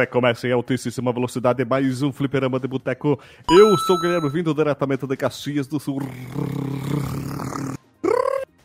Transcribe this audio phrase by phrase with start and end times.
[0.00, 3.20] Recomeça em altíssima velocidade mais um fliperama de boteco.
[3.50, 6.00] Eu sou o Guilherme, vindo diretamente de Caxias do Sul.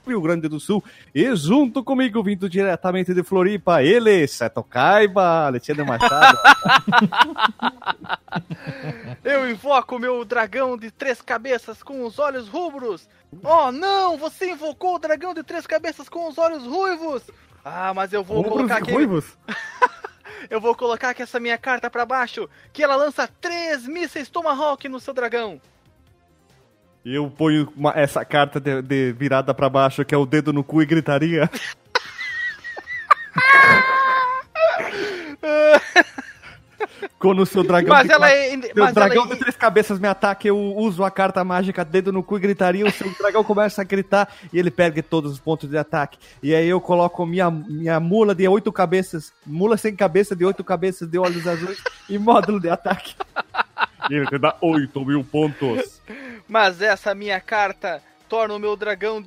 [0.07, 0.81] Rio Grande do Sul.
[1.13, 6.37] E junto comigo, vindo diretamente de Floripa, ele, Seto Caiba, Alexandre Machado.
[9.21, 13.09] Eu invoco meu dragão de três cabeças com os olhos rubros.
[13.43, 14.15] Oh, não!
[14.17, 17.23] Você invocou o dragão de três cabeças com os olhos ruivos.
[17.65, 18.93] Ah, mas eu vou Rubros colocar aqui.
[18.93, 19.25] ruivos?
[20.49, 24.87] Eu vou colocar aqui essa minha carta pra baixo, que ela lança três mísseis Tomahawk
[24.89, 25.59] no seu dragão.
[27.03, 30.63] Eu ponho uma- essa carta de, de virada pra baixo, que é o dedo no
[30.63, 31.49] cu e gritaria.
[37.19, 37.89] Quando o seu dragão.
[37.93, 38.61] Mas de ela quatro- é.
[38.73, 39.39] Seu Mas dragão ela de é...
[39.39, 42.91] três cabeças me ataca, eu uso a carta mágica dedo no cu e gritaria, o
[42.91, 46.17] seu dragão começa a gritar e ele perde todos os pontos de ataque.
[46.43, 50.63] E aí eu coloco minha, minha mula de oito cabeças, mula sem cabeça de oito
[50.63, 53.15] cabeças de olhos azuis e módulo de ataque.
[54.09, 56.01] E ele te dá oito mil pontos.
[56.47, 59.23] Mas essa minha carta torna o meu dragão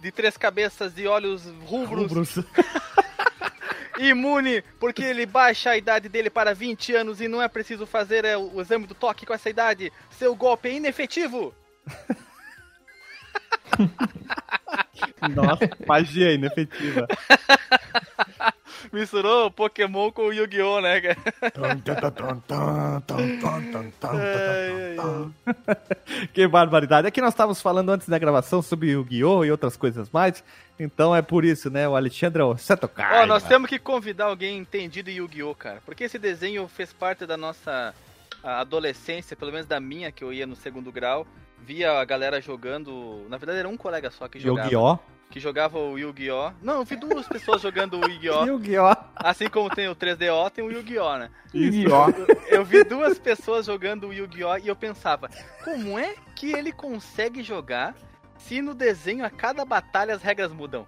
[0.00, 2.38] de três cabeças de olhos rubros, Rubros.
[3.98, 8.24] imune, porque ele baixa a idade dele para 20 anos e não é preciso fazer
[8.24, 9.92] é, o exame do toque com essa idade.
[10.10, 11.54] Seu golpe é inefetivo.
[15.34, 17.06] Nossa, magia inefetiva.
[18.92, 21.16] Misturou Pokémon com Yu-Gi-Oh, né, cara?
[26.32, 27.08] Que barbaridade.
[27.08, 29.44] É que nós estávamos falando antes da gravação sobre Yu-Gi-Oh!
[29.44, 30.42] e outras coisas mais.
[30.78, 31.88] Então é por isso, né?
[31.88, 35.82] O Alexandre é o Seto Ó, nós temos que convidar alguém entendido em Yu-Gi-Oh, cara.
[35.84, 37.94] Porque esse desenho fez parte da nossa
[38.42, 41.26] adolescência, pelo menos da minha, que eu ia no segundo grau.
[41.60, 43.26] Via a galera jogando.
[43.28, 44.68] Na verdade, era um colega só que jogava.
[44.68, 45.17] Yu-Gi-Oh!
[45.30, 46.52] Que jogava o Yu-Gi-Oh!
[46.62, 48.44] Não, eu vi duas pessoas jogando o Yu-Gi-Oh!
[48.44, 48.96] Yu-Gi-Oh!
[49.16, 51.30] Assim como tem o 3DO, tem o Yu-Gi-Oh, né?
[51.54, 52.06] Yu-Gi-Oh!
[52.48, 54.58] Eu vi duas pessoas jogando o Yu-Gi-Oh!
[54.58, 55.28] e eu pensava,
[55.62, 57.94] como é que ele consegue jogar
[58.38, 60.86] se no desenho a cada batalha as regras mudam?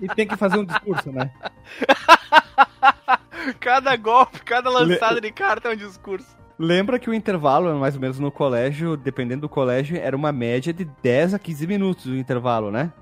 [0.00, 1.30] E tem que fazer um discurso, né?
[3.58, 6.36] Cada golpe, cada lançada de carta é um discurso.
[6.58, 10.72] Lembra que o intervalo, mais ou menos no colégio, dependendo do colégio, era uma média
[10.72, 12.92] de 10 a 15 minutos o intervalo, né?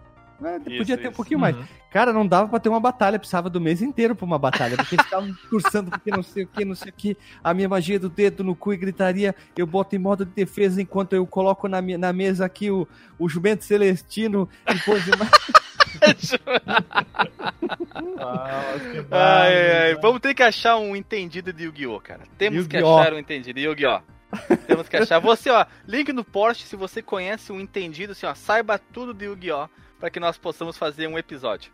[0.43, 1.17] É, Isso, Podia ter um isso.
[1.17, 1.55] pouquinho mais.
[1.91, 4.95] Cara, não dava pra ter uma batalha, precisava do mês inteiro pra uma batalha, porque
[4.95, 7.17] eles ficavam cursando porque não sei o que, não sei o que.
[7.45, 10.81] A minha magia do dedo no cu e gritaria, eu boto em modo de defesa
[10.81, 12.89] enquanto eu coloco na, minha- na mesa aqui o,
[13.19, 15.11] o jumento celestino e coisa
[16.01, 16.39] mais.
[19.11, 22.23] Ai, ai, vamos ter que achar um entendido de Yu-Gi-Oh, cara.
[22.39, 22.99] Temos que Yu-Gi-Oh.
[22.99, 24.01] achar um entendido de Yu-Gi-Oh.
[24.67, 25.19] Temos que achar.
[25.19, 29.27] Você, ó, link no post se você conhece um entendido, assim, ó, saiba tudo de
[29.27, 29.69] Yu-Gi-Oh,
[29.99, 31.73] pra que nós possamos fazer um episódio.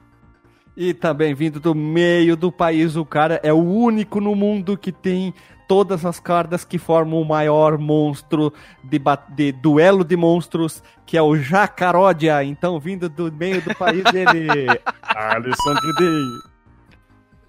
[0.77, 4.93] E também vindo do meio do país, o cara é o único no mundo que
[4.93, 5.33] tem
[5.69, 8.53] todas as cartas que formam o maior monstro
[8.85, 9.01] de,
[9.35, 12.43] de duelo de monstros, que é o Jacaródia.
[12.45, 14.67] Então, vindo do meio do país, ele.
[15.03, 16.23] Alessandro Day.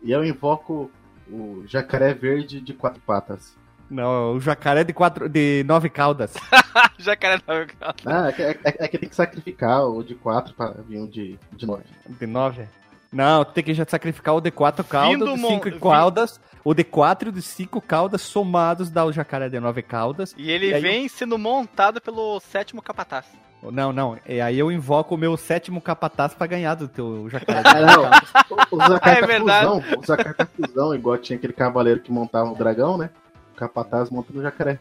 [0.03, 0.89] E eu invoco
[1.29, 3.55] o jacaré verde de quatro patas.
[3.89, 6.33] Não, o jacaré de, quatro, de nove caudas.
[6.99, 10.81] Jacaré da Ah, é, que- é- é que tem que sacrificar o de quatro para
[10.81, 11.83] vir um de, de nove.
[12.05, 12.67] De nove?
[13.11, 16.39] Não, tem que já sacrificar o de quatro caudas, mon- cinco vi- caudas.
[16.63, 20.35] O de quatro e o de cinco caudas somados dá o jacaré de nove caudas.
[20.37, 23.25] E ele E vem sendo montado pelo sétimo capataz.
[23.63, 24.17] Não, não.
[24.27, 27.61] E aí eu invoco o meu sétimo capataz pra ganhar do teu jacaré.
[27.65, 28.77] Ah, não.
[28.77, 29.65] Usa a carta É verdade.
[29.65, 29.99] fusão.
[29.99, 33.09] Usa a carta fusão, igual tinha aquele cavaleiro que montava o dragão, né?
[33.53, 34.79] O capataz monta no jacaré.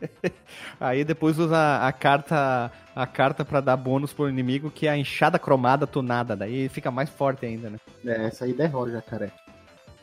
[0.80, 4.96] aí depois usa a carta a carta para dar bônus pro inimigo, que é a
[4.96, 6.34] enxada cromada tunada.
[6.34, 7.78] Daí fica mais forte ainda, né?
[8.04, 9.30] É, essa aí derrota o jacaré.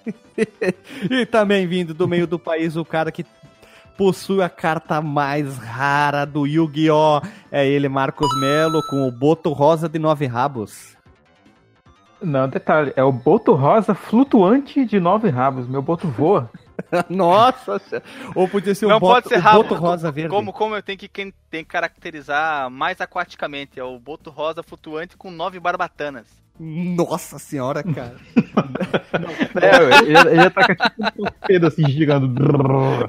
[1.09, 3.25] E também vindo do meio do país o cara que
[3.97, 7.21] possui a carta mais rara do Yu-Gi-Oh!
[7.51, 10.95] É ele, Marcos Melo, com o boto rosa de nove rabos.
[12.21, 15.67] Não, detalhe, é o boto rosa flutuante de nove rabos.
[15.67, 16.49] Meu boto voa.
[17.09, 17.81] Nossa!
[18.33, 19.63] Ou podia ser Não o boto, pode ser o rabo.
[19.63, 20.29] boto rosa verde.
[20.29, 23.79] Como, como eu tenho que, quem tem que caracterizar mais aquaticamente?
[23.79, 26.27] É o boto rosa flutuante com nove barbatanas.
[26.59, 28.15] Nossa senhora, cara.
[29.61, 32.33] É, ele, ele ataca tipo um torpedo assim, gigando.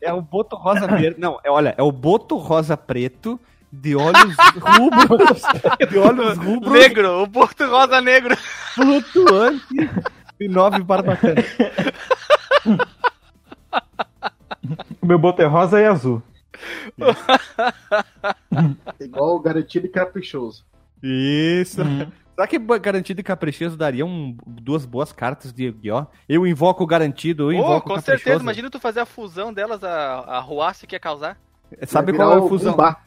[0.00, 1.20] É o boto rosa verde.
[1.20, 3.38] Não, é, olha, é o boto rosa preto
[3.70, 5.42] de olhos rubros.
[5.90, 8.36] De olhos rubros Negro, o boto rosa negro.
[8.74, 9.90] flutuante
[10.40, 11.44] e nove barbatanas.
[15.00, 16.22] O meu boto é rosa e azul.
[19.00, 20.66] Igual o garantido e caprichoso.
[21.02, 21.80] Isso.
[21.80, 22.10] Uhum.
[22.34, 26.06] Será que Garantido e Caprichoso dariam duas boas cartas de Yu-Gi-Oh?
[26.28, 28.22] Eu invoco o Garantido, eu Pô, invoco o com Caprichoso.
[28.22, 31.36] certeza, imagina tu fazer a fusão delas, a, a ruaça que ia causar.
[31.84, 32.72] Sabe Vai qual é a o fusão?
[32.72, 33.00] Bumbá.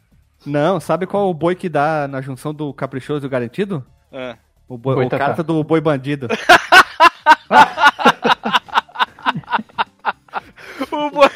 [0.44, 3.82] Não, sabe qual é o boi que dá na junção do Caprichoso e o Garantido?
[4.12, 4.36] Ah.
[4.68, 6.28] O, boi, Boi o carta do Boi Bandido.
[10.90, 11.28] O boi...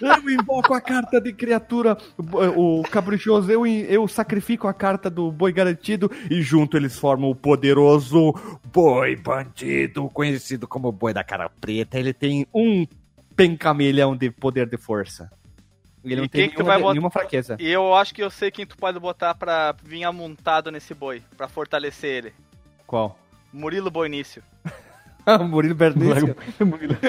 [0.00, 5.52] Eu invoco a carta de criatura, o, caprichoso, eu, eu sacrifico a carta do boi
[5.52, 8.32] garantido e junto eles formam o poderoso
[8.72, 11.98] boi bandido, conhecido como boi da cara preta.
[11.98, 12.86] Ele tem um
[13.36, 15.30] pencamelhão de poder de força.
[16.04, 17.56] Ele não E tem quem que tu nenhuma, vai botar- nenhuma fraqueza.
[17.60, 21.22] E eu acho que eu sei quem tu pode botar pra vir amontado nesse boi,
[21.36, 22.32] pra fortalecer ele.
[22.86, 23.16] Qual?
[23.52, 24.42] Murilo Boinício.
[25.36, 26.36] o Murilo Bernício.
[26.60, 26.96] Murilo.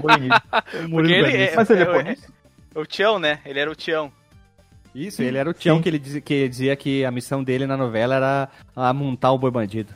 [0.00, 1.36] Bernício.
[1.36, 2.32] é- Mas ele é é- Boinício?
[2.74, 3.40] O Tião, né?
[3.46, 4.12] Ele era o Tião.
[4.94, 7.76] Isso, ele era o Tião que ele dizia que, dizia que a missão dele na
[7.76, 9.94] novela era amontar o boi bandido.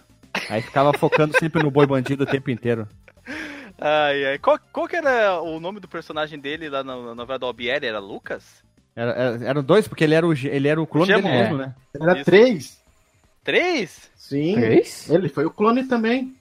[0.49, 2.87] Aí ficava focando sempre no boi bandido o tempo inteiro.
[3.81, 4.39] Ai, ai.
[4.39, 7.87] Qual, qual que era o nome do personagem dele lá na, na novela do Albieri?
[7.87, 8.63] Era Lucas?
[8.95, 11.43] Era, era- eram dois, porque ele era o, ele era o clone Gemo, dele é.
[11.43, 11.75] mesmo, né?
[11.99, 12.25] Era Isso.
[12.25, 12.81] três.
[13.43, 14.11] Três?
[14.17, 14.55] Sim.
[14.55, 15.09] Três?
[15.09, 16.35] Ele foi o clone também.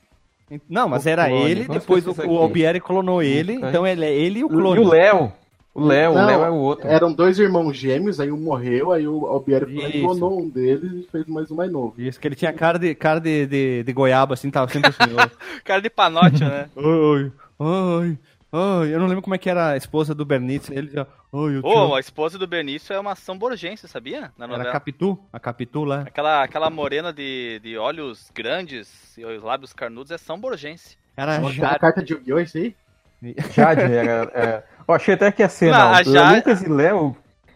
[0.70, 2.38] Não, mas O era clone, ele, vamos depois o, o.
[2.38, 3.70] Albieri clonou ele, Lucas.
[3.70, 4.80] então ele é ele e o E clone.
[4.80, 5.32] o Léo.
[5.72, 6.88] O Léo, o Não, Léo é o outro.
[6.88, 11.08] Eram dois irmãos gêmeos, aí um morreu, aí o Albieri e clonou um deles e
[11.12, 11.94] fez mais um mais novo.
[11.98, 15.16] Isso, que ele tinha cara de, cara de, de, de goiaba, assim, tava sempre assim.
[15.64, 16.66] Cara de panote, né?
[16.76, 18.18] Ai, ai,
[18.52, 18.94] ai.
[18.94, 21.62] Eu não lembro como é que era a esposa do Bernice, ele dizia, ai, eu
[21.78, 21.96] amo.
[21.96, 24.32] a esposa do Benício é uma São Borgense, sabia?
[24.38, 24.70] Na Era novela.
[24.70, 26.02] a Capitu, a Capitu lá.
[26.02, 30.98] Aquela, aquela morena de, de olhos grandes e os lábios carnudos é São Borgense.
[31.16, 31.78] Era Uma já...
[31.78, 32.40] carta de Yu-Gi-Oh!
[32.40, 32.76] isso aí?
[33.54, 34.32] Jade era.
[34.34, 35.78] é- Ó, achei até que a cena.
[35.78, 37.16] Não, a Jade- Lucas e Léo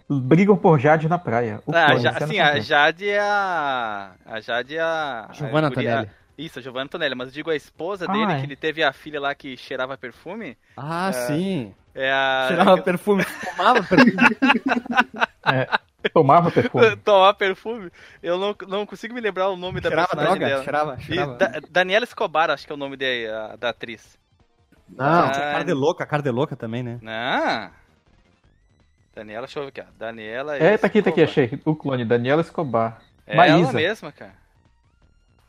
[0.10, 1.62] brigam por Jade na praia.
[1.66, 2.58] O Ah, clone, ja, cena assim, completa.
[2.58, 4.12] a Jade é a.
[4.26, 5.30] A Jade é a.
[5.32, 6.10] Giovanna a Antonelli.
[6.38, 8.40] Isso, a Giovanna Antonelli, mas eu digo a esposa Ah, dele, é.
[8.40, 10.58] que ele teve a filha lá que cheirava perfume.
[10.76, 11.12] Ah, É.
[11.14, 11.76] sim.
[11.94, 12.46] É a.
[12.48, 14.14] Cheirava perfume, fumava perfume.
[16.14, 16.96] Tomava perfume.
[17.06, 17.92] Tomar perfume.
[18.22, 20.64] Eu não, não consigo me lembrar o nome da cheirava personagem droga, dela.
[20.64, 21.34] cheirava, cheirava.
[21.36, 24.18] Da- Daniela Escobar, acho que é o nome de- a- da atriz.
[24.90, 25.30] Não, Ah.
[25.32, 27.00] Cara de louca, cara de louca também, né?
[27.02, 27.72] Não.
[29.16, 29.86] Daniela, deixa eu ver aqui, ó.
[29.98, 31.60] Daniela É, tá aqui, tá aqui, achei.
[31.64, 33.00] O clone, Daniela Escobar.
[33.26, 33.70] É Maísa.
[33.70, 34.34] ela mesma, cara.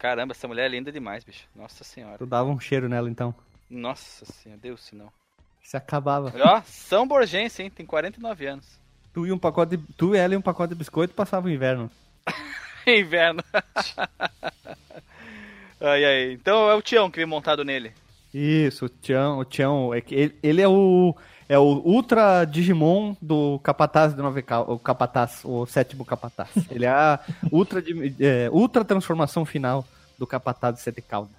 [0.05, 1.47] Caramba, essa mulher é linda demais, bicho.
[1.57, 2.19] Nossa senhora.
[2.19, 3.35] Tu dava um cheiro nela, então.
[3.71, 5.09] Nossa senhora, Deus se não.
[5.63, 6.31] Se acabava.
[6.39, 7.71] Ó, São Borgense, hein?
[7.71, 8.67] Tem 49 anos.
[9.15, 9.85] Tu e um pacote de...
[9.97, 11.91] Tu, ela e um pacote de biscoito passava o inverno.
[12.87, 13.43] Inverno.
[15.81, 16.33] ai, ai.
[16.33, 17.91] Então é o Tião que vem montado nele.
[18.35, 21.17] Isso, o Tião, o Tião, é que ele, ele é o
[21.49, 26.51] é o Ultra Digimon do Capataz do Nove Cal- o Capataz, o sétimo Capataz.
[26.71, 27.19] Ele é a
[27.51, 27.83] Ultra,
[28.21, 29.87] é, ultra transformação final
[30.19, 31.33] do Capataz de Sete Caldas.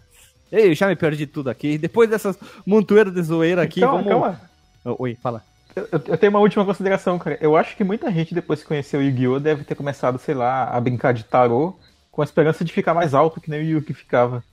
[0.51, 1.77] Ei, eu já me perdi tudo aqui.
[1.77, 4.09] Depois dessas montoeiras de zoeira aqui, calma, vamos...
[4.09, 4.41] calma.
[4.85, 5.43] Oh, Oi, fala.
[5.75, 7.37] Eu, eu tenho uma última consideração, cara.
[7.41, 9.39] Eu acho que muita gente, depois que conheceu o Yu-Gi-Oh!
[9.39, 11.75] deve ter começado, sei lá, a brincar de tarô
[12.11, 14.43] com a esperança de ficar mais alto que nem o Yu-Gi ficava.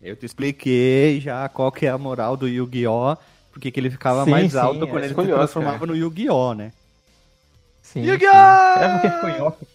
[0.00, 3.16] Eu te expliquei já qual que é a moral do Yu-Gi-Oh!
[3.50, 5.90] Porque que ele ficava Sim, mais sim, alto é quando ele se transformava cara.
[5.90, 6.54] no Yu-Gi-Oh!
[6.54, 6.72] né?
[7.82, 8.02] Sim.
[8.02, 8.30] Yu-Gi-Oh!
[8.30, 8.84] sim.
[8.84, 9.66] É porque ficou em off.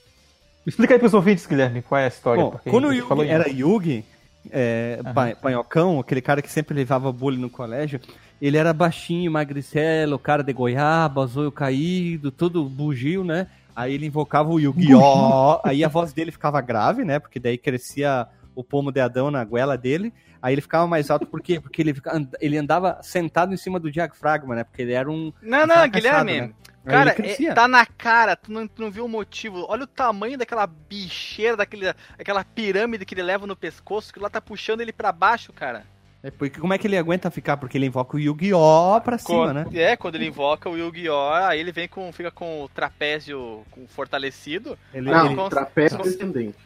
[0.66, 2.44] Explica aí pros ouvintes, Guilherme, qual é a história.
[2.44, 3.50] Bom, quando o Yugi era.
[3.50, 4.06] Yugi,
[4.52, 8.00] é, pa- panhocão, aquele cara que sempre levava bullying no colégio,
[8.42, 13.48] ele era baixinho, magricelo, cara de goiaba, zóio caído, todo bugio, né?
[13.76, 15.60] Aí ele invocava o Yu-Gi-Oh!
[15.64, 17.20] aí a voz dele ficava grave, né?
[17.20, 20.14] Porque daí crescia o pomo de Adão na goela dele.
[20.42, 21.60] Aí ele ficava mais alto, por quê?
[21.60, 21.96] Porque ele,
[22.42, 24.64] ele andava sentado em cima do diafragma, né?
[24.64, 25.32] Porque ele era um.
[25.42, 26.42] Não, um não, Guilherme.
[26.42, 26.52] né?
[26.86, 29.66] Cara, é- tá na cara, tu não, tu não viu o motivo.
[29.70, 34.30] Olha o tamanho daquela bicheira, daquele, daquela pirâmide que ele leva no pescoço, que lá
[34.30, 35.86] tá puxando ele pra baixo, cara.
[36.22, 37.58] É porque como é que ele aguenta ficar?
[37.58, 39.02] Porque ele invoca o Yu-Gi-Oh!
[39.02, 39.82] pra cima, Quando- né?
[39.82, 41.34] É, quando ele invoca o Yu-Gi-Oh!
[41.34, 45.98] Aí ele vem com, fica com o trapézio com fortalecido, Ele, não, ele- cons- trapézio
[45.98, 46.58] cons- descendente.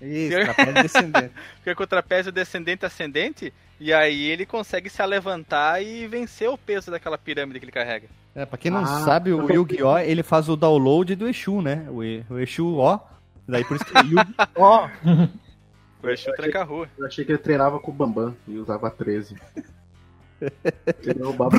[0.00, 1.34] Isso, trapézio descendente.
[1.58, 6.56] fica com o trapézio descendente ascendente, e aí ele consegue se alevantar e vencer o
[6.56, 8.06] peso daquela pirâmide que ele carrega.
[8.34, 9.98] É, pra quem não Ah, sabe, o Yu-Gi-Oh!
[9.98, 11.86] ele faz o download do Exu, né?
[11.90, 13.00] O, E- o Exu, ó.
[13.46, 14.88] Daí por isso que é Yu-Gi-Oh!
[16.02, 16.88] O Exu tranca a rua.
[16.96, 19.36] Eu achei que ele treinava com o Bambam e usava 13.
[21.02, 21.56] ele roubava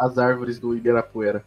[0.00, 1.44] as árvores do Ibirapuera.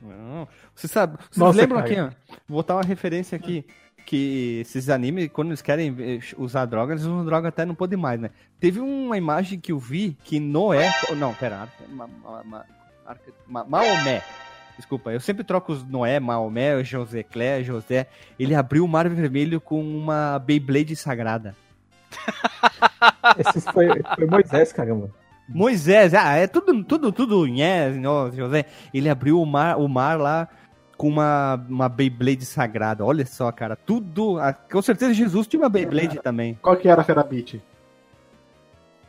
[0.00, 0.46] Não.
[0.74, 1.90] Você sabe, vocês Nossa, lembram cara.
[1.90, 2.34] aqui, ó?
[2.48, 3.64] Vou botar uma referência aqui.
[4.06, 7.94] Que esses animes, quando eles querem eh, usar droga, eles usam droga até não pode
[7.94, 8.30] mais, né?
[8.58, 10.90] Teve uma imagem que eu vi que Noé.
[11.18, 11.68] Não, pera.
[11.90, 12.64] Ma, ma, ma,
[13.08, 14.22] arca- ma- Maomé.
[14.76, 18.06] Desculpa, eu sempre troco os Noé, Maomé, José Clé, José.
[18.38, 21.56] Ele abriu o Mar Vermelho com uma Beyblade sagrada.
[23.38, 25.10] Esse foi, foi Moisés, caramba.
[25.48, 27.92] Moisés, ah, é tudo, tudo, tudo, né,
[28.34, 28.66] José.
[28.92, 30.46] Ele abriu o mar, o mar lá
[30.96, 33.04] com uma, uma Beyblade sagrada.
[33.04, 34.38] Olha só, cara, tudo.
[34.38, 36.58] ah, Com certeza Jesus tinha uma Beyblade também.
[36.60, 37.62] Qual que era a Ferabit?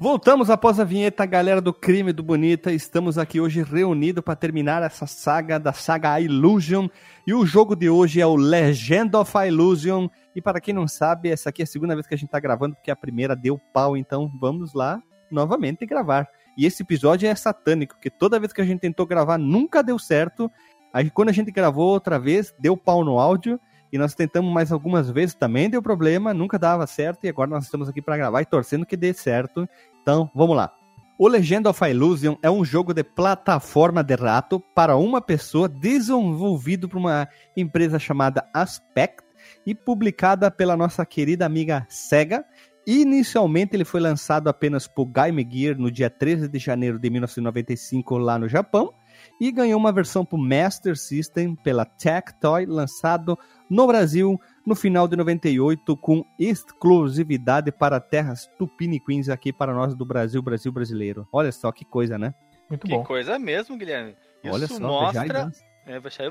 [0.00, 2.70] Voltamos após a vinheta, galera do crime do Bonita.
[2.70, 6.88] Estamos aqui hoje reunidos para terminar essa saga da saga Illusion.
[7.26, 10.08] E o jogo de hoje é o Legend of Illusion.
[10.36, 12.38] E para quem não sabe, essa aqui é a segunda vez que a gente está
[12.38, 13.96] gravando, porque a primeira deu pau.
[13.96, 15.02] Então vamos lá
[15.32, 16.28] novamente gravar.
[16.56, 19.98] E esse episódio é satânico, porque toda vez que a gente tentou gravar nunca deu
[19.98, 20.48] certo.
[20.92, 23.58] Aí quando a gente gravou outra vez, deu pau no áudio.
[23.92, 27.24] E nós tentamos mais algumas vezes, também deu problema, nunca dava certo.
[27.24, 29.68] E agora nós estamos aqui para gravar e torcendo que dê certo.
[30.02, 30.72] Então, vamos lá.
[31.18, 36.88] O Legend of Illusion é um jogo de plataforma de rato para uma pessoa desenvolvido
[36.88, 39.24] por uma empresa chamada Aspect
[39.66, 42.44] e publicada pela nossa querida amiga Sega.
[42.86, 48.16] Inicialmente ele foi lançado apenas por Game Gear no dia 13 de janeiro de 1995
[48.16, 48.94] lá no Japão
[49.40, 53.36] e ganhou uma versão para Master System pela Tectoy, lançado
[53.68, 60.04] no Brasil no final de 98 com exclusividade para terras tupiniquins aqui para nós do
[60.04, 61.26] Brasil, Brasil brasileiro.
[61.32, 62.34] Olha só que coisa, né?
[62.68, 63.02] Muito Que bom.
[63.02, 64.14] coisa mesmo, Guilherme.
[64.44, 65.50] Isso Olha só, mostra.
[65.86, 66.30] É, vai sair.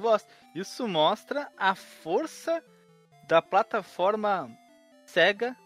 [0.54, 2.64] Isso mostra a força
[3.28, 4.52] da plataforma
[5.04, 5.58] Sega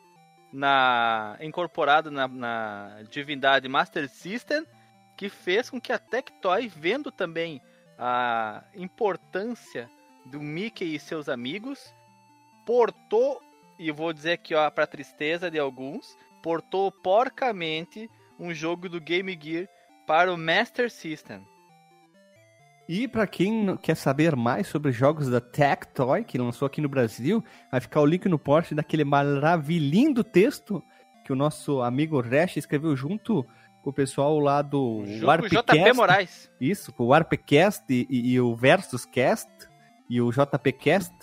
[0.53, 4.65] na incorporada na, na divindade Master System,
[5.17, 7.61] que fez com que a Tectoy, vendo também
[7.99, 9.89] a importância
[10.25, 11.93] do Mickey e seus amigos,
[12.65, 13.39] portou,
[13.79, 19.37] e vou dizer aqui ó, para tristeza de alguns, portou porcamente um jogo do Game
[19.41, 19.67] Gear
[20.07, 21.41] para o Master System.
[22.89, 27.43] E para quem quer saber mais sobre jogos da Tectoy, que lançou aqui no Brasil,
[27.71, 30.83] vai ficar o link no post daquele maravilhindo texto
[31.23, 33.45] que o nosso amigo Resch escreveu junto
[33.81, 35.73] com o pessoal lá do Warpcast.
[35.77, 36.51] JP Moraes.
[36.59, 39.49] Isso, com o Warpcast e, e- e o Versus Cast
[40.09, 41.13] e o JPcast.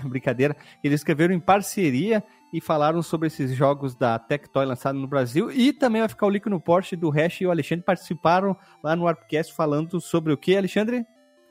[0.04, 0.56] Brincadeira.
[0.82, 2.22] Eles escreveram em parceria
[2.52, 5.50] e falaram sobre esses jogos da Tectoy lançados no Brasil.
[5.50, 8.94] E também vai ficar o link no post do Hash e o Alexandre participaram lá
[8.94, 11.04] no Warpcast falando sobre o que, Alexandre?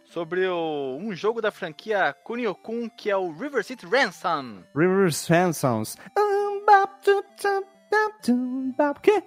[0.05, 4.59] Sobre o- um jogo da franquia Kunio-kun, que é o River City Ransom.
[4.75, 5.97] River Swansons.
[8.79, 9.23] O quê?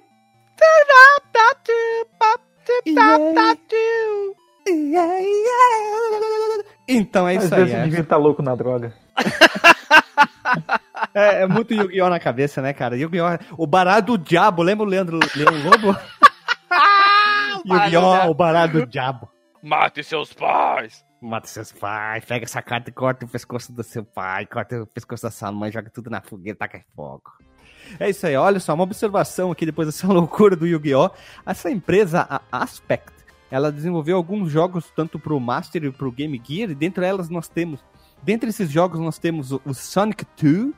[6.89, 7.63] Então é Às isso aí.
[7.63, 7.83] o é.
[7.85, 8.95] devia estar louco na droga.
[11.13, 12.09] É, é muito Yu-Gi-Oh!
[12.09, 12.97] na cabeça, né, cara?
[12.97, 13.39] Yu-Gi-Oh!
[13.57, 15.99] O baralho do diabo, lembra o Leandro Leão Lobo?
[17.65, 18.31] Yu-Gi-Oh!
[18.31, 19.29] O baralho do diabo.
[19.63, 21.05] Mate seus pais!
[21.21, 24.87] Mata seus pais, pega essa carta e corta o pescoço do seu pai, corta o
[24.87, 27.33] pescoço da sua mãe, joga tudo na fogueira, taca fogo.
[27.99, 31.11] É isso aí, olha só, uma observação aqui depois dessa loucura do Yu-Gi-Oh!
[31.45, 33.13] Essa empresa, a Aspect,
[33.51, 37.49] ela desenvolveu alguns jogos tanto pro Master e pro Game Gear, e dentre elas nós
[37.49, 37.81] temos,
[38.27, 40.75] dentre esses jogos nós temos o, Sonic 2,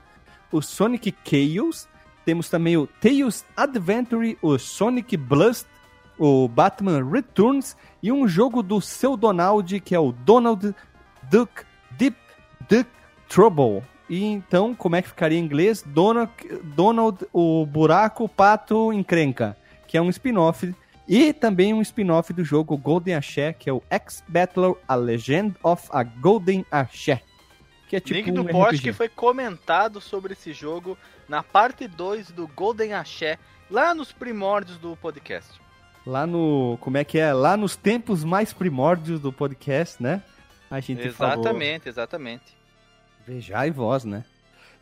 [0.52, 1.88] o Sonic Chaos,
[2.22, 5.66] temos também o Tails Adventure, o Sonic Blast,
[6.18, 10.74] o Batman Returns e um jogo do seu Donald, que é o Donald
[11.30, 12.18] Duck Deep
[12.68, 12.90] Duck
[13.30, 13.82] Trouble.
[14.10, 15.82] E então, como é que ficaria em inglês?
[15.86, 16.30] Donald,
[16.76, 20.74] Donald o Buraco Pato Encrenca, que é um spin-off.
[21.08, 25.88] E também um spin-off do jogo Golden Axé, que é o X-Battler A Legend of
[25.90, 27.22] a Golden Axé.
[27.88, 30.96] Que é tipo Link do um post que foi comentado sobre esse jogo
[31.28, 33.38] na parte 2 do Golden Axé,
[33.70, 35.58] lá nos primórdios do podcast.
[36.06, 36.78] Lá no.
[36.80, 37.32] Como é que é?
[37.32, 40.22] Lá nos tempos mais primórdios do podcast, né?
[40.70, 41.44] A gente falou.
[41.44, 42.56] Exatamente, exatamente.
[43.26, 44.24] Vejai voz, né?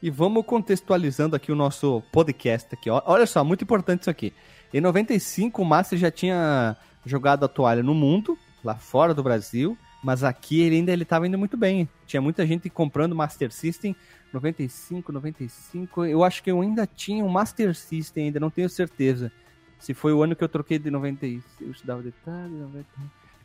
[0.02, 2.90] E vamos contextualizando aqui o nosso podcast aqui.
[2.90, 4.32] Olha só, muito importante isso aqui.
[4.74, 9.78] Em 95 o Master já tinha jogado a toalha no mundo, lá fora do Brasil,
[10.06, 11.88] mas aqui ele ainda ele estava indo muito bem.
[12.06, 13.96] Tinha muita gente comprando Master System
[14.32, 16.04] 95, 95.
[16.04, 19.32] Eu acho que eu ainda tinha um Master System ainda, não tenho certeza.
[19.80, 22.86] Se foi o ano que eu troquei de 96, eu estudava detalhe, 90...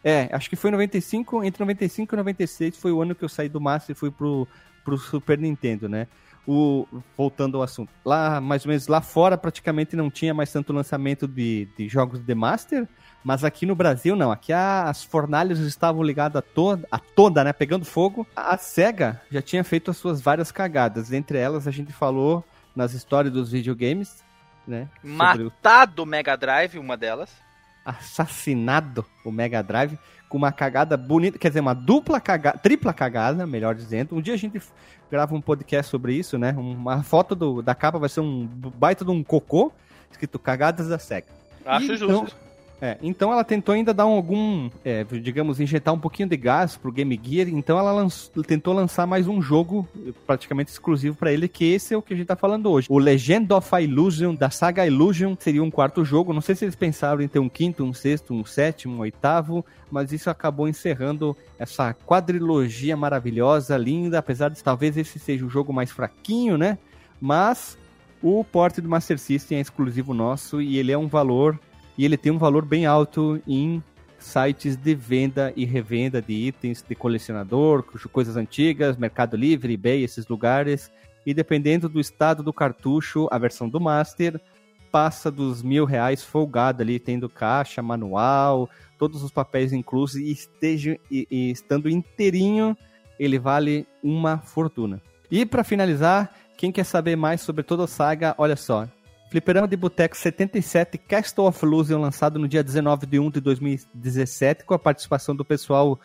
[0.03, 3.50] É, acho que foi 95, entre 95 e 96 foi o ano que eu saí
[3.50, 4.48] do Master e fui pro,
[4.86, 6.08] pro Super Nintendo, né?
[6.46, 6.88] O,
[7.18, 11.27] voltando ao assunto, lá mais ou menos lá fora praticamente não tinha mais tanto lançamento
[11.27, 12.88] de, de jogos de Master,
[13.24, 17.54] mas aqui no Brasil não, aqui as fornalhas estavam ligadas a toda, a toda, né,
[17.54, 18.25] pegando fogo.
[18.36, 22.44] A SEGA já tinha feito as suas várias cagadas, entre elas a gente falou
[22.75, 24.24] nas histórias dos videogames,
[24.68, 27.30] né, Matado o Mega Drive, uma delas.
[27.84, 29.98] assassinado o Mega Drive
[30.30, 34.16] com uma cagada bonita, quer dizer, uma dupla cagada, tripla cagada, melhor dizendo.
[34.16, 34.62] Um dia a gente
[35.12, 36.54] grava um podcast sobre isso, né?
[36.58, 39.74] Uma foto do- da capa vai ser um baita de um cocô
[40.10, 41.28] escrito cagadas da SEGA.
[41.66, 42.36] Acho Então- justo.
[42.84, 46.76] É, então ela tentou ainda dar um- algum, é, digamos, injetar um pouquinho de gás
[46.76, 49.88] pro Game Gear, então ela lanç- tentou lançar mais um jogo
[50.26, 52.88] praticamente exclusivo para ele, que esse é o que a gente tá falando hoje.
[52.90, 56.76] O Legend of Illusion, da saga Illusion, seria um quarto jogo, não sei se eles
[56.76, 61.38] pensaram em ter um quinto, um sexto, um sétimo, um oitavo, mas isso acabou encerrando
[61.60, 66.80] essa quadrilogia maravilhosa, linda, apesar de talvez esse seja o jogo mais fraquinho, né?
[67.22, 67.78] Mas
[68.24, 71.60] o porte do Master System é exclusivo nosso e ele é um valor
[71.98, 73.83] e ele tem um valor bem alto em
[74.17, 80.03] sites de venda e revenda de itens de colecionador, co- coisas antigas, Mercado Livre, eBay,
[80.03, 80.91] esses lugares.
[81.25, 84.39] E dependendo do estado do cartucho, a versão do Master
[84.91, 90.98] passa dos mil reais folgado ali, tendo caixa, manual, todos os papéis inclusos e, esteja,
[91.10, 92.77] e, e estando inteirinho,
[93.19, 95.01] ele vale uma fortuna.
[95.29, 98.88] E para finalizar, quem quer saber mais sobre toda a saga, olha só,
[99.32, 104.65] Fliperama de Boteco 77 Castle of Illusion, lançado no dia 19 de 1 de 2017,
[104.65, 105.98] com a participação do pessoal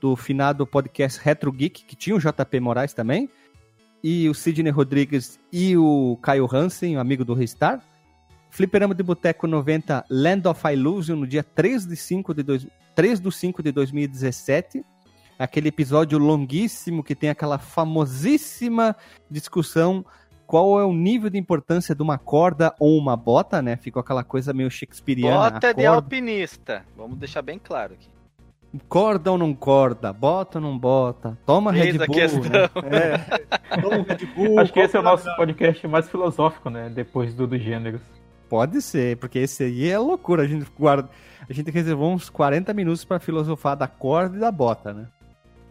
[0.00, 3.28] do finado podcast Retro Geek, que tinha o JP Moraes também,
[4.00, 7.82] e o Sidney Rodrigues e o Caio Hansen, amigo do Restar.
[8.48, 12.64] Fliperama de Boteco 90 Land of Illusion, no dia 3 de 5 de, dois,
[12.94, 14.84] 3 do 5 de 2017.
[15.36, 18.94] Aquele episódio longuíssimo que tem aquela famosíssima
[19.28, 20.06] discussão
[20.48, 23.76] qual é o nível de importância de uma corda ou uma bota, né?
[23.76, 25.50] Ficou aquela coisa meio shakespeariana.
[25.50, 26.84] Bota a de alpinista.
[26.96, 28.08] Vamos deixar bem claro aqui.
[28.88, 32.40] corda ou não corda, bota ou não bota, toma Red a Bull, questão.
[32.42, 32.70] né?
[33.70, 33.80] É.
[33.80, 34.58] Toma Red Bull.
[34.58, 36.88] Acho que esse é o nosso podcast mais filosófico, né?
[36.94, 38.00] Depois do dos gêneros.
[38.48, 40.44] Pode ser, porque esse aí é loucura.
[40.44, 41.10] A gente guarda,
[41.46, 45.06] a gente reservou uns 40 minutos para filosofar da corda e da bota, né?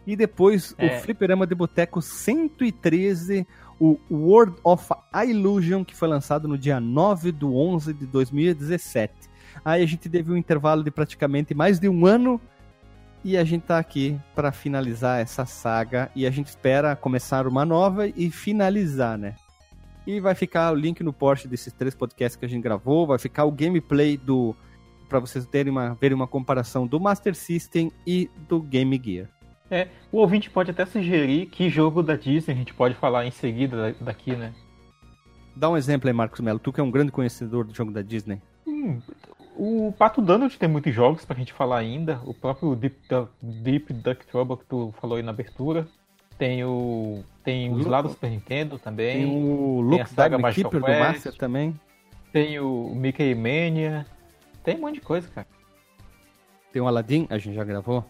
[0.06, 0.86] E depois É.
[0.86, 3.44] o Fliperama de Boteco 113,
[3.80, 9.12] o World of Illusion, que foi lançado no dia 9 do 11 de 2017.
[9.64, 12.40] Aí a gente teve um intervalo de praticamente mais de um ano
[13.24, 17.64] e a gente tá aqui para finalizar essa saga e a gente espera começar uma
[17.64, 19.34] nova e finalizar, né?
[20.06, 23.18] E vai ficar o link no post desses três podcasts que a gente gravou, vai
[23.18, 24.56] ficar o gameplay do
[25.08, 29.37] para vocês terem uma verem uma comparação do Master System e do Game Gear.
[30.10, 33.92] O ouvinte pode até sugerir que jogo da Disney a gente pode falar em seguida
[33.92, 34.52] da- daqui, né?
[35.54, 38.00] Dá um exemplo aí, Marcos Melo, tu que é um grande conhecedor do jogo da
[38.00, 38.40] Disney.
[38.66, 39.00] Hum,
[39.56, 42.20] o Pato Donald tem muitos jogos pra gente falar ainda.
[42.24, 45.86] O próprio Deep, Du- Deep Duck Trouble que tu falou aí na abertura.
[46.38, 47.24] Tem o.
[47.42, 49.16] Tem os lá do Super Nintendo também.
[49.16, 51.00] Tem o a saga Diamond Magical Keeper do.
[51.00, 51.80] Master também.
[52.32, 54.06] Tem o Mickey Mania.
[54.62, 55.46] Tem um monte de coisa, cara.
[56.72, 58.04] Tem o Aladdin, a gente já gravou.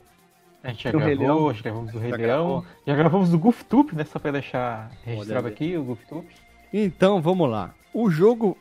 [0.68, 2.28] A gente já Do gravou, já gravamos do Rei Já Leão.
[2.28, 2.66] gravou.
[2.86, 4.04] Já gravamos do Goof Troop, né?
[4.04, 6.26] Só pra deixar registrado Olha aqui o Goof Troop.
[6.70, 7.74] Então, vamos lá.
[7.94, 8.54] O jogo,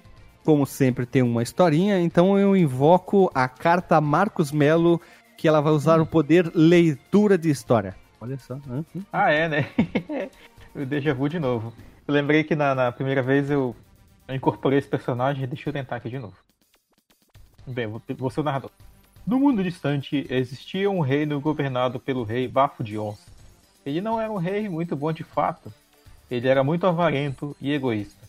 [0.46, 5.02] como sempre, tem uma historinha, então eu invoco a carta Marcos Melo,
[5.36, 7.94] que ela vai usar o poder leitura de história.
[8.22, 8.54] Olha só.
[8.54, 8.86] hã?
[8.96, 9.02] Hum.
[9.12, 9.70] Ah, é, né?
[10.74, 11.74] o Deja Vu de novo.
[12.08, 13.76] Eu lembrei que na, na primeira vez eu,
[14.30, 16.38] eu incorporei esse personagem, deixa eu tentar aqui de novo.
[17.68, 18.72] Bem, vou, vou ser o narrador.
[19.28, 23.30] No mundo distante existia um reino governado pelo rei Bafo de Onça.
[23.86, 25.72] Ele não era um rei muito bom de fato.
[26.32, 28.26] Ele era muito avarento e egoísta.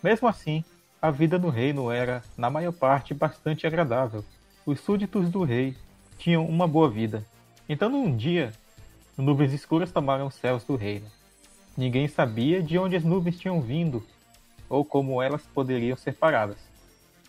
[0.00, 0.64] Mesmo assim,
[1.02, 4.24] a vida no reino era, na maior parte, bastante agradável.
[4.64, 5.76] Os súditos do rei
[6.18, 7.26] tinham uma boa vida.
[7.68, 8.52] Então, num dia,
[9.18, 11.06] Nuvens escuras tomaram os céus do reino.
[11.76, 14.06] Ninguém sabia de onde as nuvens tinham vindo
[14.68, 16.67] ou como elas poderiam ser paradas.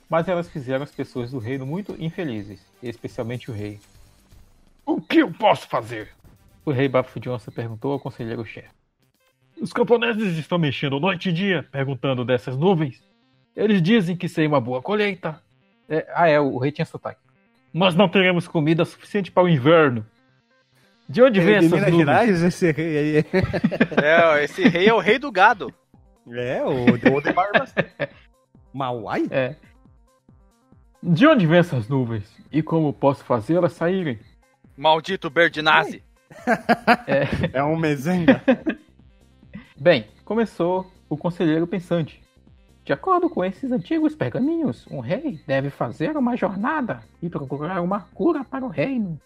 [0.10, 3.80] Mas elas fizeram as pessoas do reino muito infelizes, especialmente o rei.
[4.86, 6.10] O que eu posso fazer?
[6.66, 8.70] O rei Bafo de Onça perguntou ao conselheiro-chefe.
[9.62, 13.04] Os camponeses estão mexendo noite e dia, perguntando dessas nuvens.
[13.56, 15.40] Eles dizem que sem uma boa colheita.
[15.88, 17.20] É, ah, é, o rei tinha sotaque.
[17.74, 20.06] Nós não teremos comida suficiente para o inverno.
[21.08, 22.08] De onde vem É essas Minas nuvens?
[22.08, 23.26] Gerais, esse rei aí.
[24.02, 25.74] É, esse rei é o rei do gado.
[26.32, 27.74] É, o de Odebarbas.
[28.74, 29.28] Mauai?
[29.30, 29.56] É.
[31.02, 32.30] De onde vem essas nuvens?
[32.52, 34.20] E como posso fazê-las saírem?
[34.76, 36.04] Maldito Berdinazzi.
[37.54, 38.42] É um mezenga.
[39.80, 42.22] Bem, começou o conselheiro pensante.
[42.84, 48.02] De acordo com esses antigos pergaminhos, um rei deve fazer uma jornada e procurar uma
[48.14, 49.20] cura para o reino.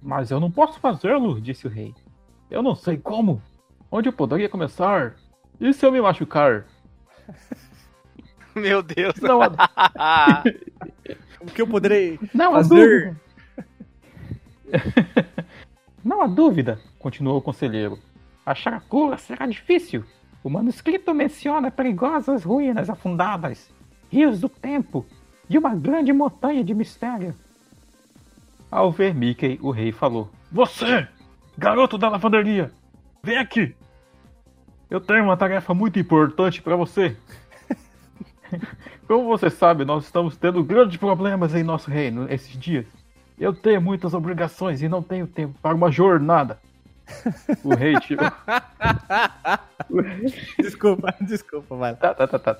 [0.00, 1.94] Mas eu não posso fazê-lo, disse o rei.
[2.50, 3.42] Eu não sei como.
[3.90, 5.14] Onde eu poderia começar?
[5.60, 6.64] E se eu me machucar?
[8.56, 9.14] Meu Deus.
[9.20, 9.40] Não
[11.40, 13.16] O que eu poderei não há fazer?
[13.16, 13.20] dúvida.
[16.04, 17.98] não há dúvida, continuou o conselheiro.
[18.46, 20.04] Achar a cura será difícil.
[20.44, 23.70] O manuscrito menciona perigosas ruínas afundadas,
[24.08, 25.04] rios do tempo
[25.48, 27.34] e uma grande montanha de mistério.
[28.70, 31.06] Ao ver Mickey, o rei falou: Você,
[31.58, 32.70] garoto da lavanderia,
[33.22, 33.74] vem aqui.
[34.88, 37.16] Eu tenho uma tarefa muito importante para você.
[39.06, 42.86] Como você sabe, nós estamos tendo grandes problemas em nosso reino esses dias.
[43.38, 46.58] Eu tenho muitas obrigações e não tenho tempo para uma jornada.
[47.64, 48.30] O rei tirou.
[50.58, 51.90] Desculpa, desculpa, vai.
[51.92, 51.96] lá.
[51.96, 52.58] Tá, tá, tá, tá.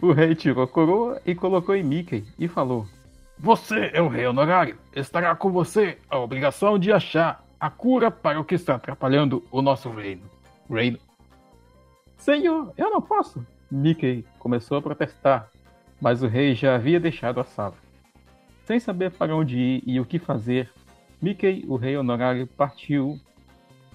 [0.00, 2.86] O rei tirou a coroa e colocou em Mickey e falou:
[3.38, 4.76] Você é o rei honorário.
[4.94, 9.62] Estará com você a obrigação de achar a cura para o que está atrapalhando o
[9.62, 10.22] nosso reino.
[10.70, 10.98] Reino.
[12.16, 13.44] Senhor, eu não posso.
[13.74, 15.48] Mickey começou a protestar,
[16.00, 17.74] mas o rei já havia deixado a sala.
[18.64, 20.70] Sem saber para onde ir e o que fazer,
[21.20, 23.18] Mickey, o rei honorário, partiu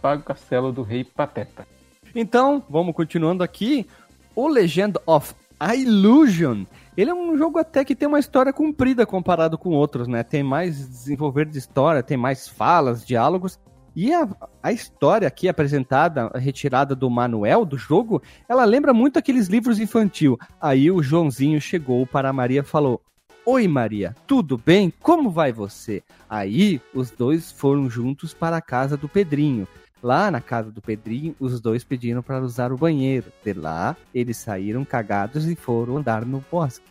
[0.01, 1.65] para o castelo do rei Pateta.
[2.13, 3.87] Então, vamos continuando aqui.
[4.35, 6.65] O Legend of Illusion,
[6.97, 10.23] ele é um jogo até que tem uma história comprida comparado com outros, né?
[10.23, 13.59] Tem mais desenvolver de história, tem mais falas, diálogos.
[13.95, 14.27] E a,
[14.61, 20.37] a história aqui apresentada, retirada do manual do jogo, ela lembra muito aqueles livros infantil.
[20.61, 23.01] Aí o Joãozinho chegou para a Maria e falou:
[23.45, 24.93] Oi Maria, tudo bem?
[25.01, 26.03] Como vai você?
[26.29, 29.67] Aí os dois foram juntos para a casa do Pedrinho.
[30.01, 33.25] Lá na casa do Pedrinho, os dois pediram para usar o banheiro.
[33.43, 36.85] De lá, eles saíram cagados e foram andar no bosque.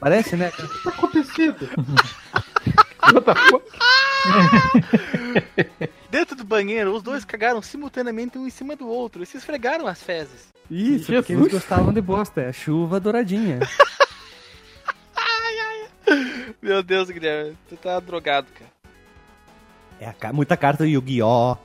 [0.00, 0.48] Parece, né?
[0.48, 1.68] O que tá acontecendo?
[6.10, 9.86] Dentro do banheiro, os dois cagaram simultaneamente um em cima do outro e se esfregaram
[9.86, 10.48] as fezes.
[10.70, 12.40] Isso, porque eles gostavam de bosta.
[12.42, 13.60] É a chuva douradinha.
[16.62, 18.70] Meu Deus, Guilherme, tu tá drogado, cara.
[20.00, 21.56] É ca- muita carta do Yu-Gi-Oh!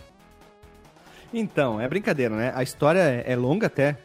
[1.34, 2.52] Então, é brincadeira, né?
[2.56, 3.98] A história é é longa até.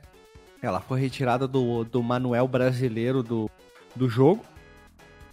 [0.62, 3.50] Ela foi retirada do, do manual brasileiro do,
[3.94, 4.44] do jogo.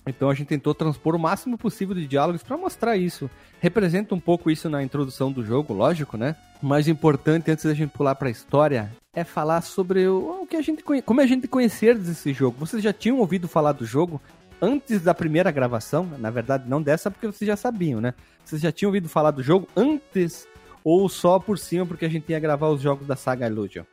[0.05, 3.29] Então a gente tentou transpor o máximo possível de diálogos para mostrar isso.
[3.59, 6.35] Representa um pouco isso na introdução do jogo, lógico, né?
[6.61, 10.47] O mais importante, antes da gente pular para a história, é falar sobre o, o
[10.47, 11.01] que a gente conhe...
[11.01, 12.57] como a gente conhecer desse jogo.
[12.59, 14.21] Vocês já tinham ouvido falar do jogo
[14.61, 16.05] antes da primeira gravação?
[16.19, 18.13] Na verdade, não dessa, porque vocês já sabiam, né?
[18.43, 20.47] Vocês já tinham ouvido falar do jogo antes
[20.83, 23.83] ou só por cima, porque a gente ia gravar os jogos da saga Illusion?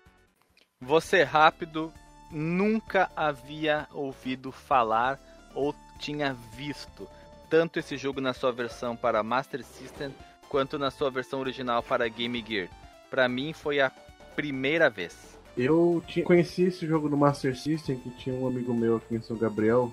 [0.83, 1.90] Você rápido
[2.31, 5.18] nunca havia ouvido falar
[5.55, 7.09] ou tinha visto
[7.49, 10.12] tanto esse jogo na sua versão para Master System
[10.49, 12.69] quanto na sua versão original para Game Gear.
[13.09, 13.91] Pra mim foi a
[14.35, 15.38] primeira vez.
[15.57, 19.23] Eu tinha, conheci esse jogo no Master System, que tinha um amigo meu aqui em
[19.23, 19.93] São Gabriel,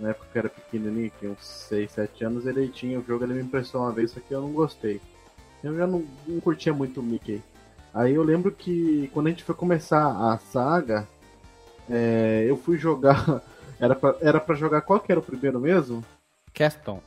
[0.00, 3.24] na época que eu era pequenininho, tinha uns 6, 7 anos, ele tinha o jogo,
[3.24, 5.00] ele me emprestou uma vez, só que eu não gostei.
[5.62, 7.42] Eu já não, não curtia muito o Mickey.
[7.92, 11.06] Aí eu lembro que quando a gente foi começar a saga,
[11.88, 13.42] é, eu fui jogar.
[13.80, 16.04] Era pra, era pra jogar qual que era o primeiro mesmo?
[16.52, 17.00] Caston.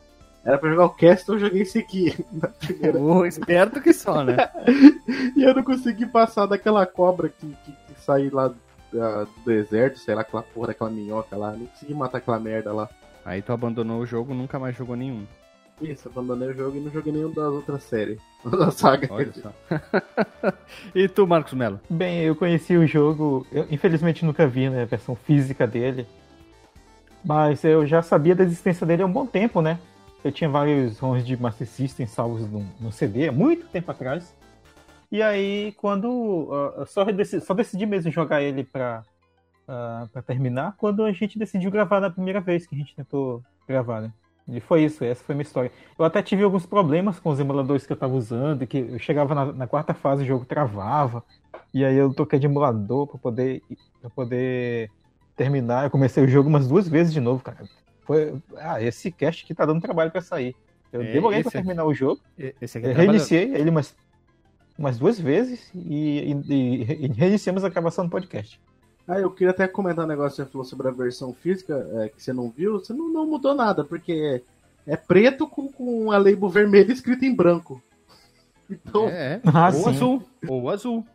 [0.44, 2.14] Era pra jogar o Castle, eu joguei esse aqui.
[2.34, 3.00] na primeira.
[3.00, 4.36] O esperto que só, né?
[5.38, 8.54] E eu não consegui passar daquela cobra que, que, que sai lá
[8.92, 11.52] da- do deserto, sei lá, aquela porra daquela minhoca lá.
[11.52, 12.90] Não consegui matar aquela merda lá.
[13.26, 15.26] Aí tu abandonou o jogo, nunca mais jogou nenhum.
[15.82, 18.20] Isso, abandonei o jogo e não joguei nenhum das outras séries.
[18.46, 19.08] Da saga.
[19.12, 19.52] Olha só.
[20.94, 21.80] e tu, Marcos Melo?
[21.90, 26.06] Bem, eu conheci o jogo, eu infelizmente nunca vi né, a versão física dele,
[27.24, 29.80] mas eu já sabia da existência dele há um bom tempo, né?
[30.24, 34.36] Eu tinha vários ROMs de Master System salvos no, no CD, há muito tempo atrás.
[35.12, 36.50] E aí, quando.
[36.78, 39.04] eu só, decidi, só decidi mesmo jogar ele pra,
[39.68, 43.44] ah, pra terminar, quando a gente decidiu gravar na primeira vez que a gente tentou
[43.68, 44.14] gravar, né?
[44.48, 45.72] E foi isso, essa foi a minha história.
[45.98, 49.34] Eu até tive alguns problemas com os emuladores que eu tava usando, que eu chegava
[49.34, 51.24] na, na quarta fase, o jogo travava.
[51.74, 53.62] E aí eu toquei de emulador pra poder,
[54.02, 54.90] pra poder
[55.36, 55.86] terminar.
[55.86, 57.63] Eu comecei o jogo umas duas vezes de novo, cara.
[58.06, 60.56] Foi, ah, esse cast aqui tá dando trabalho pra sair.
[60.91, 62.22] Eu É, demorei pra aqui- terminar o jogo.
[62.62, 63.96] Esse aqui Eu é trabalho- reiniciei ele umas,
[64.78, 68.60] umas duas vezes e, e- e reiniciamos a gravação do podcast.
[69.08, 72.10] Ah, eu queria até comentar um negócio que você falou sobre a versão física, é,
[72.10, 72.74] que você não viu.
[72.80, 74.41] Você não, não mudou nada, porque
[74.88, 77.82] é, é preto com, com a label vermelha escrita em branco.
[78.69, 79.41] Então, É, é.
[79.46, 79.89] Ah, ou sim.
[79.89, 80.24] azul.
[80.48, 81.06] Ou azul.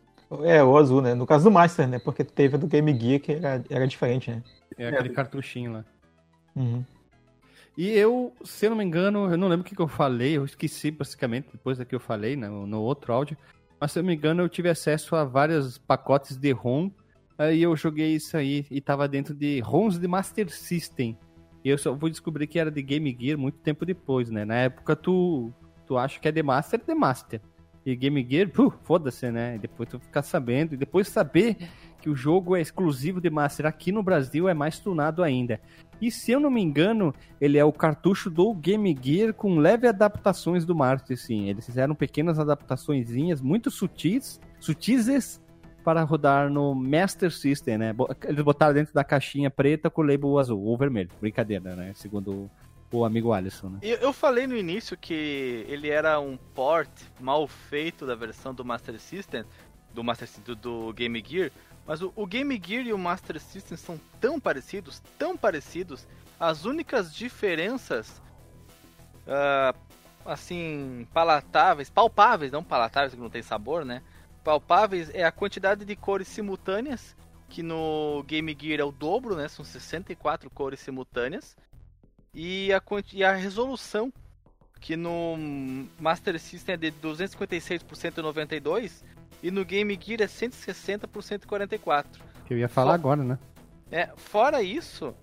[0.43, 1.13] É, o azul, né?
[1.13, 1.99] No caso do Master, né?
[1.99, 4.43] Porque teve a do Game Gear que era, era diferente, né?
[4.77, 5.85] É aquele cartuchinho lá.
[6.55, 6.83] Uhum.
[7.77, 10.37] E eu, se eu não me engano, eu não lembro o que, que eu falei,
[10.37, 13.37] eu esqueci basicamente depois da que eu falei no, no outro áudio.
[13.79, 16.91] Mas se eu não me engano, eu tive acesso a vários pacotes de ROM.
[17.37, 21.17] Aí eu joguei isso aí e tava dentro de ROMs de Master System.
[21.63, 24.43] E eu só vou descobrir que era de Game Gear muito tempo depois, né?
[24.43, 25.53] Na época tu,
[25.85, 27.41] tu acha que é de Master, é de Master.
[27.91, 28.49] E Game Gear,
[28.83, 29.55] foda-se, né?
[29.55, 30.73] E depois tu ficar sabendo.
[30.73, 31.57] E depois saber
[32.01, 35.59] que o jogo é exclusivo de Master aqui no Brasil é mais tunado ainda.
[36.01, 39.87] E se eu não me engano, ele é o cartucho do Game Gear com leve
[39.87, 41.49] adaptações do Master, sim.
[41.49, 45.41] Eles fizeram pequenas adaptaçõezinhas muito sutis, sutizes
[45.83, 47.95] para rodar no Master System, né?
[48.25, 51.09] Eles botaram dentro da caixinha preta com o label azul ou vermelho.
[51.19, 51.91] Brincadeira, né?
[51.95, 52.49] Segundo
[52.91, 53.79] o amigo Alisson, né?
[53.81, 58.99] Eu, falei no início que ele era um port mal feito da versão do Master
[58.99, 59.43] System,
[59.93, 61.51] do Master System, do, Game Gear,
[61.85, 66.07] mas o, o Game Gear e o Master System são tão parecidos, tão parecidos,
[66.39, 68.21] as únicas diferenças,
[69.27, 69.75] ah,
[70.25, 74.01] assim, palatáveis, palpáveis, não palatáveis, que não tem sabor, né?
[74.43, 77.15] Palpáveis é a quantidade de cores simultâneas,
[77.49, 79.47] que no Game Gear é o dobro, né?
[79.47, 81.55] São 64 cores simultâneas
[82.33, 82.81] e a,
[83.13, 84.11] e a resolução,
[84.79, 85.37] que no
[85.99, 89.03] Master System é de 256 por 192
[89.41, 92.23] e no Game Gear é 160 por 144.
[92.45, 93.39] Que eu ia falar Só- agora, né?
[93.91, 95.15] É, fora isso,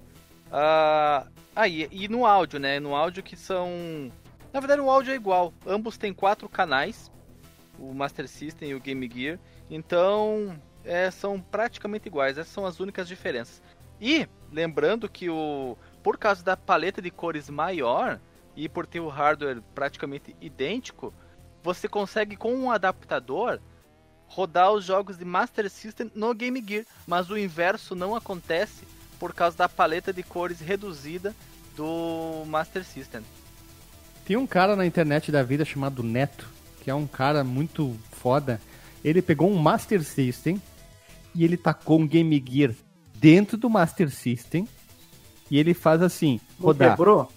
[0.51, 2.79] ah, ah, e, e no áudio, né?
[2.81, 4.11] No áudio que são.
[4.53, 5.53] Na verdade, o áudio é igual.
[5.67, 7.11] Ambos têm quatro canais,
[7.79, 9.39] o Master System e o Game Gear.
[9.71, 12.39] Então, é, são praticamente iguais.
[12.39, 13.63] Essas são as únicas diferenças.
[14.01, 15.77] E, lembrando que o.
[16.07, 18.21] Por causa da paleta de cores maior
[18.55, 21.13] e por ter o hardware praticamente idêntico,
[21.65, 23.59] você consegue com um adaptador
[24.29, 28.87] rodar os jogos de Master System no Game Gear, mas o inverso não acontece
[29.19, 31.35] por causa da paleta de cores reduzida
[31.75, 33.23] do Master System.
[34.25, 36.49] Tem um cara na internet da vida chamado Neto,
[36.85, 38.61] que é um cara muito foda.
[39.03, 40.63] Ele pegou um Master System
[41.35, 42.73] e ele tacou um Game Gear
[43.17, 44.69] dentro do Master System
[45.51, 46.91] e ele faz assim, não rodar.
[46.91, 47.29] quebrou?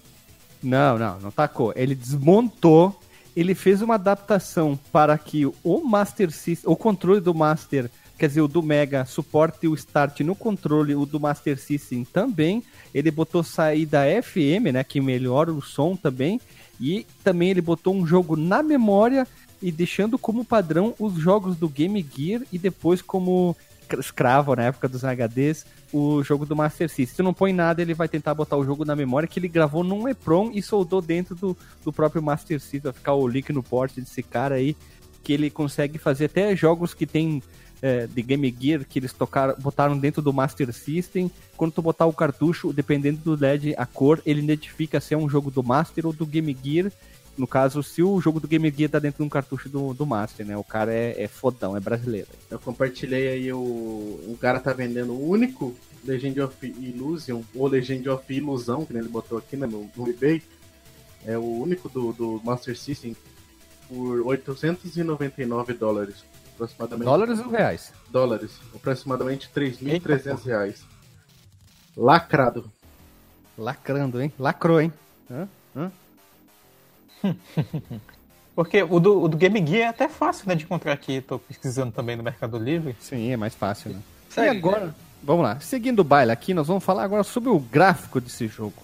[0.62, 1.72] Não, não, não tacou.
[1.74, 2.98] Ele desmontou,
[3.34, 8.42] ele fez uma adaptação para que o Master System, o controle do Master, quer dizer,
[8.42, 12.62] o do Mega, suporte o Start no controle, o do Master System também.
[12.92, 16.40] Ele botou saída FM, né, que melhora o som também.
[16.78, 19.26] E também ele botou um jogo na memória
[19.62, 23.56] e deixando como padrão os jogos do Game Gear e depois como
[23.98, 27.16] escravo na época dos HDs o jogo do Master System.
[27.16, 29.82] Se não põe nada, ele vai tentar botar o jogo na memória que ele gravou
[29.82, 32.80] num EPROM e soldou dentro do, do próprio Master System.
[32.80, 34.76] Vai ficar o link no port desse cara aí,
[35.22, 37.42] que ele consegue fazer até jogos que tem
[37.82, 41.30] é, de Game Gear que eles tocaram, botaram dentro do Master System.
[41.56, 45.28] Quando tu botar o cartucho, dependendo do LED, a cor, ele identifica se é um
[45.28, 46.92] jogo do Master ou do Game Gear.
[47.36, 50.04] No caso, se o jogo do Game Gear tá dentro de um cartucho do, do
[50.04, 50.56] Master, né?
[50.56, 52.28] O cara é, é fodão, é brasileiro.
[52.50, 53.58] Eu compartilhei aí o.
[53.58, 59.02] O cara tá vendendo o único Legend of Illusion, ou Legend of Ilusão, que nem
[59.02, 60.42] ele botou aqui né, no, no eBay.
[61.24, 63.14] É o único do, do Master System
[63.88, 66.24] por 899 dólares.
[66.54, 67.06] Aproximadamente.
[67.06, 67.92] Dólares ou reais?
[68.10, 68.50] dólares.
[68.74, 70.84] Aproximadamente 3.300 reais.
[71.96, 72.70] Lacrado.
[73.56, 74.32] Lacrando, hein?
[74.38, 74.92] Lacrou, hein?
[75.30, 75.48] Hã?
[75.74, 75.92] Hã?
[78.54, 81.20] Porque o do, o do Game Gear é até fácil, né, de encontrar aqui.
[81.20, 82.94] Tô pesquisando também no Mercado Livre.
[83.00, 84.00] Sim, é mais fácil, né?
[84.36, 85.58] E agora, vamos lá.
[85.60, 88.82] Seguindo o baile aqui, nós vamos falar agora sobre o gráfico desse jogo.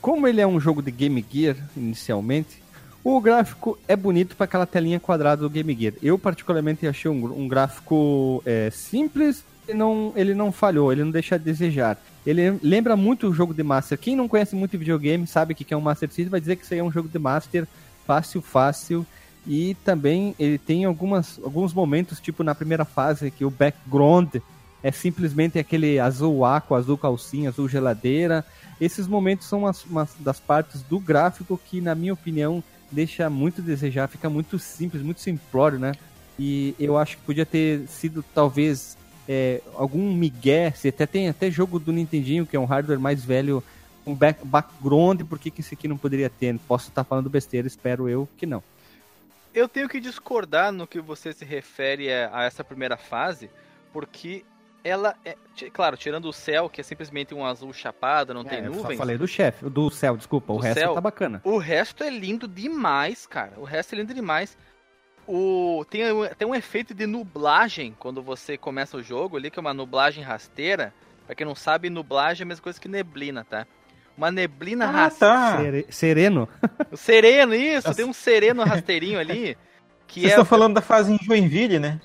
[0.00, 2.62] Como ele é um jogo de Game Gear, inicialmente,
[3.04, 5.94] o gráfico é bonito para aquela telinha quadrada do Game Gear.
[6.02, 11.10] Eu, particularmente, achei um, um gráfico é, simples e não, ele não falhou, ele não
[11.10, 11.96] deixa a desejar.
[12.26, 13.98] Ele lembra muito o jogo de Master.
[13.98, 16.64] Quem não conhece muito videogame sabe o que é um Master System, vai dizer que
[16.64, 17.66] isso aí é um jogo de Master
[18.06, 19.06] fácil, fácil.
[19.46, 24.36] E também ele tem algumas, alguns momentos, tipo na primeira fase, que o background
[24.82, 28.44] é simplesmente aquele azul aqua, azul calcinha, azul geladeira.
[28.80, 33.60] Esses momentos são as, umas das partes do gráfico que, na minha opinião, deixa muito
[33.60, 35.92] a desejar, fica muito simples, muito simplório, né?
[36.38, 38.96] E eu acho que podia ter sido, talvez,
[39.28, 40.70] é, algum migué.
[40.72, 43.62] Se até tem até jogo do Nintendinho, que é um hardware mais velho,
[44.06, 46.58] um back, background, por que, que esse aqui não poderia ter?
[46.66, 48.62] Posso estar falando besteira, espero eu que não.
[49.54, 53.50] Eu tenho que discordar no que você se refere a essa primeira fase,
[53.92, 54.44] porque
[54.82, 55.36] ela é.
[55.72, 58.96] Claro, tirando o céu, que é simplesmente um azul chapado, não é, tem eu nuvens.
[58.96, 60.52] Só falei do chefe, do céu, desculpa.
[60.52, 60.94] O Do resto céu.
[60.94, 61.40] tá bacana.
[61.44, 63.52] O resto é lindo demais, cara.
[63.58, 64.56] O resto é lindo demais.
[65.26, 65.84] O...
[65.88, 69.74] Tem até um efeito de nublagem quando você começa o jogo ali, que é uma
[69.74, 70.92] nublagem rasteira.
[71.26, 73.66] Pra quem não sabe, nublagem é a mesma coisa que neblina, tá?
[74.16, 75.34] Uma neblina Ah, rasteira.
[75.34, 75.56] tá.
[75.58, 76.48] Sere- sereno?
[76.90, 77.96] O sereno, isso, Nossa.
[77.96, 79.56] tem um sereno rasteirinho ali.
[80.06, 82.00] Que Vocês é estão falando da fase em Joinville, né?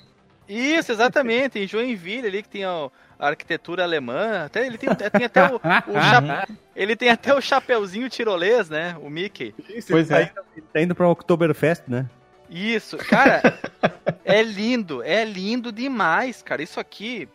[0.47, 1.60] Isso, exatamente.
[1.60, 4.45] Em Joinville ali que tem a, arquitetura alemã.
[4.45, 5.60] Até, ele tem, tem até o, o
[5.99, 8.95] cha- ele tem até o chapeuzinho tirolês, né?
[9.01, 9.53] O Mickey.
[9.89, 10.23] Pois tá é.
[10.56, 12.06] Indo, tá indo pra Oktoberfest, né?
[12.49, 13.41] Isso, cara,
[14.23, 16.62] é lindo, é lindo demais, cara.
[16.63, 17.27] Isso aqui,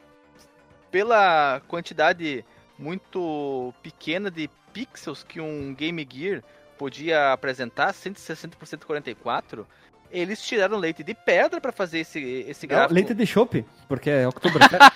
[0.91, 2.45] pela quantidade
[2.79, 6.43] muito pequena de pixels que um Game Gear
[6.79, 9.67] podia apresentar, 160 por 144,
[10.11, 12.95] eles tiraram leite de pedra pra fazer esse, esse Não, gráfico.
[12.95, 14.83] leite de chopp, porque é Oktoberfest.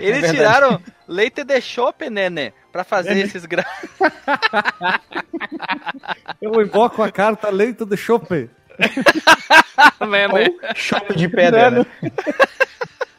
[0.00, 0.36] Eles verdade.
[0.36, 3.20] tiraram leite de chope, né, pra fazer Né, né?
[3.22, 3.90] esses gráficos.
[6.42, 8.50] eu invoco a carta leite de chopp.
[10.08, 11.86] né, Ou chope de pedra, né?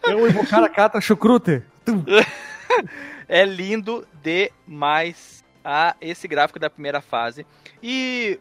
[0.04, 1.64] Eu invocar a carta chucrute.
[1.86, 2.04] Tum.
[3.32, 7.46] É lindo demais a esse gráfico da primeira fase.
[7.82, 8.40] E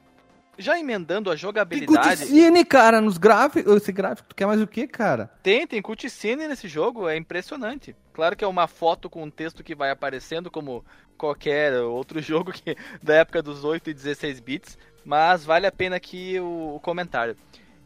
[0.58, 3.76] já emendando a Tem jogabilidade, cutscene, cara, nos gráficos.
[3.76, 5.30] Esse gráfico, tu quer mais o que, cara?
[5.42, 7.94] tem, tem cutscene nesse jogo, é impressionante.
[8.12, 10.84] Claro que é uma foto com um texto que vai aparecendo como
[11.16, 14.78] qualquer outro jogo que da época dos 8 e 16 bits,
[15.08, 17.34] mas vale a pena aqui o, o comentário.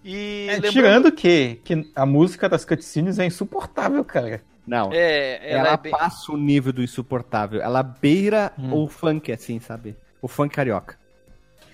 [0.05, 4.43] E É, lembrando- tirando que, que a música das cutscenes é insuportável, cara.
[4.67, 4.91] Não.
[4.93, 5.93] é, ela, ela é bem...
[5.93, 7.61] passa o nível do insuportável.
[7.63, 8.75] Ela beira Hum.
[8.83, 9.95] o funk, assim, sabe?
[10.21, 10.99] O funk carioca.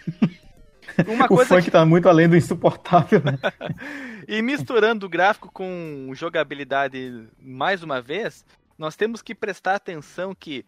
[1.08, 3.38] uma O coisa funk tá muito além do insuportável, né?
[4.30, 8.44] E misturando o gráfico com jogabilidade mais uma vez,
[8.78, 10.66] nós temos que prestar atenção que,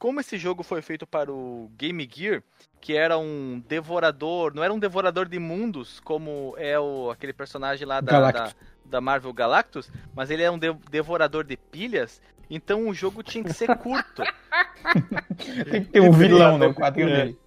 [0.00, 2.42] como esse jogo foi feito para o Game Gear,
[2.80, 7.86] que era um devorador, não era um devorador de mundos, como é o, aquele personagem
[7.86, 12.88] lá da, da, da Marvel Galactus, mas ele é um de- devorador de pilhas, então
[12.88, 14.22] o jogo tinha que ser curto.
[15.70, 16.66] Tem que ter um vilão, né?
[16.66, 17.16] O quadrinho É.
[17.16, 17.38] dele.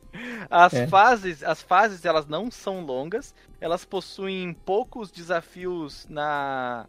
[0.47, 0.85] As É.
[0.87, 6.85] fases, as fases elas não são longas, elas possuem poucos desafios na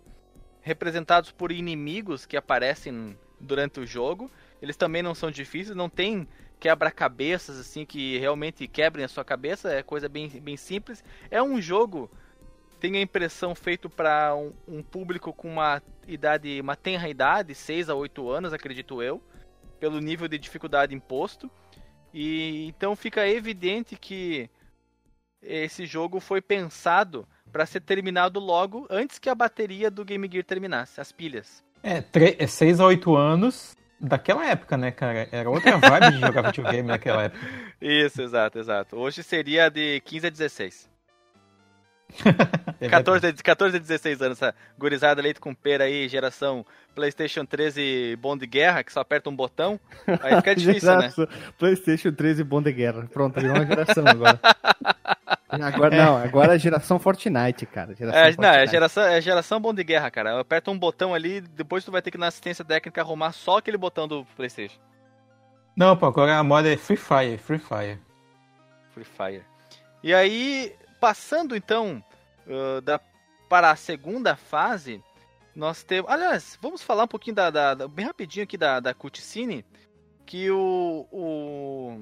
[0.61, 4.31] representados por inimigos que aparecem durante o jogo.
[4.65, 6.27] Eles também não são difíceis, não tem
[6.59, 11.05] quebra-cabeças assim que realmente quebrem a sua cabeça, é coisa bem, bem simples.
[11.31, 12.11] É um jogo
[12.81, 17.91] tenho a impressão feito para um, um público com uma idade, uma tenra idade, 6
[17.91, 19.23] a 8 anos, acredito eu,
[19.79, 21.51] pelo nível de dificuldade imposto.
[22.15, 24.49] E então fica evidente que
[25.43, 30.45] esse jogo foi pensado para ser terminado logo antes que a bateria do Game Gear
[30.45, 31.63] terminasse, as pilhas.
[31.83, 35.29] É, 6 a 8 anos daquela época, né, cara?
[35.33, 37.47] Era outra vibe de jogar videogame naquela época.
[37.81, 38.97] Isso, exato, exato.
[38.97, 40.94] Hoje seria de 15 a 16.
[42.81, 47.45] É 14, a- 14 a 16 anos, essa gurizada leite com pera aí, geração PlayStation
[47.47, 49.81] 13 bom de guerra, que só aperta um botão.
[50.23, 51.11] Aí fica difícil, né?
[51.59, 53.07] PlayStation 13 bom de guerra.
[53.13, 54.39] Pronto, virou uma geração agora.
[55.49, 57.95] agora não, agora é geração Fortnite, cara.
[57.95, 58.71] Geração É, não, é Fortnite.
[58.71, 60.41] geração, é geração bom de guerra, cara.
[60.41, 63.77] Aperta um botão ali, depois tu vai ter que na assistência técnica arrumar só aquele
[63.79, 64.79] botão do PlayStation.
[65.77, 67.99] Não, pô, agora a moda é Free Fire, Free Fire.
[68.93, 69.43] Free Fire.
[70.03, 72.03] E aí, passando então
[72.47, 73.01] uh, da,
[73.49, 75.03] para a segunda fase,
[75.55, 76.11] nós temos.
[76.11, 77.51] Aliás, vamos falar um pouquinho da.
[77.51, 79.65] da- da- bem rapidinho aqui da, da cutscene.
[80.27, 81.07] Que o.
[81.13, 81.99] o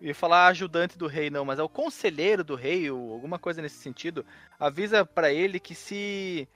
[0.00, 3.38] eu ia falar ajudante do rei, não, mas é o conselheiro do rei, ou alguma
[3.38, 4.26] coisa nesse sentido.
[4.58, 6.48] Avisa pra ele que se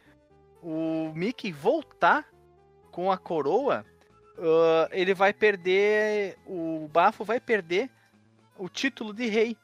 [0.60, 2.26] o Mickey voltar
[2.90, 3.84] com a coroa,
[4.36, 6.36] uh, ele vai perder.
[6.44, 7.88] O Bafo vai perder
[8.58, 9.56] o título de rei.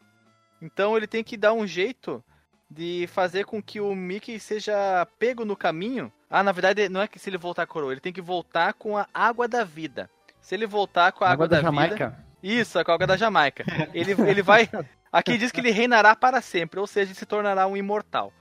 [0.63, 2.23] Então ele tem que dar um jeito
[2.71, 6.11] de fazer com que o Mickey seja pego no caminho.
[6.31, 8.23] Ah, na verdade, não é que se ele voltar com a coroa, ele tem que
[8.23, 10.09] voltar com a água da vida.
[10.41, 11.67] Se ele voltar com a água, Água da vida.
[11.67, 12.25] Jamaica.
[12.43, 13.65] Isso, a água da Jamaica.
[13.93, 14.69] Ele, ele vai.
[15.13, 18.33] Aqui diz que ele reinará para sempre, ou seja, ele se tornará um imortal.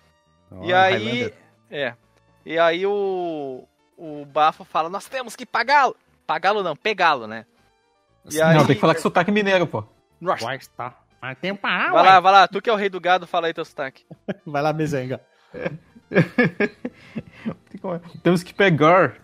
[0.63, 0.93] e Ó, aí.
[0.93, 1.33] Highlander.
[1.69, 1.93] É.
[2.45, 3.67] E aí o.
[3.97, 5.95] O Bafo fala: Nós temos que pagá-lo.
[6.25, 7.45] Pagá-lo não, pegá-lo, né?
[8.31, 9.83] E Não, aí- tem que falar com sotaque mineiro, pô.
[10.19, 11.00] Vai estar.
[11.21, 13.45] Mas tem um Vai lá, vai lá, tu que é o rei do gado, fala
[13.47, 14.03] aí teu sotaque.
[14.45, 15.21] Vai lá, Mezenga.
[18.23, 19.17] Temos que pegar.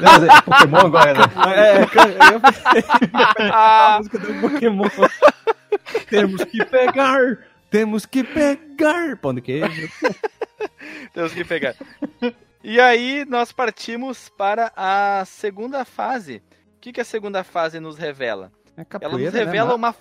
[0.00, 1.22] Não, é Pokémon agora, né?
[1.56, 2.40] É, eu
[3.54, 4.88] a música do Pokémon.
[6.08, 7.38] temos que pegar,
[7.70, 9.16] temos que pegar.
[9.18, 9.88] Pão de queijo.
[11.14, 11.76] Temos que pegar.
[12.64, 16.42] E aí nós partimos para a segunda fase.
[16.76, 18.50] O que, que a segunda fase nos revela?
[18.76, 19.74] É Ela nos capoeira, revela né?
[19.74, 19.94] uma,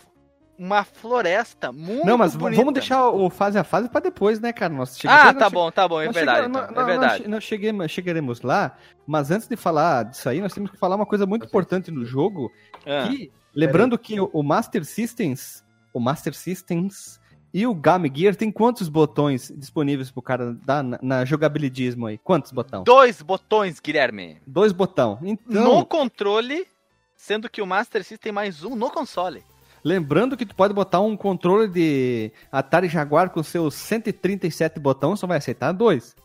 [0.59, 2.59] uma floresta muito Não, mas bonita.
[2.61, 4.73] vamos deixar o fase a fase pra depois, né, cara?
[4.73, 6.37] Nós chegamos- Ah, nós tá che- bom, tá bom, é nós verdade.
[6.43, 7.27] chegamos- então, nós- é verdade.
[7.29, 11.05] Nós, cheguemos, chegaremos lá, mas antes de falar disso aí, nós temos que falar uma
[11.05, 12.51] coisa muito importante no jogo,
[12.85, 17.19] Ah, que, lembrando que o, Master Systems, o Master Systems
[17.53, 22.17] e o Game Gear tem quantos botões disponíveis pro cara dar na, na jogabilidismo aí?
[22.17, 22.83] Quantos botão?
[22.83, 24.41] Dois botões, Guilherme.
[24.45, 25.17] Dois botão.
[25.23, 26.67] Então, No controle,
[27.15, 29.41] sendo que o Master System tem mais um no console.
[29.83, 35.27] Lembrando que tu pode botar um controle de Atari Jaguar com seus 137 botões, só
[35.27, 36.15] vai aceitar dois,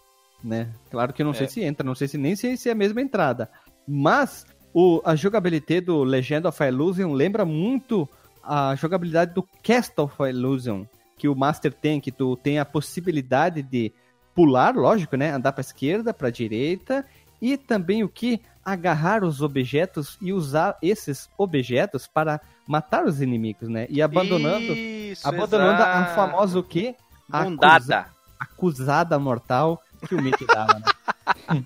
[0.43, 0.69] né?
[0.91, 1.37] Claro que eu não É.
[1.37, 3.51] sei se entra, não sei se nem se, se é a mesma entrada.
[3.87, 8.09] Mas o, a jogabilidade do Legend of Illusion lembra muito
[8.43, 10.85] a jogabilidade do Cast of Illusion,
[11.17, 13.93] que o Master tem, que tu tem a possibilidade de
[14.35, 15.31] pular, lógico, né?
[15.31, 17.05] Andar para esquerda, para direita
[17.41, 23.69] e também o que agarrar os objetos e usar esses objetos para matar os inimigos,
[23.69, 23.87] né?
[23.91, 26.95] E abandonando, Isso, abandonando a famosa o quê?
[27.31, 28.07] A acusa- Bundada.
[28.41, 30.85] acusada mortal que o Mickey dava, né?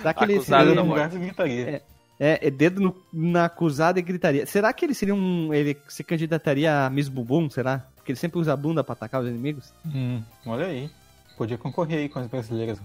[0.00, 1.18] Será que ele Acusada seria da morte.
[1.18, 1.82] gritaria.
[2.20, 4.46] é, é dedo no- na acusada e gritaria.
[4.46, 5.52] Será que ele seria um.
[5.54, 7.86] Ele se candidataria a Miss Bumbum, será?
[7.96, 9.72] Porque ele sempre usa a bunda pra atacar os inimigos?
[9.86, 10.90] Hum, olha aí.
[11.36, 12.78] Podia concorrer aí com as brasileiras.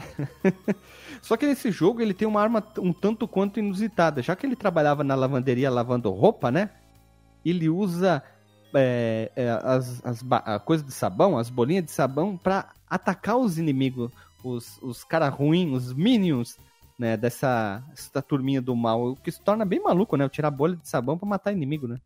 [1.22, 4.22] Só que nesse jogo ele tem uma arma um tanto quanto inusitada.
[4.22, 6.70] Já que ele trabalhava na lavanderia lavando roupa, né?
[7.44, 8.22] Ele usa
[8.74, 13.58] é, é, as, as a coisa de sabão, as bolinhas de sabão, pra atacar os
[13.58, 14.10] inimigos,
[14.44, 16.58] os, os caras ruins, os minions,
[16.98, 17.16] né?
[17.16, 19.12] Dessa, dessa turminha do mal.
[19.12, 20.24] O que se torna bem maluco, né?
[20.24, 21.98] Eu tirar bolha de sabão pra matar inimigo, né?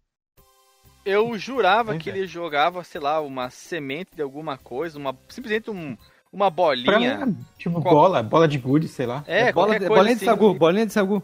[1.04, 2.16] Eu jurava Pois que é.
[2.16, 5.96] ele jogava, sei lá, uma semente de alguma coisa, uma simplesmente um,
[6.34, 7.26] uma bolinha.
[7.26, 9.22] mim, tipo, Qual- bola, bola de gude, sei lá.
[9.26, 10.24] É, bola, qualquer de- coisa bolinha assim.
[10.24, 11.22] de sagu, bolinha de sagu.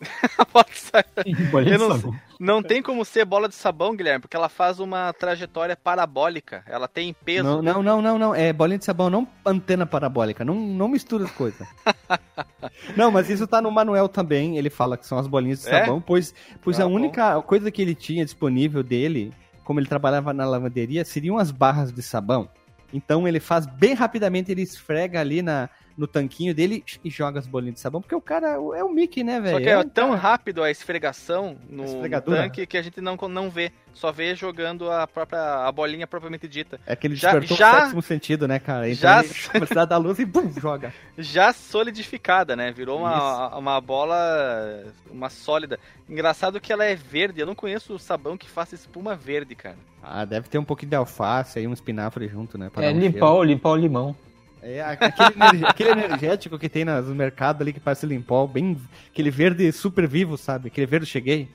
[1.50, 2.16] Bolinha de não sagu.
[2.38, 6.62] Não tem como ser bola de sabão, Guilherme, porque ela faz uma trajetória parabólica.
[6.66, 7.42] Ela tem peso.
[7.42, 8.34] Não, não, não, não, não.
[8.34, 10.44] É bolinha de sabão, não antena parabólica.
[10.44, 11.66] Não, não mistura as coisas.
[12.96, 14.56] não, mas isso tá no manual também.
[14.56, 15.80] Ele fala que são as bolinhas de É?
[15.80, 16.32] sabão, pois,
[16.62, 16.94] pois Ah, a bom.
[16.94, 19.32] única coisa que ele tinha disponível dele,
[19.64, 22.48] como ele trabalhava na lavanderia, seriam as barras de sabão.
[22.92, 25.68] Então ele faz bem rapidamente, ele esfrega ali na,
[25.98, 29.24] no tanquinho dele e joga as bolinhas de sabão, porque o cara é o Mickey,
[29.24, 29.56] né, velho?
[29.56, 32.82] Só que é, um tão cara- rápido a esfregação no, A no tanque que a
[32.82, 33.72] gente não, não vê.
[33.92, 36.78] Só vê jogando a própria a bolinha propriamente dita.
[36.86, 38.88] É que ele Já- despertou já- o sétimo sentido, né, cara?
[38.88, 40.94] Então já- ele começa a dar luz e pum, joga.
[41.18, 42.70] Já solidificada, né?
[42.70, 44.84] Virou uma, uma bola.
[45.10, 45.80] Uma sólida.
[46.08, 47.40] Engraçado que ela é verde.
[47.40, 49.76] Eu não conheço o sabão que faça espuma verde, cara.
[50.00, 52.70] Ah, deve ter um pouquinho de alface aí, um espinafre junto, né?
[52.72, 54.16] pra É, dar um limpar, limpar o limão.
[54.62, 58.76] É, aquele, aquele energético que tem nos mercados ali que parece limpol, bem.
[59.10, 60.68] Aquele verde super vivo, sabe?
[60.68, 61.48] Aquele verde cheguei.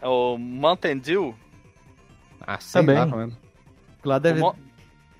[0.00, 1.34] É O Mountain Dew.
[2.40, 2.96] Ah, sei Também.
[2.98, 3.36] lá, mano.
[4.04, 4.56] Lá deve, Mo-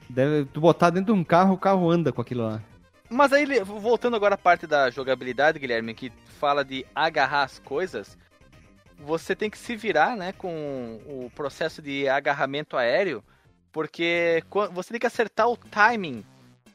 [0.09, 0.47] deve.
[0.47, 2.63] Tu botar dentro de um carro, o carro anda com aquilo lá.
[3.11, 8.19] Mas aí, voltando agora à parte da jogabilidade, Guilherme, que fala de agarrar as coisas,
[8.99, 13.23] você tem que se virar, né, com o processo de agarramento aéreo,
[13.73, 16.23] porque você tem que acertar o timing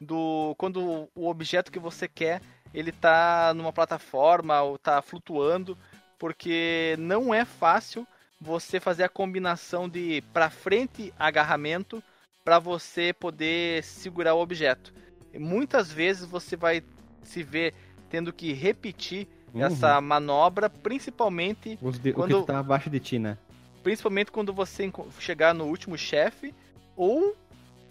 [0.03, 2.41] do quando o objeto que você quer
[2.73, 5.77] ele tá numa plataforma ou tá flutuando,
[6.17, 8.07] porque não é fácil
[8.41, 12.03] você fazer a combinação de para frente agarramento
[12.43, 14.93] para você poder segurar o objeto.
[15.31, 16.83] E muitas vezes você vai
[17.21, 17.73] se ver
[18.09, 19.61] tendo que repetir Uhum.
[19.61, 23.37] essa manobra, principalmente de- Quando- que tá abaixo de ti, né?
[23.83, 26.53] principalmente quando você chegar no último chefe
[26.95, 27.35] ou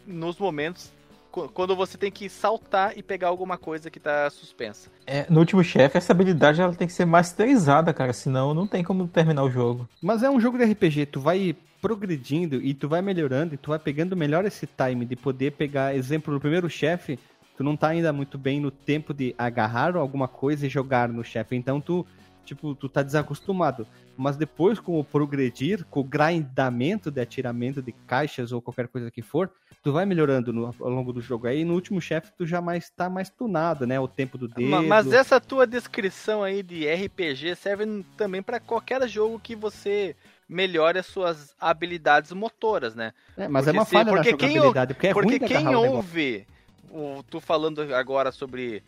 [0.06, 0.90] nos momentos
[1.32, 4.90] quando você tem que saltar e pegar alguma coisa que tá suspensa.
[5.06, 8.12] É, no último chefe, essa habilidade ela tem que ser masterizada, cara.
[8.12, 9.88] Senão não tem como terminar o jogo.
[10.00, 13.70] Mas é um jogo de RPG, tu vai progredindo e tu vai melhorando e tu
[13.70, 17.18] vai pegando melhor esse time de poder pegar, exemplo, no primeiro chefe,
[17.56, 21.24] tu não tá ainda muito bem no tempo de agarrar alguma coisa e jogar no
[21.24, 22.06] chefe, então tu,
[22.44, 23.86] tipo, tu tá desacostumado.
[24.16, 29.10] Mas depois, com o progredir, com o grindamento de atiramento de caixas ou qualquer coisa
[29.10, 29.50] que for,
[29.82, 31.46] tu vai melhorando no- ao longo do jogo.
[31.46, 33.98] Aí no último chefe tu já mais tá mais tunado, né?
[33.98, 34.68] O tempo do dedo.
[34.68, 40.14] Ma- Mas essa tua descrição aí de RPG serve também para qualquer jogo que você
[40.48, 43.12] melhore as suas habilidades motoras, né?
[43.36, 45.38] É, mas porque é uma se- falha porque na quem jogabilidade, porque é Porque ruim
[45.38, 46.46] de quem ouve
[46.90, 48.82] o, tu falando agora sobre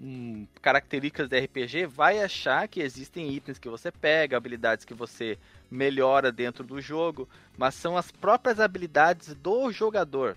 [0.00, 5.36] hum, características de RPG, vai achar que existem itens que você pega, habilidades que você
[5.70, 10.36] melhora dentro do jogo, mas são as próprias habilidades do jogador.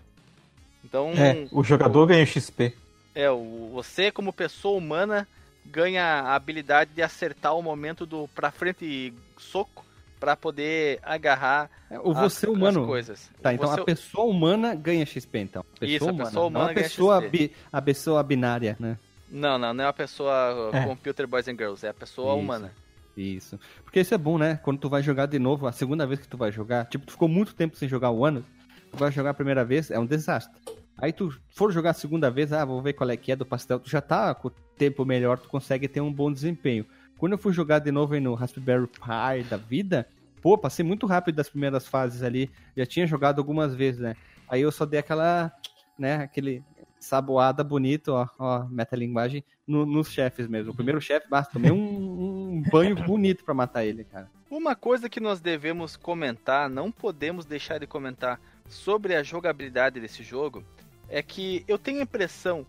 [0.84, 2.74] Então, É, o jogador ganha XP.
[3.14, 5.28] é, o, você como pessoa humana
[5.66, 9.86] ganha a habilidade de acertar o momento do pra frente e soco
[10.20, 12.86] pra poder agarrar É, O as- você as humano.
[12.86, 13.30] coisas.
[13.42, 15.64] Tá, então Você- a pessoa humana ganha XP, então.
[15.80, 17.30] Pessoa Isso, a humana, pessoa humana não a ganha pessoa, XP.
[17.38, 18.98] bi- a pessoa binária, né?
[19.32, 20.86] Não, não, não é uma pessoa É.
[20.86, 22.40] computer boys and girls, é a pessoa Isso.
[22.44, 22.72] humana.
[23.16, 23.60] Isso.
[23.84, 24.60] Porque isso é bom, né?
[24.64, 27.12] Quando tu vai jogar de novo, a segunda vez que tu vai jogar, tipo, tu
[27.12, 28.44] ficou muito tempo sem jogar o ano,
[28.92, 30.60] tu vai jogar a primeira vez, é um desastre.
[30.98, 33.46] Aí tu for jogar a segunda vez, ah, vou ver qual é que é do
[33.46, 36.86] pastel, tu já tá com o tempo melhor, tu consegue ter um bom desempenho.
[37.18, 40.08] Quando eu fui jogar de novo aí no Raspberry Pi da vida,
[40.42, 44.16] pô, passei muito rápido das primeiras fases ali, já tinha jogado algumas vezes, né?
[44.48, 45.52] Aí eu só dei aquela,
[45.98, 46.64] né, aquele
[47.02, 50.72] saboada bonito, ó, ó, metalinguagem, no, nos chefes mesmo.
[50.72, 54.30] O primeiro chefe, basta, tomei um, um banho bonito pra matar ele, cara.
[54.50, 58.40] Uma coisa que nós devemos comentar, não podemos deixar de comentar
[58.70, 60.64] sobre a jogabilidade desse jogo,
[61.10, 62.66] é que eu tenho a impressão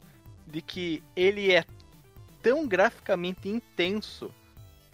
[0.46, 1.64] de que ele é
[2.42, 4.32] tão graficamente intenso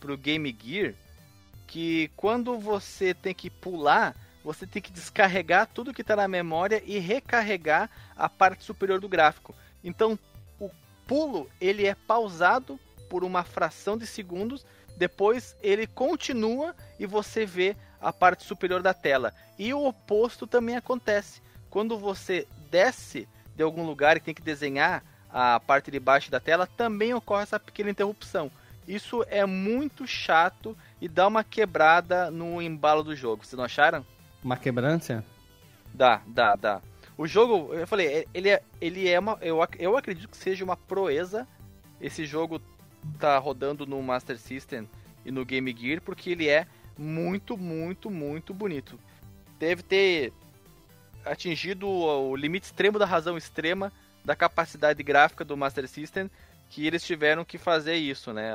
[0.00, 0.94] pro Game Gear
[1.66, 6.82] que quando você tem que pular, você tem que descarregar tudo que está na memória
[6.86, 9.54] e recarregar a parte superior do gráfico.
[9.82, 10.18] Então,
[10.58, 10.70] o
[11.06, 12.78] pulo ele é pausado
[13.08, 14.64] por uma fração de segundos,
[14.96, 19.32] depois ele continua e você vê a parte superior da tela.
[19.58, 21.40] E o oposto também acontece.
[21.70, 26.40] Quando você desce de algum lugar e tem que desenhar a parte de baixo da
[26.40, 28.50] tela, também ocorre essa pequena interrupção.
[28.86, 33.44] Isso é muito chato e dá uma quebrada no embalo do jogo.
[33.44, 34.06] Vocês não acharam?
[34.48, 35.22] Uma quebrância?
[35.92, 36.80] Dá, dá, dá.
[37.18, 39.36] O jogo, eu falei, ele é, ele é uma.
[39.42, 41.46] Eu, eu acredito que seja uma proeza.
[42.00, 42.58] Esse jogo
[43.18, 44.88] tá rodando no Master System
[45.22, 48.98] e no Game Gear, porque ele é muito, muito, muito bonito.
[49.58, 50.32] Deve ter
[51.26, 53.92] atingido o limite extremo da razão extrema
[54.24, 56.30] da capacidade gráfica do Master System,
[56.70, 58.54] que eles tiveram que fazer isso, né?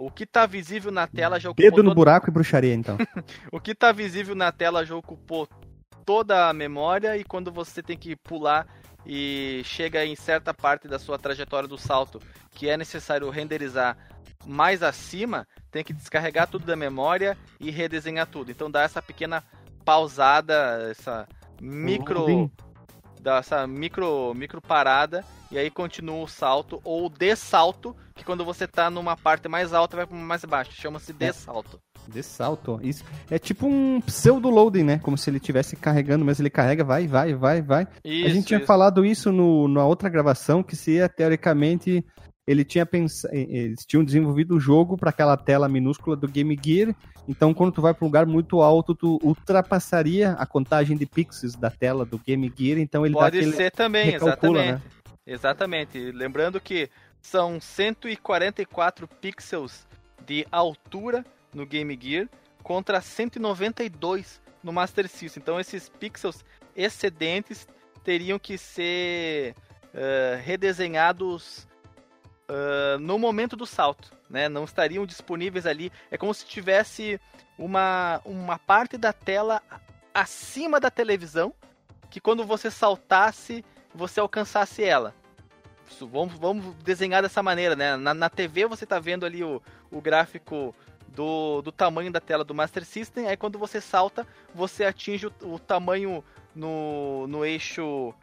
[0.00, 2.96] O que tá visível na tela já ocupou Dedo no todo- buraco e bruxaria, então.
[3.52, 5.48] o que tá visível na tela já ocupou
[6.06, 8.66] toda a memória e quando você tem que pular
[9.04, 12.20] e chega em certa parte da sua trajetória do salto
[12.52, 13.96] que é necessário renderizar
[14.46, 18.50] mais acima, tem que descarregar tudo da memória e redesenhar tudo.
[18.52, 19.42] Então dá essa pequena
[19.84, 21.26] pausada, essa
[21.60, 22.50] micro Loading.
[23.20, 28.44] dá essa micro micro parada e aí continua o salto ou o dessalto, que quando
[28.44, 31.80] você tá numa parte mais alta vai para mais baixo, chama-se dessalto.
[32.06, 32.80] De salto.
[32.82, 33.04] Isso.
[33.30, 34.98] É tipo um pseudo-loading, né?
[34.98, 37.86] Como se ele estivesse carregando, mas ele carrega, vai, vai, vai, vai.
[38.02, 38.66] Isso, a gente tinha isso.
[38.66, 42.02] falado isso no, na outra gravação, que se teoricamente,
[42.46, 43.34] ele tinha pensado.
[43.34, 46.94] Eles tinham desenvolvido o jogo para aquela tela minúscula do Game Gear.
[47.28, 51.54] Então, quando tu vai para um lugar muito alto, tu ultrapassaria a contagem de pixels
[51.54, 52.78] da tela do Game Gear.
[52.78, 53.52] Então ele dá Pode aquele.
[53.52, 54.84] ser também, recalcula, exatamente.
[54.84, 54.97] né?
[55.28, 56.10] Exatamente.
[56.10, 59.86] Lembrando que são 144 pixels
[60.24, 61.22] de altura
[61.52, 62.26] no Game Gear
[62.62, 65.42] contra 192 no Master System.
[65.42, 66.42] Então esses pixels
[66.74, 67.68] excedentes
[68.02, 69.54] teriam que ser
[69.92, 71.68] eh, redesenhados
[72.48, 74.48] eh, no momento do salto, né?
[74.48, 75.92] Não estariam disponíveis ali.
[76.10, 77.20] É como se tivesse
[77.58, 79.62] uma, uma parte da tela
[80.14, 81.52] acima da televisão
[82.08, 83.62] que quando você saltasse
[83.94, 85.14] você alcançasse ela.
[86.00, 87.96] Vamos, vamos desenhar dessa maneira, né?
[87.96, 90.74] Na, na TV você tá vendo ali o, o gráfico
[91.08, 95.32] do, do tamanho da tela do Master System, aí quando você salta, você atinge o,
[95.42, 96.22] o tamanho
[96.54, 98.14] no, no eixo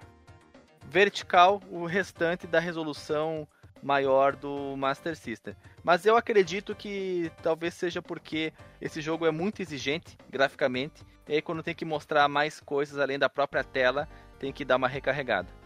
[0.89, 3.47] vertical, o restante da resolução
[3.81, 5.55] maior do Master System.
[5.83, 11.41] Mas eu acredito que talvez seja porque esse jogo é muito exigente graficamente, e aí
[11.41, 14.07] quando tem que mostrar mais coisas além da própria tela,
[14.39, 15.64] tem que dar uma recarregada.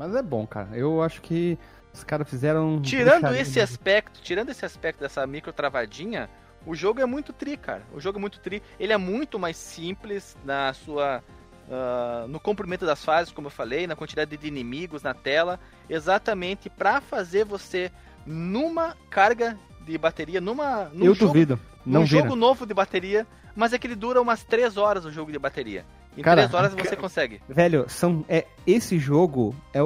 [0.00, 0.70] Mas é bom, cara.
[0.72, 1.58] Eu acho que
[1.92, 2.80] os caras fizeram.
[2.80, 3.62] Tirando esse mesmo.
[3.64, 6.30] aspecto, tirando esse aspecto dessa micro travadinha,
[6.64, 7.82] o jogo é muito tri, cara.
[7.92, 8.62] O jogo é muito tri.
[8.78, 11.22] Ele é muito mais simples na sua.
[11.70, 16.70] ah, no comprimento das fases, como eu falei, na quantidade de inimigos na tela, exatamente
[16.70, 17.92] pra fazer você
[18.24, 21.60] numa carga de bateria, numa num Eu jogo, duvido.
[21.84, 25.30] Não jogo novo de bateria, mas é que ele dura umas 3 horas o jogo
[25.30, 25.84] de bateria.
[26.16, 27.40] Em Cara, 3 horas você consegue.
[27.48, 29.78] Velho, são, é, esse jogo é,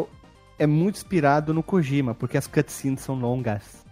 [0.58, 3.84] é muito inspirado no Kojima, porque as cutscenes são longas.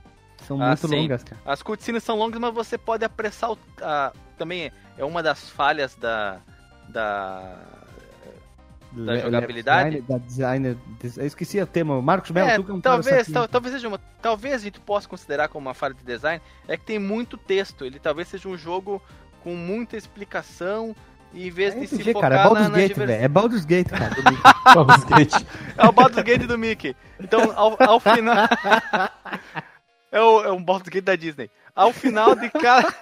[0.46, 0.96] São Ah, muito sim.
[1.02, 1.40] longas, cara.
[1.44, 3.58] As cutscenes são longas, mas você pode apressar o.
[3.80, 6.38] a- também é uma das falhas da.
[6.88, 7.54] da
[8.94, 10.02] da jogabilidade.
[10.02, 10.76] Da designer,
[11.16, 12.02] eu esqueci o tema.
[12.02, 14.78] Marcos Melo, É, tu que é um talvez, tal- talvez seja uma, talvez a gente
[14.80, 17.86] possa considerar como uma falha de design, é que tem muito texto.
[17.86, 19.00] Ele talvez seja um jogo
[19.42, 20.94] com muita explicação
[21.34, 22.98] em vez É de se RPG, focar cara, é na, Baldur's na Gate.
[22.98, 24.16] É Baldur's Gate, cara.
[24.74, 25.46] Baldur's Gate.
[25.76, 26.94] É o Baldur's Gate do Mickey.
[27.18, 28.36] Então, ao, ao final.
[30.12, 31.50] é, o, é um Baldur's Gate da Disney.
[31.74, 32.94] Ao final de cada.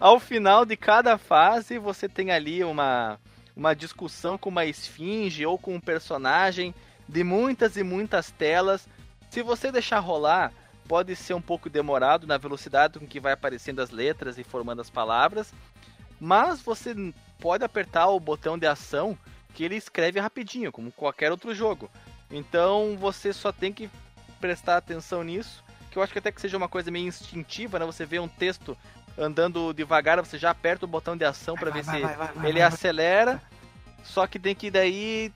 [0.00, 3.18] ao final de cada fase, você tem ali uma,
[3.56, 6.74] uma discussão com uma esfinge ou com um personagem
[7.08, 8.88] de muitas e muitas telas.
[9.30, 10.52] Se você deixar rolar,
[10.88, 14.80] pode ser um pouco demorado na velocidade com que vai aparecendo as letras e formando
[14.80, 15.52] as palavras.
[16.24, 16.94] Mas você
[17.40, 19.18] pode apertar o botão de ação
[19.52, 21.90] que ele escreve rapidinho, como qualquer outro jogo.
[22.30, 23.90] Então você só tem que
[24.40, 27.84] prestar atenção nisso, que eu acho que até que seja uma coisa meio instintiva, né?
[27.84, 28.78] Você vê um texto
[29.18, 31.96] andando devagar, você já aperta o botão de ação para ver se
[32.46, 33.42] ele acelera.
[34.04, 35.32] Só que tem que daí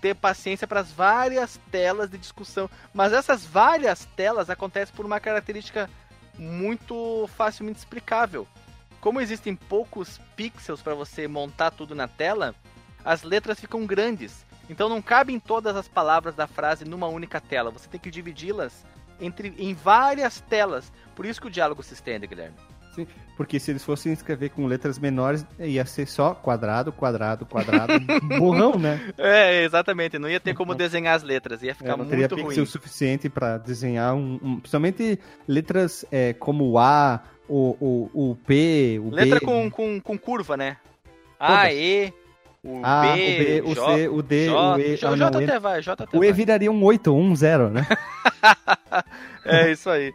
[0.00, 2.68] ter paciência para as várias telas de discussão.
[2.94, 5.90] Mas essas várias telas acontecem por uma característica
[6.38, 8.48] muito facilmente explicável.
[9.00, 12.54] Como existem poucos pixels para você montar tudo na tela,
[13.04, 14.44] as letras ficam grandes.
[14.68, 17.70] Então não cabem todas as palavras da frase numa única tela.
[17.70, 18.84] Você tem que dividi-las
[19.20, 20.92] entre em várias telas.
[21.16, 22.56] Por isso que o diálogo se estende, Guilherme.
[23.36, 27.92] Porque se eles fossem escrever com letras menores, ia ser só quadrado, quadrado, quadrado,
[28.38, 29.00] borrão, né?
[29.16, 30.18] É, exatamente.
[30.18, 31.62] Não ia ter como desenhar as letras.
[31.62, 32.66] Ia É, ficar não teria muito pixel ruim.
[32.66, 37.20] suficiente para desenhar um, um- Principalmente letras é, como A,
[37.50, 37.76] o,
[38.14, 39.44] o, o P, o Letra B.
[39.44, 40.76] com, com, com curva, né?
[41.36, 41.56] Todas.
[41.56, 42.14] A, E,
[42.62, 44.96] o A, B, o B, o J, C, o D, J, o E.
[44.96, 46.32] J, ah, J não, até vai, J até o E vai.
[46.32, 47.86] viraria um 8 ou um 0, né?
[49.44, 50.14] É isso aí.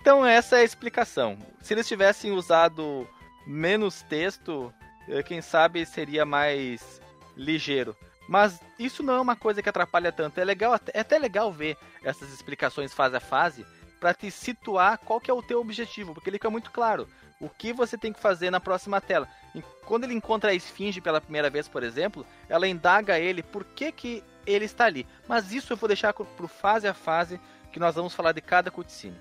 [0.00, 1.38] Então essa é a explicação.
[1.62, 3.08] Se eles tivessem usado
[3.46, 4.72] menos texto,
[5.08, 7.00] eh, quem sabe seria mais
[7.36, 7.96] ligeiro.
[8.28, 10.38] Mas isso não é uma coisa que atrapalha tanto.
[10.38, 13.64] É legal, é até legal ver essas explicações fase a fase
[14.04, 17.08] para te situar qual que é o teu objetivo, porque ele fica muito claro
[17.40, 19.26] o que você tem que fazer na próxima tela.
[19.54, 23.64] E quando ele encontra a esfinge pela primeira vez, por exemplo, ela indaga ele por
[23.64, 25.06] que, que ele está ali.
[25.26, 27.40] Mas isso eu vou deixar pro fase a fase
[27.72, 29.16] que nós vamos falar de cada cutscene.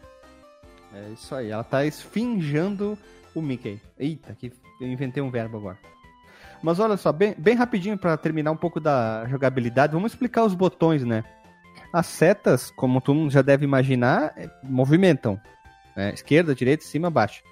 [0.94, 2.98] É isso aí, ela tá esfinjando
[3.34, 3.80] o Mickey.
[3.98, 5.80] Eita, que eu inventei um verbo agora.
[6.62, 10.54] Mas olha só, bem, bem rapidinho para terminar um pouco da jogabilidade, vamos explicar os
[10.54, 11.24] botões, né?
[11.92, 15.40] As setas, como todo mundo já deve imaginar, é, movimentam.
[15.96, 16.14] né?
[16.14, 17.44] Esquerda, direita, cima, baixo.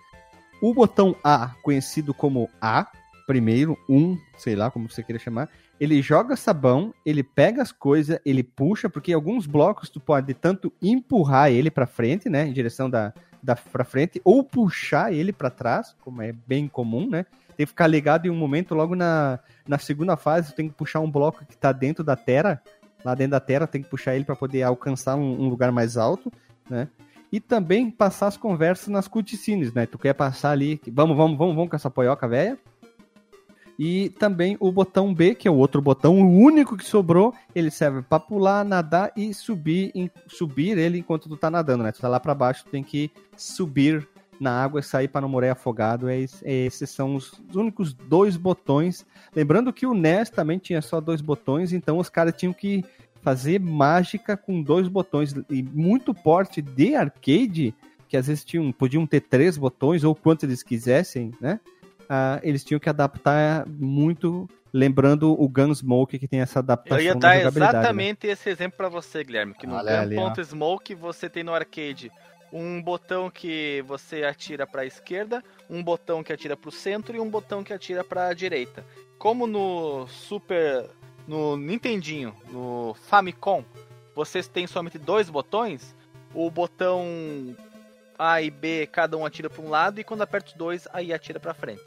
[0.62, 2.88] O botão A, conhecido como A,
[3.26, 5.50] primeiro, um, sei lá como você queira chamar,
[5.80, 10.72] ele joga sabão, ele pega as coisas, ele puxa, porque alguns blocos tu pode tanto
[10.82, 15.50] empurrar ele para frente, né, em direção da, da para frente, ou puxar ele para
[15.50, 17.26] trás, como é bem comum, né?
[17.58, 20.76] Tem que ficar ligado em um momento, logo na, na segunda fase, tu tem que
[20.76, 22.62] puxar um bloco que tá dentro da terra,
[23.04, 25.98] lá dentro da terra, tem que puxar ele para poder alcançar um, um lugar mais
[25.98, 26.32] alto,
[26.70, 26.88] né?
[27.32, 29.86] E também passar as conversas nas cutscenes, né?
[29.86, 32.58] Tu quer passar ali, vamos, vamos, vamos, vamos com essa poioca velha.
[33.80, 37.72] E também o botão B, que é o outro botão, o único que sobrou, ele
[37.72, 41.92] serve para pular, nadar e subir, em- subir ele enquanto tu tá nadando, né?
[41.92, 44.08] Tu tá lá para baixo, tu tem que subir
[44.42, 46.10] na água e sair para não morrer afogado.
[46.10, 49.06] É, é, esses são os, os únicos dois botões.
[49.36, 52.84] Lembrando que o NES também tinha só dois botões, então os caras tinham que
[53.22, 57.76] fazer mágica com dois botões e muito porte de arcade,
[58.10, 61.60] que às vezes tinham, podiam ter três botões ou quantos eles quisessem, né?
[62.10, 67.14] Ah, eles tinham que adaptar muito, lembrando o Gunsmoke que tem essa adaptação Eu ia
[67.14, 67.48] da dar né?
[67.48, 69.54] exatamente esse exemplo pra você, Guilherme.
[69.54, 69.76] Que no.
[69.76, 72.12] Gun.Smoke Smoke você tem no arcade
[72.52, 77.30] um botão que você atira pra esquerda, um botão que atira pro centro e um
[77.30, 78.86] botão que atira pra direita.
[79.18, 80.90] Como no Super.
[81.28, 83.64] no Nintendinho, no Famicom,
[84.16, 85.96] vocês têm somente dois botões,
[86.34, 87.06] o botão
[88.18, 91.14] A e B, cada um atira pra um lado, e quando aperta os dois, aí
[91.14, 91.84] atira pra frente.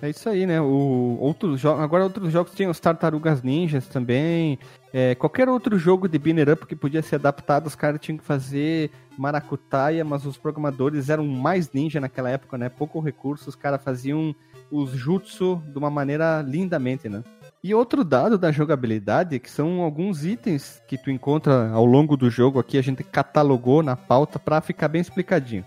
[0.00, 0.60] É isso aí, né?
[0.60, 4.58] O, outros jo- Agora outros jogos tinham os Tartarugas Ninjas também.
[4.94, 8.24] É, qualquer outro jogo de Binner Up que podia ser adaptado, os caras tinham que
[8.24, 12.68] fazer maracutaia, mas os programadores eram mais ninja naquela época, né?
[12.68, 14.34] Pouco recurso, os caras faziam
[14.70, 17.22] os jutsu de uma maneira lindamente, né?
[17.64, 22.28] E outro dado da jogabilidade, que são alguns itens que tu encontra ao longo do
[22.28, 25.64] jogo aqui, a gente catalogou na pauta pra ficar bem explicadinho.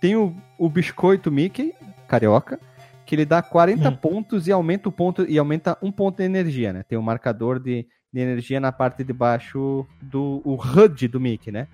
[0.00, 1.72] Tem o, o biscoito Mickey,
[2.08, 2.58] carioca,
[3.06, 3.96] que ele dá 40 Hum.
[3.96, 6.82] pontos e aumenta o ponto e aumenta um ponto de energia, né?
[6.82, 11.50] Tem um marcador de, de energia na parte de baixo do o HUD do Mickey,
[11.50, 11.66] né?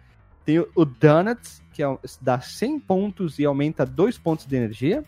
[0.45, 5.05] Tem o, o Donuts, que é, dá 100 pontos e aumenta 2 pontos de energia.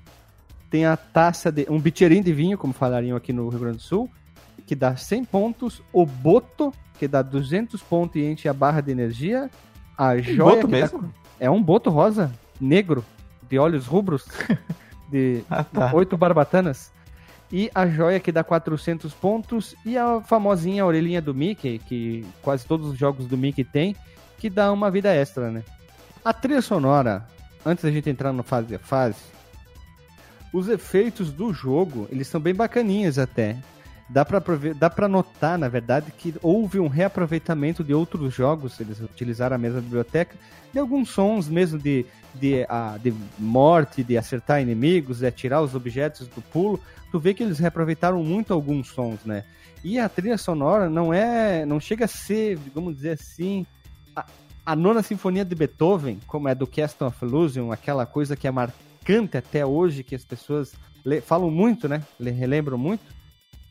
[0.70, 3.82] Tem a taça de um bicheirinho de vinho, como falariam aqui no Rio Grande do
[3.82, 4.08] Sul.
[4.66, 8.90] que dá 100 pontos, o Boto, que dá 200 pontos e enche a barra de
[8.92, 9.50] energia,
[9.98, 11.14] a joia Boto dá- mesmo?
[11.38, 13.04] é um Boto rosa, negro,
[13.48, 14.24] de olhos rubros,
[15.10, 15.90] de Ah, tá.
[15.92, 16.92] oito barbatanas.
[17.56, 19.76] E a joia que dá 400 pontos.
[19.86, 23.94] E a famosinha orelhinha do Mickey, que quase todos os jogos do Mickey tem,
[24.38, 25.62] que dá uma vida extra, né?
[26.24, 27.24] A trilha sonora,
[27.64, 29.22] antes da gente entrar no fase a fase,
[30.52, 33.56] os efeitos do jogo, eles são bem bacaninhas até.
[34.08, 34.42] Dá pra,
[34.76, 39.58] dá pra notar, na verdade, que houve um reaproveitamento de outros jogos, eles utilizaram a
[39.58, 40.36] mesma biblioteca,
[40.72, 45.74] de alguns sons mesmo de, de, ah, de morte, de acertar inimigos, de atirar os
[45.74, 46.78] objetos do pulo.
[47.10, 49.44] Tu vê que eles reaproveitaram muito alguns sons, né?
[49.82, 51.64] E a trilha sonora não é.
[51.64, 53.64] não chega a ser, vamos dizer assim,
[54.14, 54.26] a,
[54.66, 58.50] a nona sinfonia de Beethoven, como é do Castle of Illusion, aquela coisa que é
[58.50, 60.74] marcante até hoje, que as pessoas
[61.22, 62.02] falam muito, né?
[62.18, 63.04] Le- relembram muito.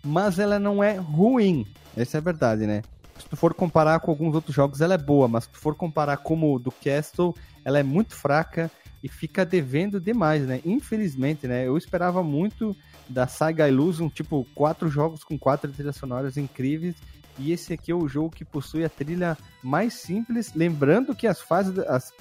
[0.06, 1.66] Mas ela não é ruim.
[1.95, 2.82] Essa é a verdade, né?
[3.18, 5.76] Se tu for comparar com alguns outros jogos, ela é boa, mas se tu for
[5.76, 7.34] comparar como o do Castle,
[7.64, 8.70] ela é muito fraca
[9.04, 10.62] e fica devendo demais, né?
[10.66, 11.68] Infelizmente, né?
[11.68, 12.76] Eu esperava muito
[13.08, 16.95] da Saga Illusion, tipo, quatro jogos com quatro trilhas sonoras incríveis.
[17.38, 21.41] E esse aqui é o jogo que possui a trilha mais simples, lembrando que as
[21.41, 22.12] fases, as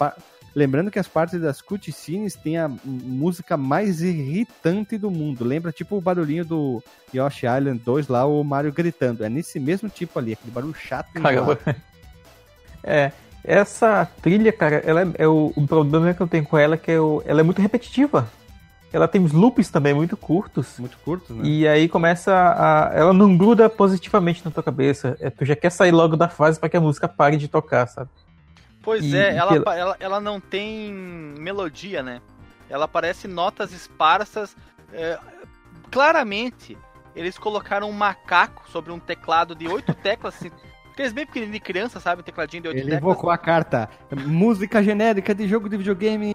[0.54, 5.44] lembrando que as partes das cutscenes têm a música mais irritante do mundo.
[5.44, 6.82] Lembra tipo o barulhinho do
[7.14, 9.24] Yoshi Island 2 lá, o Mario gritando.
[9.24, 11.12] É nesse mesmo tipo ali, aquele barulho chato.
[11.14, 11.58] Caramba.
[12.84, 13.12] É,
[13.44, 16.78] essa trilha, cara, ela é, é o, o problema que eu tenho com ela é
[16.78, 18.28] que eu- ela é muito repetitiva.
[18.92, 20.74] Ela tem os loops também muito curtos.
[20.78, 21.42] Muito curto, né?
[21.44, 22.90] E aí começa a.
[22.92, 25.16] Ela não gruda positivamente na tua cabeça.
[25.18, 27.86] É, tu já quer sair logo da fase pra que a música pare de tocar,
[27.86, 28.10] sabe?
[28.82, 32.20] Pois E- é, e ela, pa- ela, ela não tem melodia, né?
[32.68, 34.56] Ela parece notas esparsas.
[34.92, 35.18] é,
[35.90, 36.76] claramente,
[37.14, 40.50] eles colocaram um macaco sobre um teclado de oito teclas, assim,
[40.92, 42.20] aqueles bem pequenininhos de criança, sabe?
[42.22, 43.02] Um tecladinho de oito Ele teclas.
[43.02, 43.88] invocou a carta
[44.26, 46.34] música genérica de jogo de videogame.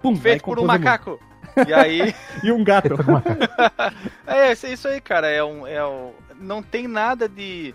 [0.00, 1.18] Pum, Feito por um macaco.
[1.66, 2.14] E aí.
[2.44, 2.90] E um gato.
[4.26, 5.26] É, isso isso aí, cara.
[5.28, 7.74] É um, é um, não tem nada de,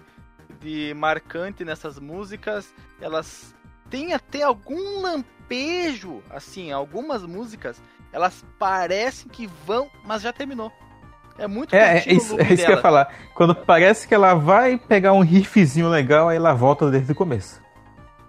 [0.61, 2.73] de marcante nessas músicas.
[3.01, 3.53] Elas
[3.89, 7.81] têm até algum lampejo, assim, algumas músicas,
[8.13, 10.71] elas parecem que vão, mas já terminou.
[11.37, 13.13] É muito É, é isso, é isso que eu ia falar.
[13.33, 17.61] Quando parece que ela vai pegar um riffzinho legal, aí ela volta desde o começo.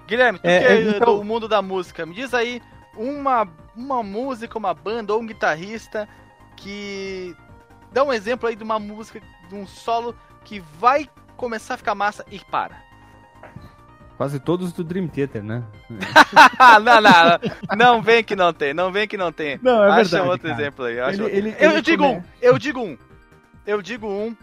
[0.07, 2.63] Guilherme, tu É, que é é, então- do mundo da música, me diz aí
[2.97, 6.09] uma, uma música, uma banda ou um guitarrista
[6.57, 7.35] que
[7.93, 10.15] dá um exemplo aí de uma música, de um solo
[10.45, 11.09] que vai
[11.43, 12.77] começar a ficar massa e para.
[14.17, 15.65] Quase todos do Dream Theater, né?
[16.85, 19.59] Não, não, não, não vem que não tem, não vem que não tem.
[19.61, 20.61] Não, é acha verdade, outro cara.
[20.63, 20.93] exemplo aí.
[20.99, 21.29] Ele- outro.
[21.37, 22.99] ele- eu, ele digo come- um, eu digo um,
[23.67, 24.37] eu digo um.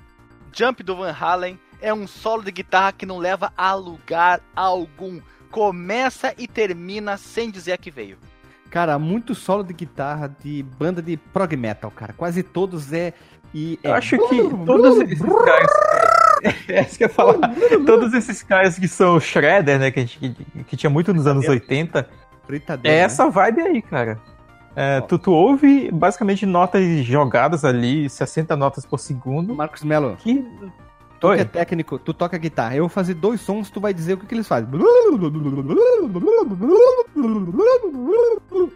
[0.51, 5.21] Jump do Van Halen é um solo de guitarra que não leva a lugar algum.
[5.49, 8.17] Começa e termina sem dizer a que veio.
[8.69, 12.11] Cara, muito solo de guitarra de banda de prog metal, cara.
[12.13, 13.13] Quase todos é.
[13.53, 15.71] E Eu é acho que todos esses caras.
[16.67, 17.37] É isso que eu ia falar.
[17.85, 19.91] Todos esses caras que são Shredder, né?
[19.91, 22.07] Que, a gente- que, que tinha muito nos anos 80.
[22.45, 22.97] fritadeira.
[22.97, 23.05] É né?
[23.05, 24.19] essa vibe aí, cara.
[24.75, 29.53] É, tu, tu ouve basicamente notas jogadas ali, 60 notas por segundo.
[29.55, 30.45] Marcos Melo, Que.
[31.19, 31.35] tu Oi.
[31.37, 32.75] que é técnico, tu toca guitarra.
[32.75, 34.69] Eu vou fazer dois sons, tu vai dizer o que, que eles fazem.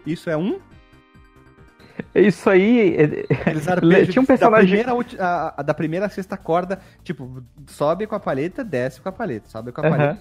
[0.05, 0.59] Isso é um.
[2.15, 2.95] Isso aí.
[2.95, 3.67] é- Eles
[4.05, 8.05] arpejam Tinha um da personagem- primeira, ulti- a- a- da primeira sexta corda, tipo, sobe
[8.07, 9.97] com a palheta, desce com a palheta, sobe com a Aham.
[9.97, 10.19] palheta.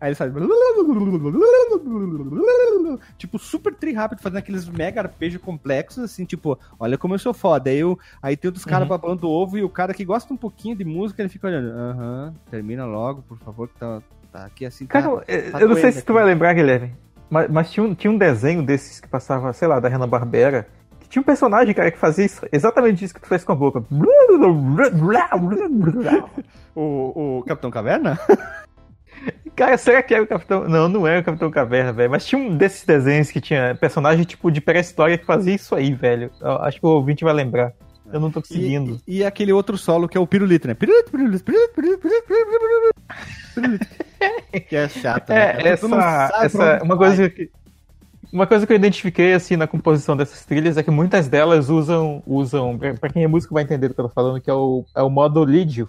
[0.00, 0.34] Aí eles fazem.
[3.16, 7.32] Tipo, super tri rápido, fazendo aqueles mega arpejos complexos, assim, tipo, olha como eu sou
[7.32, 7.70] foda.
[7.70, 8.88] Aí, eu, aí tem outros caras Uhum.
[8.88, 11.70] babando ovo e o cara que gosta um pouquinho de música, ele fica olhando.
[11.70, 14.86] Aham, termina logo, por favor, que tá, tá aqui assim.
[14.86, 16.94] tá- Cara, eu tá eu não sei se tu vai lembrar, Guilherme,
[17.30, 20.70] mas, mas tinha, um, tinha um desenho desses que passava, sei lá, da Hanna-Barbera, que
[21.12, 23.84] tinha um personagem, cara, que fazia isso- exatamente isso que tu fez com a boca.
[26.74, 28.18] O, o Capitão Caverna?
[29.54, 30.66] Cara, será que era o Capitão...
[30.66, 34.24] Não, não era o Capitão Caverna, velho, mas tinha um desses desenhos que tinha personagem,
[34.24, 36.30] tipo, de pré-história que fazia isso aí, velho.
[36.40, 37.74] Eu acho que o ouvinte vai lembrar.
[38.10, 38.98] Eu não tô conseguindo.
[39.06, 40.72] E, e aquele outro solo que é o pirulito, né?
[40.72, 42.94] Pirulito, pirulito, pirulito, pirulito, pirulito, pirulito,
[43.54, 43.86] pirulito.
[44.68, 45.56] Que é chato, né?
[45.58, 47.50] É, essa, essa uma coisa que
[48.32, 52.22] uma coisa que eu identifiquei assim na composição dessas trilhas é que muitas delas usam
[52.26, 54.84] usam para quem é músico vai entender o que eu tô falando que é o,
[54.94, 55.88] é o modo lídio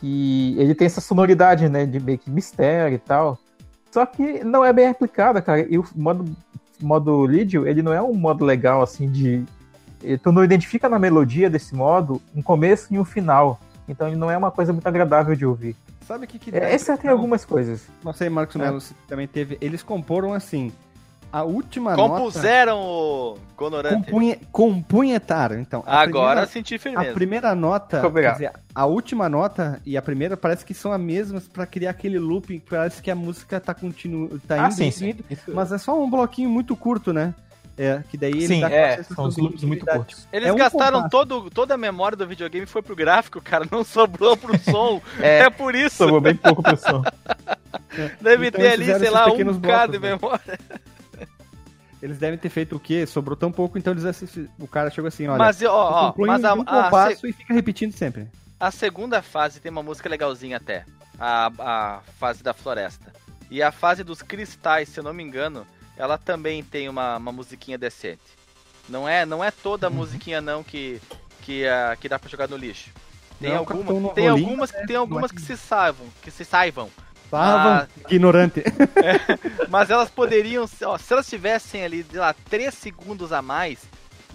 [0.00, 3.38] que ele tem essa sonoridade né de meio que mistério e tal
[3.90, 6.24] só que não é bem aplicada cara e o modo
[6.80, 9.44] modo lídio ele não é um modo legal assim de
[10.22, 14.30] tu não identifica na melodia desse modo um começo e um final Então ele não
[14.30, 15.76] é uma coisa muito agradável de ouvir.
[16.06, 17.86] Sabe o que que É, exceto em algumas coisas.
[18.02, 18.58] Não sei, Marcos É.
[18.58, 19.58] Melo, também teve.
[19.60, 20.72] Eles comporam assim.
[21.32, 22.08] A última nota.
[22.20, 23.94] Compuseram o Gonorante.
[24.10, 25.82] Compunha, compunhetaram, então.
[25.86, 27.12] A Agora primeira- senti A firmeza.
[27.14, 31.48] primeira nota, quer dizer, a última nota e a primeira parece que são as mesmas
[31.48, 34.92] pra criar aquele looping, parece que a música tá continu, tá indo, Ah, sim, indo,
[34.94, 35.08] sim.
[35.10, 37.34] indo, Isso- mas é só um bloquinho muito curto, né?
[37.78, 40.28] É, que daí ele Sim, é, são os loops muito curtos.
[40.30, 41.10] Eles É um gastaram compasso.
[41.26, 43.64] todo, toda a memória do videogame foi pro gráfico, cara.
[43.70, 45.00] Não sobrou pro som.
[45.18, 45.96] é, É, por isso.
[45.96, 47.02] Sobrou bem pouco pro som.
[48.20, 50.10] Deve Então ter ali, sei lá, um K blocos, de né?
[50.10, 50.58] memória.
[52.02, 53.06] Eles devem ter feito o quê?
[53.06, 54.04] Sobrou tão pouco, então eles
[54.58, 57.54] o cara chegou assim, olha, Mas, ó, ó, mas a, um a, compasso e fica
[57.54, 58.26] repetindo sempre.
[58.58, 60.84] A segunda fase tem uma música legalzinha até.
[61.18, 63.12] A, a fase da floresta.
[63.48, 65.64] E a fase dos cristais, se eu não me engano,
[65.96, 68.22] ela também tem uma, uma musiquinha decente.
[68.88, 69.96] Não é, não é toda a Uhum.
[69.96, 71.00] musiquinha não que,
[71.42, 72.90] que, ah, que dá pra jogar no lixo.
[73.38, 76.44] Tem, Não, alguma, Capitão tem algumas, né, tem algumas é que se saibam, que se
[77.38, 77.62] saibam.
[77.62, 78.62] Tava ignorante.
[79.68, 83.78] Mas elas poderiam, ó, se elas tivessem ali, sei lá, 3 segundos a mais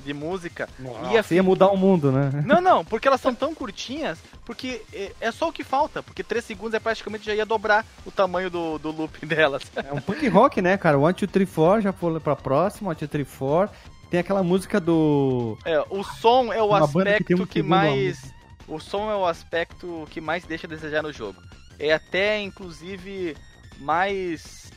[0.05, 0.69] de música,
[1.11, 2.43] ia Ia, ia mudar o mundo, né?
[2.45, 6.23] Não, não, porque elas são tão curtinhas, porque é- é só o que falta, porque
[6.23, 9.63] 3 segundos é praticamente já ia dobrar o tamanho do, do looping delas.
[9.75, 10.97] É um punk rock, né, cara?
[11.13, 13.69] Two, three, four, já foi pra próxima, three, four.
[14.09, 15.57] Tem aquela música do...
[15.65, 18.33] É, o som é o Uma banda que aspecto um que mais.
[18.65, 21.41] O som é o aspecto que mais deixa a desejar no jogo.
[21.79, 23.35] É até, inclusive,
[23.79, 24.71] mais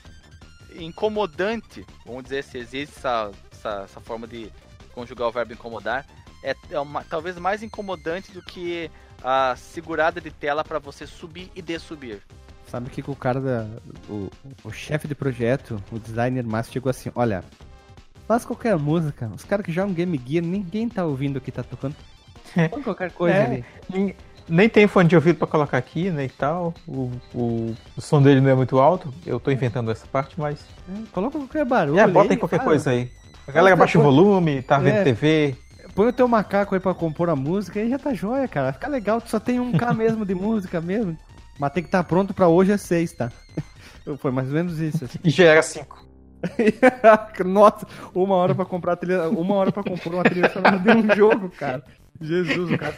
[0.76, 4.50] incomodante, vamos dizer, se existe essa, essa, essa forma de
[4.94, 6.06] conjugar o verbo incomodar,
[6.42, 8.90] é, é uma- talvez mais incomodante do que
[9.22, 12.22] a segurada de tela para você subir e dessubir.
[12.68, 13.66] Sabe o que, o cara da...
[14.08, 14.30] O,
[14.62, 17.44] o chefe de projeto, o designer master, chegou assim, olha...
[18.28, 19.26] Faz qualquer música.
[19.34, 21.96] Os caras que jogam Game Gear, ninguém tá ouvindo o que tá tocando.
[22.70, 23.44] Põe qualquer coisa É.
[23.44, 23.64] ali.
[23.88, 24.14] Nem-
[24.50, 26.74] Nem tem fone de ouvido pra colocar aqui, né, e tal.
[26.86, 29.12] O, o, o som dele não é muito alto.
[29.24, 30.58] Eu tô inventando essa parte, mas...
[30.88, 31.98] É, Coloca qualquer barulho.
[31.98, 32.68] É, bota aí qualquer fala.
[32.70, 33.10] coisa aí.
[33.46, 35.04] A galera baixa o volume, tá vendo É.
[35.04, 35.56] TV.
[35.94, 38.72] Põe o teu macaco aí pra compor a música e já tá joia, cara.
[38.72, 41.16] Fica legal, tu só tem um K mesmo de música mesmo.
[41.58, 43.30] Mas tem que estar pronto pra hoje às seis, tá?
[44.18, 45.04] Foi mais ou menos isso.
[45.04, 45.18] assim.
[45.22, 46.06] E já era 5.
[47.44, 50.90] Nossa, uma hora pra comprar a trilha, uma hora pra comprar uma trilha sonora de
[50.90, 51.82] um jogo, cara.
[52.20, 52.92] Jesus, o cara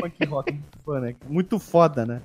[0.00, 1.14] punk rock, muito fã, né?
[1.28, 2.22] Muito foda, né?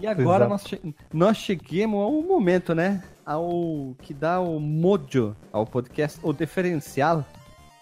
[0.00, 0.78] E agora nós, che
[1.12, 3.02] nós chegamos ao momento, né?
[3.24, 7.24] Ao que dá o mojo ao podcast, o diferencial.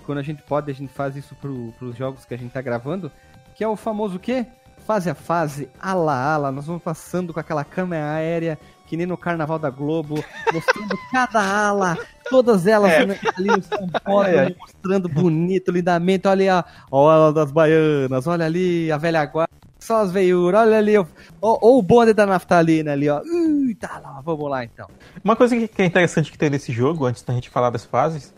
[0.05, 2.63] Quando a gente pode, a gente faz isso pro, pros jogos que a gente tá
[2.63, 3.11] gravando.
[3.55, 4.47] Que é o famoso quê?
[4.87, 6.53] Fase a fase, ala a ala.
[6.53, 10.23] Nós vamos passando com aquela câmera aérea, que nem no Carnaval da Globo,
[10.53, 11.99] mostrando cada ala,
[12.31, 14.57] todas elas né, ali no São Paulo, Ai, ai.
[14.59, 16.27] mostrando bonito, lindamente.
[16.27, 19.53] Olha ali, ó, a ala das baianas, olha ali a velha guarda.
[19.79, 21.05] Só as veiuras, olha ali, ó,
[21.41, 23.21] ó, o bonde da naftalina ali, ó.
[23.23, 24.89] Ui, tá lá, vamos lá então.
[25.23, 28.35] Uma coisa que- é interessante que tem nesse jogo, antes da gente falar das fases,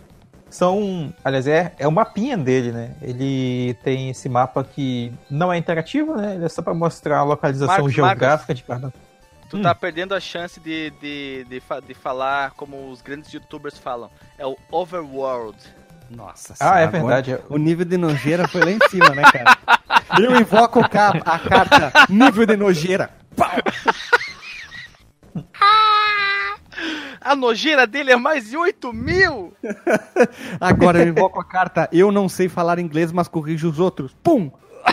[0.51, 1.15] são.
[1.25, 2.91] Aliás, é, é o mapinha dele, né?
[3.01, 6.35] Ele tem esse mapa que não é interativo, né?
[6.35, 8.93] Ele é só pra mostrar a localização Marcos, geográfica de cada.
[9.51, 9.63] Tu Hum.
[9.63, 14.09] tá perdendo a chance de, de, de, fa- de falar como os grandes youtubers falam.
[14.39, 15.59] É o Overworld.
[16.09, 17.39] Nossa Ah, é agora verdade.
[17.49, 19.59] O nível de nojeira foi lá em cima, né, cara?
[20.21, 23.11] Eu invoco a carta nível de nojeira.
[27.21, 29.53] A nojeira dele é mais de 8 mil!
[30.61, 34.17] Agora eu invoco a carta eu não sei falar inglês, mas corrijo os outros.
[34.23, 34.51] Pum!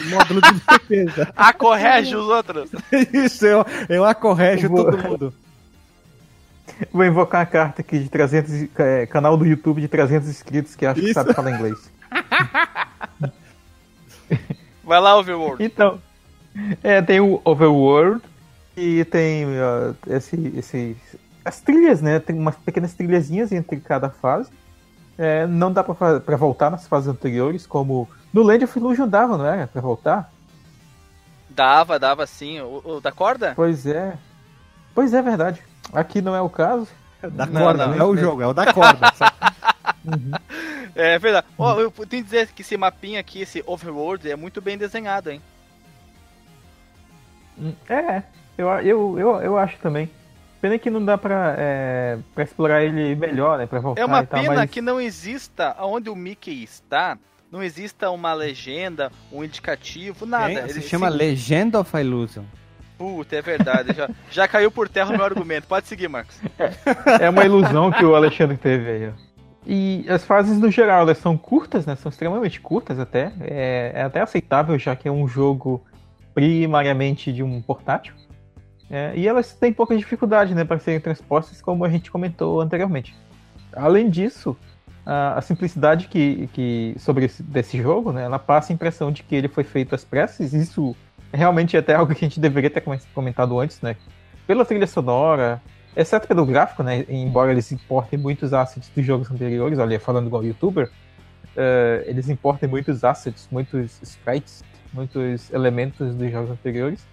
[0.09, 1.31] Módulo de defesa.
[1.35, 2.69] A corrige os outros.
[3.13, 4.91] Isso, eu, eu acorrejo Boa.
[4.91, 5.33] todo mundo.
[6.91, 8.53] Vou invocar a carta aqui de 300.
[8.53, 11.13] e- é, canal do YouTube de 300 inscritos que acho que Isso.
[11.15, 11.91] sabe falar inglês.
[14.83, 15.63] Vai lá, Overworld.
[15.63, 15.99] Então,
[16.83, 18.21] é, tem o Overworld
[18.75, 20.95] e tem ó, esse, esse,
[21.43, 22.19] as trilhas, né?
[22.19, 24.49] Tem umas pequenas trilhazinhas entre cada fase.
[25.17, 29.45] É, não dá pra voltar nas fases anteriores, como no Land of Illusion dava, não
[29.45, 29.67] era?
[29.67, 30.31] Pra voltar?
[31.49, 32.61] Dava, dava sim.
[32.61, 33.53] O, o da corda?
[33.55, 34.15] Pois é.
[34.93, 35.61] Pois é, verdade.
[35.91, 36.87] Aqui não é o caso.
[37.31, 37.95] Da Não, corda, não.
[37.95, 39.11] não, é o jogo, é o da corda.
[39.15, 39.25] só.
[40.95, 41.47] É verdade.
[41.57, 45.31] Ó, eu tenho que dizer que esse mapinha aqui, esse Overworld, é muito bem desenhado,
[45.31, 45.41] hein?
[47.89, 48.21] É,
[48.55, 50.09] eu, eu, eu, eu acho também.
[50.61, 53.65] Pena que não dá pra, é, pra explorar ele melhor, né?
[53.67, 54.69] Pra voltar É uma e tal, pena mas...
[54.71, 57.17] que não exista, onde o Mickey está,
[57.51, 60.51] não exista uma legenda, um indicativo, nada.
[60.51, 62.43] Ele Se chama sim- Legend of Illusion.
[62.97, 63.93] Puta, é verdade.
[63.95, 65.67] já, já caiu por terra o meu argumento.
[65.67, 66.39] Pode seguir, Marcos.
[67.21, 69.27] É uma ilusão que o Alexandre teve aí, ó.
[69.69, 71.95] E as fases no geral elas são curtas, né?
[71.97, 73.31] São extremamente curtas até.
[73.41, 75.83] É, é até aceitável, já que é um jogo
[76.33, 78.13] primariamente de um portátil.
[78.89, 83.15] É, e elas têm pouca dificuldade né, para serem transpostas, como a gente comentou anteriormente.
[83.73, 84.55] Além disso,
[85.05, 89.23] a, a simplicidade que, que sobre esse, desse jogo, né, ela passa a impressão de
[89.23, 90.53] que ele foi feito às pressas.
[90.53, 90.95] Isso
[91.33, 92.83] realmente é até algo que a gente deveria ter
[93.13, 93.97] comentado antes, né?
[94.45, 95.61] Pela trilha sonora,
[95.93, 97.05] exceto pelo gráfico, né?
[97.09, 102.69] Embora eles importem muitos assets dos jogos anteriores, olha, falando igual youtuber, uh, eles importem
[102.69, 104.63] muitos assets, muitos sprites,
[104.93, 107.05] muitos elementos dos jogos anteriores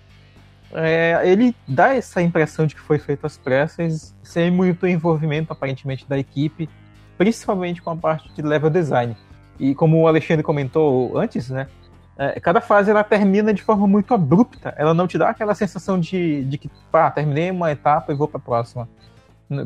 [0.73, 6.09] é, ele dá essa impressão de que foi feito às pressas, sem muito envolvimento, aparentemente,
[6.09, 6.69] da equipe,
[7.17, 9.17] principalmente com a parte de level design.
[9.59, 11.69] E como o Alexandre comentou antes, né?
[12.17, 14.75] É, cada fase ela termina de forma muito abrupta.
[14.77, 18.29] Ela não te dá aquela sensação de, de que, pá, terminei uma etapa e vou
[18.29, 18.89] para a próxima.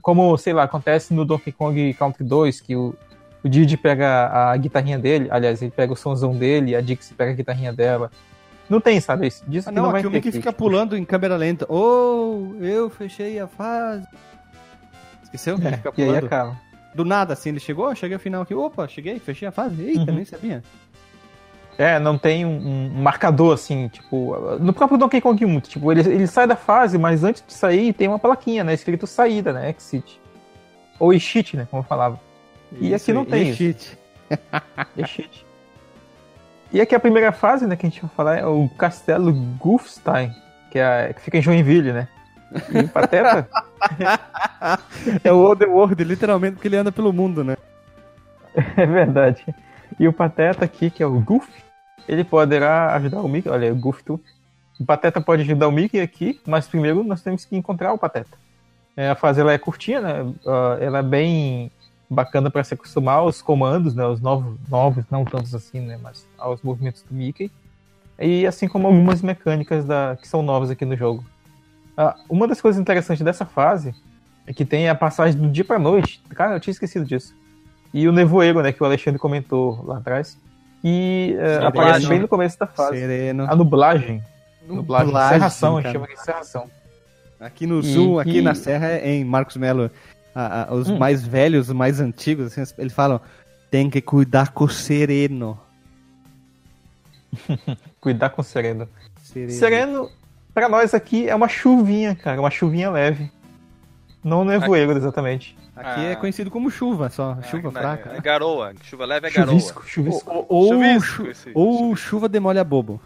[0.02, 2.94] Como, sei lá, acontece no Donkey Kong Country 2, que o,
[3.44, 7.30] o Didi pega a guitarrinha dele, aliás, ele pega o somzão dele, a Dixie pega
[7.30, 8.10] a guitarrinha dela,
[8.68, 9.28] não tem, sabe?
[9.46, 11.66] Diz ah, não, não vai o Mickey fica pulando em câmera lenta.
[11.68, 14.06] Oh, eu fechei a fase.
[15.22, 15.56] Esqueceu?
[15.64, 16.10] É, fica pulando.
[16.10, 16.60] E aí acaba.
[16.94, 19.82] Do nada, assim, ele chegou, cheguei ao final aqui, opa, cheguei, fechei a fase.
[19.82, 20.16] Eita, uhum.
[20.16, 20.62] nem sabia.
[21.78, 24.36] É, não tem um, um, marcador assim, tipo.
[24.58, 27.92] No próprio Donkey Kong 1, tipo, ele, ele sai da fase, mas antes de sair
[27.92, 28.74] tem uma plaquinha, né?
[28.74, 29.70] Escrito saída, né?
[29.70, 30.20] Exit.
[30.98, 31.68] Ou exit, né?
[31.70, 32.20] Como eu falava.
[32.80, 33.48] E aqui não tem.
[33.48, 33.96] Exit.
[34.96, 35.46] Exit.
[36.72, 40.34] E aqui a primeira fase, né, que a gente vai falar é o Castelo Gulfstein,
[40.70, 42.08] que, é, que fica em Joinville, né?
[42.70, 43.48] E o Pateta...
[45.24, 47.56] é o World, literalmente, porque ele anda pelo mundo, né?
[48.76, 49.44] É verdade.
[49.98, 51.48] E o Pateta aqui, que é o Goof,
[52.08, 53.48] ele poderá ajudar o Mickey.
[53.48, 54.20] Olha, o Goof tu.
[54.78, 58.36] O Pateta pode ajudar o Mickey aqui, mas primeiro nós temos que encontrar o Pateta.
[58.96, 60.22] É, a fase ela é curtinha, né?
[60.22, 61.70] Uh, ela é bem
[62.10, 66.26] bacana para se acostumar aos comandos, né, os novos, novos, não tantos assim, né, mas
[66.38, 67.50] aos movimentos do Mickey.
[68.18, 71.24] E assim como algumas mecânicas da, que são novas aqui no jogo.
[71.96, 73.94] Ah, uma das coisas interessantes dessa fase
[74.46, 76.22] é que tem a passagem do dia para noite.
[76.30, 77.34] Cara, eu tinha esquecido disso.
[77.92, 80.38] E o nevoeiro, né, que o Alexandre comentou lá atrás.
[80.82, 82.98] E uh, aparece bem no começo da fase.
[82.98, 83.46] Sereno.
[83.48, 84.22] A nublagem.
[84.66, 85.06] Nublagem.
[85.06, 86.70] nublagem serração, a gente chama de serração.
[87.40, 88.42] Aqui no e, sul, aqui e...
[88.42, 89.90] na serra, é em Marcos Melo
[90.38, 90.98] a, a, os hum.
[90.98, 93.20] mais velhos, os mais antigos, assim, eles falam:
[93.70, 95.58] tem que cuidar com sereno.
[98.00, 98.88] cuidar com sereno.
[99.22, 100.10] Sereno, sereno
[100.54, 103.30] para nós aqui, é uma chuvinha, cara, uma chuvinha leve.
[104.22, 105.58] Não nevoeiro, aqui, exatamente.
[105.74, 106.12] Aqui é ah.
[106.12, 107.36] é conhecido como chuva, só.
[107.38, 108.12] Ah, chuva fraca.
[108.14, 108.72] É garoa.
[108.82, 109.52] Chuva leve é garoa.
[109.52, 110.30] Chuvisco, chuvisco.
[110.30, 113.00] Ou, ou, chuvisco, ou chuva demolha bobo.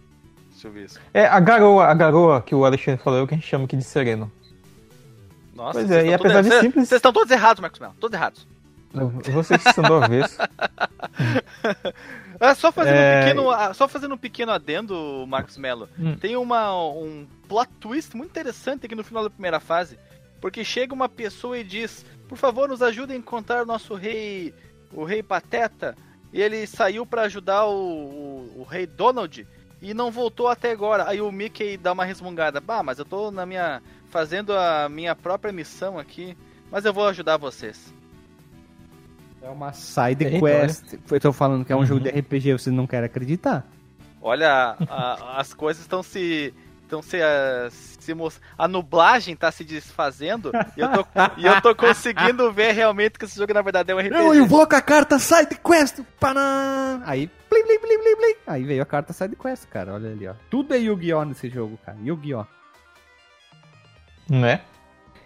[0.59, 1.03] Chuvisco.
[1.13, 3.65] É, a garoa, a garoa que o Alexandre falou é o que a gente chama
[3.65, 4.31] aqui de sereno.
[5.55, 6.89] Nossa, pois é, e apesar de simples.
[6.89, 7.95] Vocês estão todos errados, Marcos Melo.
[8.01, 8.47] Todos errados.
[9.33, 10.39] Vocês estão do avesso.
[12.41, 13.21] É, só, fazendo é...
[13.21, 15.89] um pequeno, ah, só fazendo um pequeno adendo, Marcos Melo.
[15.97, 16.17] Hum.
[16.17, 19.97] Tem uma, um plot twist muito interessante aqui no final da primeira fase.
[20.41, 24.53] Porque chega uma pessoa e diz: Por favor, nos ajude a encontrar o nosso rei,
[24.93, 25.97] o rei Pateta.
[26.33, 29.47] E ele saiu para ajudar o, o, o, rei Donald
[29.81, 31.09] e não voltou até agora.
[31.09, 33.81] Aí o Mickey dá uma resmungada: Bah, mas eu tô na minha
[34.13, 36.37] fazendo a minha própria missão aqui,
[36.71, 37.93] mas eu vou ajudar vocês.
[39.43, 40.95] É uma side Eita, quest.
[41.11, 41.87] Eu tô falando que é um uhum.
[41.87, 43.67] jogo de RPG, vocês não querem acreditar.
[44.21, 48.15] Olha, a, as coisas estão se estão se, a, se
[48.59, 51.07] a nublagem tá se desfazendo e eu, tô,
[51.39, 54.15] e eu tô conseguindo ver realmente que esse jogo na verdade é um RPG.
[54.15, 56.01] Eu invoco a carta Side Quest.
[56.21, 57.01] Panã!
[57.07, 58.35] Aí, blim, blim, blim, blim, blim.
[58.47, 59.95] Aí veio a carta Side Quest, cara.
[59.95, 60.35] Olha ali, ó.
[60.51, 61.25] Tudo é Yu-Gi-Oh!
[61.25, 61.97] nesse jogo, cara.
[62.05, 62.45] Yu-Gi-Oh!
[64.29, 64.61] Né?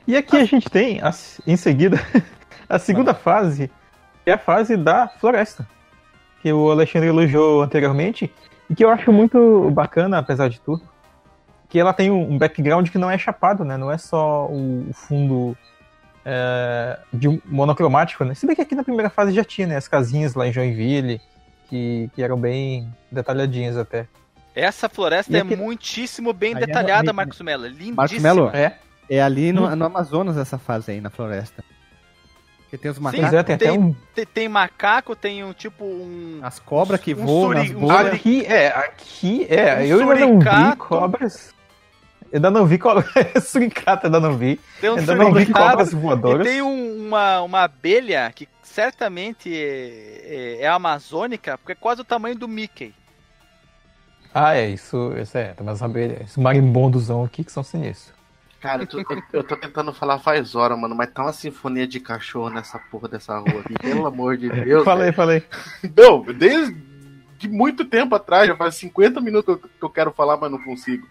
[0.07, 1.01] E aqui a gente tem,
[1.47, 1.99] em seguida,
[2.68, 3.70] a segunda fase,
[4.24, 5.66] é a fase da floresta,
[6.42, 8.32] que o Alexandre elogiou anteriormente,
[8.70, 10.82] e que eu acho muito bacana, apesar de tudo,
[11.68, 13.76] que ela tem um background que não é chapado, né?
[13.76, 15.57] Não é só o fundo
[16.24, 18.34] é, de monocromático, né?
[18.34, 19.76] Se bem que aqui na primeira fase já tinha, né?
[19.76, 21.20] As casinhas lá em Joinville,
[21.68, 24.07] que, que eram bem detalhadinhas até.
[24.55, 25.57] Essa floresta é aqui...
[25.57, 27.12] muitíssimo bem Aí é detalhada, é...
[27.12, 27.66] Marcos Mello.
[27.66, 27.97] Lindíssima.
[27.97, 28.78] Marcos Mello, é?
[29.09, 31.64] É ali no, no Amazonas essa fase aí, na floresta.
[32.68, 33.30] Que tem os macacos.
[33.30, 33.94] Sim, tem, tem, um...
[34.14, 36.40] tem, tem, macaco, tem um tipo um.
[36.42, 38.14] As cobras que um voam suri, nas bolhas.
[38.14, 39.76] Aqui é, aqui é.
[39.76, 41.54] Um eu ainda não vi cobras.
[42.32, 43.07] Eu ainda não vi cobras.
[43.46, 44.61] suricato ainda não vi.
[44.80, 46.44] Tem um ainda não vi cobras voadoras.
[46.44, 52.00] E tem um, uma, uma abelha que certamente é, é, é, amazônica, porque é quase
[52.00, 52.92] o tamanho do Mickey.
[54.34, 58.16] Ah, é, isso, isso é, tem umas abelhas, esse marimbondozão aqui que são sinistros.
[58.67, 58.99] Cara, eu tô,
[59.33, 63.09] eu tô tentando falar faz hora, mano, mas tá uma sinfonia de cachorro nessa porra
[63.09, 64.85] dessa rua aqui, pelo amor de Deus.
[64.85, 65.43] falei, falei.
[65.97, 66.77] Não, desde
[67.49, 70.59] muito tempo atrás, já faz 50 minutos que eu, que eu quero falar, mas não
[70.62, 71.07] consigo.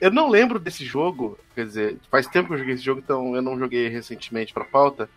[0.00, 3.34] Eu não lembro desse jogo, quer dizer, faz tempo que eu joguei esse jogo, então
[3.36, 5.08] eu não joguei recentemente pra pauta.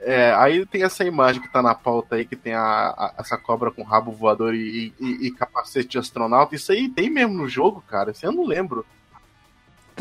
[0.00, 3.36] É, aí tem essa imagem que tá na pauta aí, que tem a, a- essa
[3.36, 6.54] cobra com rabo voador e, e- e capacete de astronauta.
[6.54, 8.10] Isso aí tem mesmo no jogo, cara.
[8.12, 8.86] Isso eu não lembro.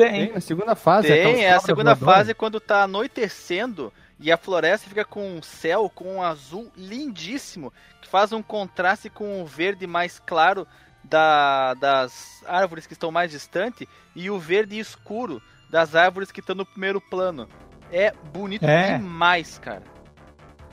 [0.04, 0.34] Tem, Tem.
[0.34, 1.08] na segunda fase.
[1.08, 2.16] Tem, aquelas é a segunda voadoras.
[2.20, 7.72] fase quando tá anoitecendo e a floresta fica com um céu com um azul lindíssimo,
[8.02, 10.68] que faz um contraste com o verde mais claro
[11.04, 15.42] da- das árvores que estão mais distantes e o verde escuro
[15.72, 17.48] das árvores que estão no primeiro plano.
[17.92, 18.98] É bonito É.
[18.98, 19.84] demais, cara.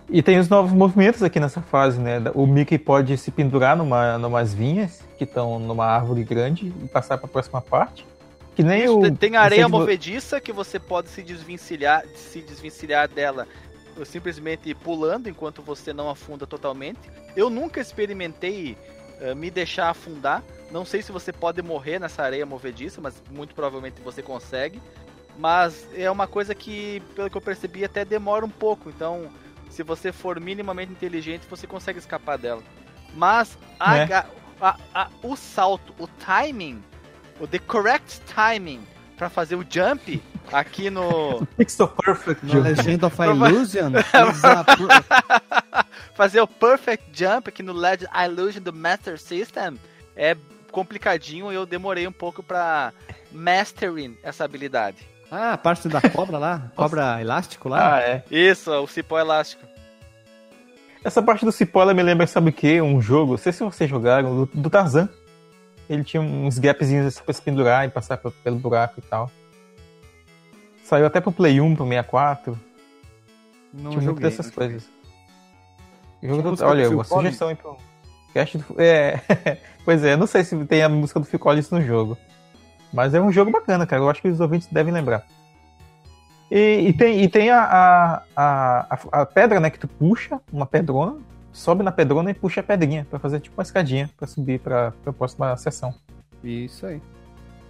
[0.08, 2.22] E tem os novos movimentos aqui nessa fase, né?
[2.34, 7.18] O Mickey pode se pendurar numa numas vinhas que estão numa árvore grande e passar
[7.18, 8.06] para a próxima parte.
[8.56, 13.46] Que nem Isso, o tem areia movediça que você pode se desvencilhar, se desvencilhar dela
[14.04, 16.98] simplesmente pulando enquanto você não afunda totalmente.
[17.34, 18.76] Eu nunca experimentei
[19.20, 20.42] eh, me deixar afundar.
[20.70, 24.80] Não sei se você pode morrer nessa areia movediça, mas muito provavelmente você consegue.
[25.38, 28.88] Mas é uma coisa que, pelo que eu percebi, até demora um pouco.
[28.88, 29.28] Então,
[29.70, 32.62] se você for minimamente inteligente, você consegue escapar dela.
[33.14, 34.24] Mas a Né?
[34.60, 36.82] a- a- o salto, o timing,
[37.40, 38.80] o the correct timing
[39.16, 40.22] pra fazer o jump
[40.52, 42.44] aqui no Pixel Perfect.
[42.44, 42.68] No Jump.
[42.68, 43.92] Legend of Illusion.
[46.14, 49.78] fazer o perfect jump aqui no Legend Illusion do Master System
[50.14, 50.36] é
[50.70, 52.92] complicadinho e eu demorei um pouco pra
[53.32, 54.98] mastering essa habilidade.
[55.30, 56.70] Ah, a parte da cobra lá?
[56.76, 57.96] Cobra elástico lá?
[57.96, 58.24] Ah, é.
[58.30, 59.66] Isso, o cipó elástico.
[61.02, 62.80] Essa parte do cipó ela me lembra, sabe o que?
[62.80, 65.08] Um jogo, não sei se vocês jogaram, do, do Tarzan.
[65.88, 69.30] Ele tinha uns gapzinhos assim pra se pendurar e passar pe- pelo buraco e tal.
[70.84, 72.58] Saiu até pro Play 1, pro 64.
[73.72, 74.22] não tinha muito joguei.
[74.30, 74.68] dessas joguei.
[74.68, 74.88] coisas.
[76.22, 77.76] O jogo do- olha, uma sugestão aí pro
[78.32, 78.64] cast do.
[78.80, 79.20] É.
[79.84, 82.16] pois é, não sei se tem a música do Phil Collins no jogo.
[82.92, 84.02] Mas é um jogo bacana, cara.
[84.02, 85.24] Eu acho que os ouvintes devem lembrar.
[86.50, 89.68] E, e tem, e tem a, a, a, a- a pedra, né?
[89.70, 91.18] Que tu puxa, uma pedrona,
[91.56, 94.92] sobe na pedrona e puxa a pedrinha pra fazer tipo uma escadinha pra subir pra,
[95.02, 95.94] pra próxima sessão.
[96.44, 97.00] Isso aí.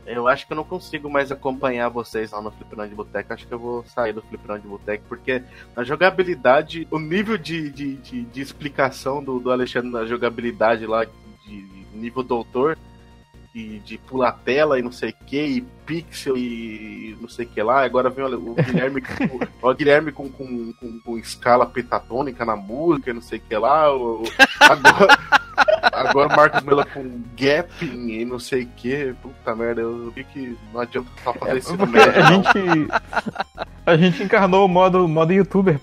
[0.04, 3.32] Eu acho que eu não consigo mais acompanhar vocês lá no Fliperão de Boteco.
[3.32, 5.42] Acho que eu vou sair do Fliperão de Boteco, porque
[5.74, 11.04] na jogabilidade, o nível de, de, de, de explicação do, do Alexandre na jogabilidade lá,
[11.04, 11.10] de,
[11.44, 12.78] de nível doutor,
[13.58, 17.48] e de pular tela e não sei o que, e pixel e não sei o
[17.48, 17.82] que lá.
[17.84, 22.54] Agora vem o, o Guilherme, com, o Guilherme com, com, com, com escala pentatônica na
[22.54, 23.90] música e não sei o que lá.
[23.94, 24.24] O, o-
[24.60, 25.18] agora,
[25.90, 29.14] agora o Marcos Melo com gapping e não sei o que.
[29.22, 32.88] Puta merda, eu vi que não adianta só fazer isso Porque a gente.
[33.86, 35.80] A gente encarnou o modo, modo youtuber.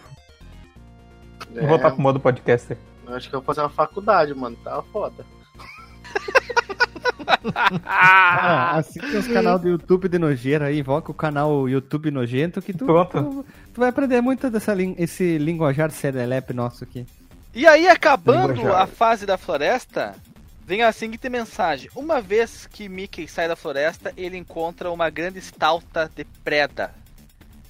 [1.56, 2.78] Vou voltar pro modo podcaster.
[3.08, 4.56] É, Acho que eu vou fazer uma faculdade, mano.
[4.64, 5.26] Tá foda.
[7.86, 12.74] Ah, assiste os canal do YouTube de nojeira aí, invoca o canal YouTube Nojento que
[12.74, 17.06] tu, tu, tu vai aprender muito dessa esse linguajar serelepe nosso aqui.
[17.54, 18.82] E aí, acabando Linguajar.
[18.82, 20.16] a fase da floresta,
[20.66, 21.90] vem a seguinte mensagem.
[21.96, 26.94] Uma vez que Mickey sai da floresta, ele encontra uma grande estalta de preda,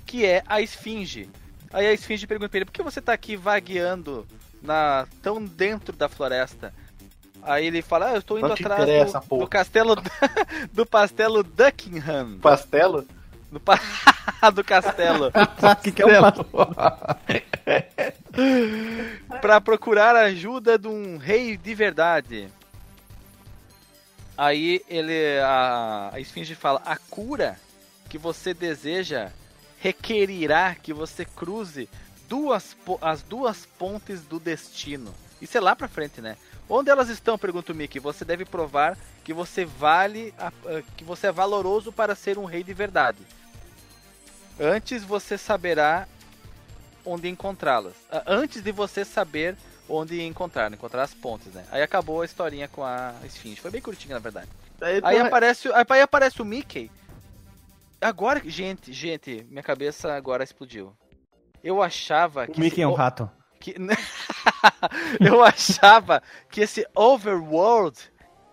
[0.06, 1.30] que é a esfinge.
[1.72, 4.26] Aí a esfinge pergunta pra ele, por que você tá aqui vagueando
[4.62, 6.74] na, tão dentro da floresta?
[7.46, 9.42] Aí ele fala, ah, eu estou indo Não atrás do, porra.
[9.44, 9.96] do castelo
[10.72, 12.40] do pastelo Duckingham.
[12.42, 13.06] Pastelo?
[13.52, 13.80] Do, pa-
[14.54, 15.32] do castelo.
[15.62, 16.46] O que, que é um pato?
[19.42, 22.48] para procurar a ajuda de um rei de verdade.
[24.38, 27.58] Aí ele a, a esfinge fala: "A cura
[28.10, 29.32] que você deseja
[29.80, 31.88] requerirá que você cruze
[32.28, 35.14] duas as duas pontes do destino".
[35.42, 36.38] Isso é lá pra frente, né?
[36.70, 37.38] Onde elas estão?
[37.38, 38.00] Pergunta o Mickey.
[38.00, 42.46] Você deve provar que você vale a- a- que você é valoroso para ser um
[42.46, 43.20] rei de verdade.
[44.60, 46.08] Antes você saberá
[47.06, 47.94] onde encontrá-las.
[48.12, 49.58] Ah, Antes de você saber
[49.90, 50.76] onde encontrar, né?
[50.78, 51.66] encontrar as pontes, né?
[51.72, 53.60] Aí acabou a historinha com a esfinge.
[53.60, 54.48] Foi bem curtinha, na verdade.
[54.82, 56.90] Aí, Aí aparece, o- aí aparece o Mickey.
[58.00, 60.94] Agora, gente, gente, minha cabeça agora explodiu.
[61.64, 63.30] Eu achava O que Mickey esse é um o- rato.
[63.60, 63.76] que...
[65.20, 67.98] eu achava que esse overworld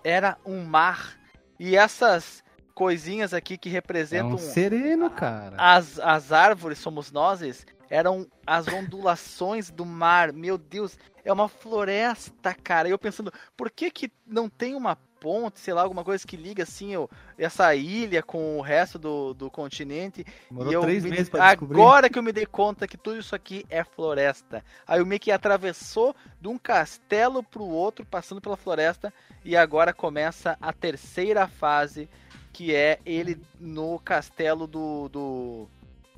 [0.04, 1.18] era um mar
[1.58, 2.42] e essas
[2.74, 5.56] coisinhas aqui que É representam um sereno, cara.
[5.58, 7.42] as, as árvores somos nós
[7.90, 10.32] eram as ondulações do mar.
[10.32, 12.88] Meu Deus, é uma floresta, cara.
[12.88, 16.36] E eu pensando, por que que não tem uma ponte, sei lá, alguma coisa que
[16.36, 16.92] liga assim
[17.38, 20.24] essa ilha com o resto do, do continente.
[20.50, 21.80] Demorou e eu três me- meses pra descobrir.
[21.80, 24.64] Agora que eu me dei conta que tudo isso aqui é floresta.
[24.86, 29.12] Aí o Mickey atravessou de um castelo pro outro, passando pela floresta,
[29.44, 32.08] e agora começa a terceira fase,
[32.52, 35.08] que é ele no castelo do.
[35.08, 35.68] do,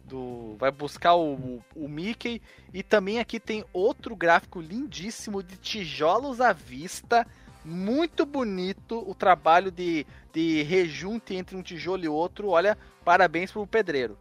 [0.04, 2.40] do- vai buscar o, o Mickey.
[2.72, 7.26] E também aqui tem outro gráfico lindíssimo de tijolos à vista.
[7.64, 12.48] Muito bonito o trabalho de, de rejunte entre um tijolo e outro.
[12.48, 14.18] Olha, parabéns pro pedreiro.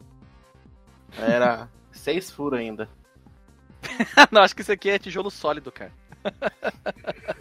[1.18, 2.88] Era seis furos ainda.
[4.32, 5.92] Não, acho que isso aqui é tijolo sólido, cara.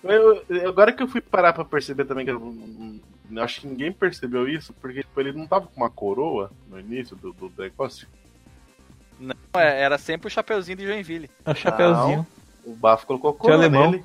[0.03, 2.55] Eu- agora que eu fui parar pra perceber também que eu,
[3.31, 6.81] eu acho que ninguém percebeu isso, porque tipo, ele não tava com uma coroa no
[6.81, 8.09] início do, do negócio.
[9.55, 11.31] É, Era sempre o chapeuzinho de Joinville.
[11.45, 12.27] É o chapeuzinho.
[12.65, 13.91] O Bafo colocou coroa alemão.
[13.91, 14.05] nele.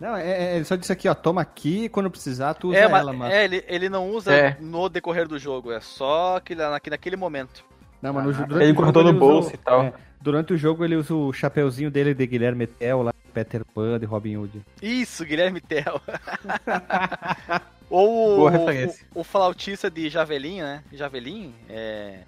[0.00, 2.88] Não, é, é, ele só disse aqui, ó, toma aqui, quando precisar, tu usa É,
[2.88, 3.32] mas, ela, mas...
[3.32, 4.56] é, ele, ele não usa É.
[4.58, 7.62] no decorrer do jogo, é só aquele, naquele, naquele momento.
[8.00, 9.82] Não, mas no, Ah, durante ele o jogo cortou no bolso o- e tal.
[9.82, 13.98] é, durante o jogo ele usa o chapeuzinho dele de Guilherme Tell, lá, Peter Pan,
[14.00, 14.62] de Robin Hood.
[14.80, 16.00] Isso, Guilherme Tell.
[17.90, 20.82] Ou o, o, o flautista de Javelin, né?
[20.92, 21.52] Javelin?
[21.68, 22.20] É...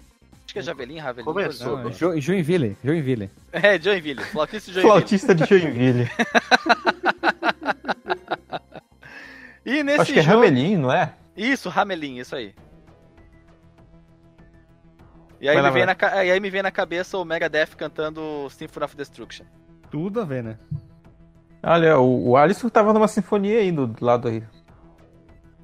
[0.45, 1.25] Acho que é Javelin, Ravelin.
[1.25, 1.77] Começou.
[1.79, 3.29] Não, é Jo- Joinville, Joinville.
[3.51, 4.21] É, Joinville.
[4.25, 4.91] Flautista de Joinville.
[4.91, 6.09] Flautista de Joinville.
[9.65, 10.41] E nesse Acho que é jogo...
[10.41, 11.13] Ramelin, não é?
[11.37, 12.53] Isso, Ramelin, isso aí.
[15.39, 18.85] E aí, lá, me na, e aí me vem na cabeça o Megadeth cantando Symphony
[18.85, 19.45] of Destruction.
[19.89, 20.57] Tudo a ver, né?
[21.61, 24.43] Olha, o, o Alisson tava numa sinfonia aí do, do lado aí.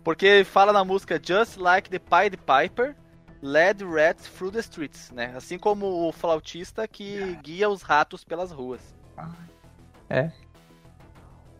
[0.04, 2.96] Porque fala na música Just Like the Pied Piper,
[3.42, 5.34] led rats through the streets, né?
[5.36, 8.82] Assim como o flautista que guia os ratos pelas ruas.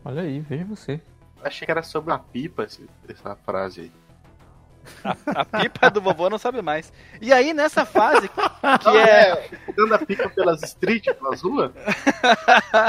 [0.04, 1.02] Olha aí, veja você.
[1.44, 2.68] Achei que era sobre a pipa
[3.08, 3.92] essa frase aí.
[5.36, 6.92] A pipa do vovô não sabe mais.
[7.22, 11.72] E aí nessa fase, que é Dando a pipa pelas streets, pelas ruas?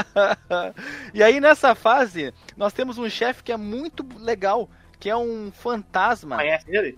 [1.13, 4.69] e aí nessa fase, nós temos um chefe que é muito legal,
[4.99, 6.37] que é um fantasma.
[6.37, 6.97] Conhece ele?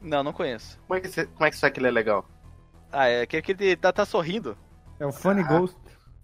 [0.00, 0.78] Não, não conheço.
[0.86, 2.26] Como é que você, como é que você sabe que ele é legal?
[2.92, 4.56] Ah, é que ele tá, tá sorrindo.
[4.98, 5.76] É o Funny Ghost.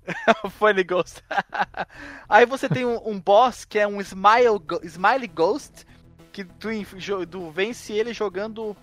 [0.58, 1.22] Funny Ghost.
[2.28, 5.86] Aí você tem um, um boss que é um Smile, Smiley Ghost,
[6.32, 6.68] que tu,
[7.30, 8.76] tu vence ele jogando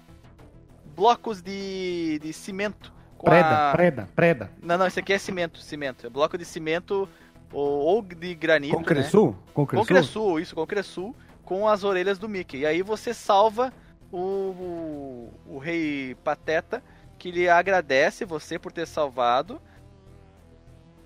[0.96, 2.94] blocos de, de cimento.
[3.24, 4.52] Preda, a- preda, preda.
[4.62, 6.08] Não, não, esse aqui é cimento, cimento.
[6.08, 7.08] É bloco de cimento
[7.52, 8.86] ou, ou de granito, Com né?
[8.86, 9.36] Cressu?
[9.54, 12.60] Concresul, isso, Concresul, com as orelhas do Mickey.
[12.60, 13.74] E aí você salva
[14.12, 16.82] o, o, o rei Pateta,
[17.18, 19.62] que lhe agradece você por ter salvado.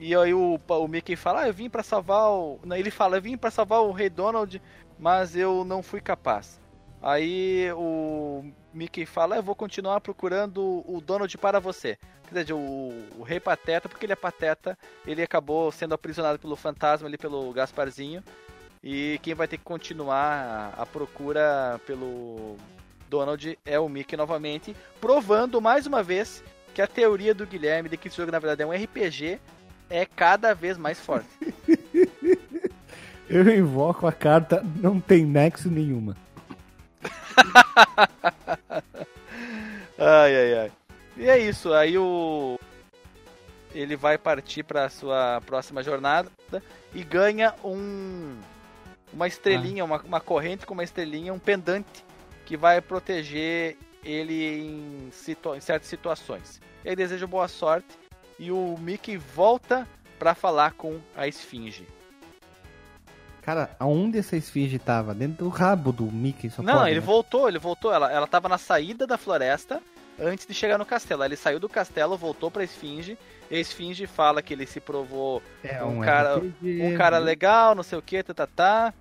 [0.06, 2.60] E aí o, o Mickey fala, ah, eu vim pra salvar o...
[2.76, 4.62] Ele fala, eu vim pra salvar o rei Donald,
[5.00, 6.60] mas eu não fui capaz.
[7.02, 8.44] Aí o
[8.74, 11.98] Mickey fala, "Ah, eu vou continuar procurando o Donald para você.
[12.28, 14.78] Quer dizer, o, o rei Pateta, porque ele é Pateta,
[15.08, 18.22] ele acabou sendo aprisionado pelo fantasma ali, pelo Gasparzinho.
[18.84, 22.58] E quem vai ter que continuar a procura pelo
[23.08, 26.44] Donald é o Mickey novamente, provando mais uma vez
[26.74, 29.40] que a teoria do Guilherme de que esse jogo na verdade é um RPG
[29.90, 31.28] é cada vez mais forte.
[33.30, 36.16] Eu invoco a carta, não tem nexo nenhuma.
[39.98, 40.72] Ai, ai, ai.
[41.18, 42.60] E é isso, aí o.
[43.74, 46.30] Ele vai partir para sua próxima jornada
[46.94, 48.36] e ganha um.
[49.12, 52.04] Uma estrelinha, uma, uma corrente com uma estrelinha, um pendante
[52.46, 56.60] que vai proteger ele em, situa- em certas situações.
[56.84, 57.88] E aí deseja boa sorte
[58.40, 59.88] e o Mickey volta
[60.20, 61.88] para falar com a Esfinge.
[63.42, 65.14] Cara, aonde essa esfinge tava?
[65.14, 67.06] Dentro do rabo do Mickey, só Não, pode, ele né?
[67.06, 67.94] voltou, ele voltou.
[67.94, 69.82] Ela, ela tava na saída da floresta
[70.18, 71.26] antes de chegar no castelo.
[71.26, 73.18] Ele saiu do castelo, voltou pra Esfinge.
[73.52, 77.76] E a Esfinge fala que ele se provou É um cara- RPG, um cara legal,
[77.76, 78.94] não sei o que, tá, tá, tá.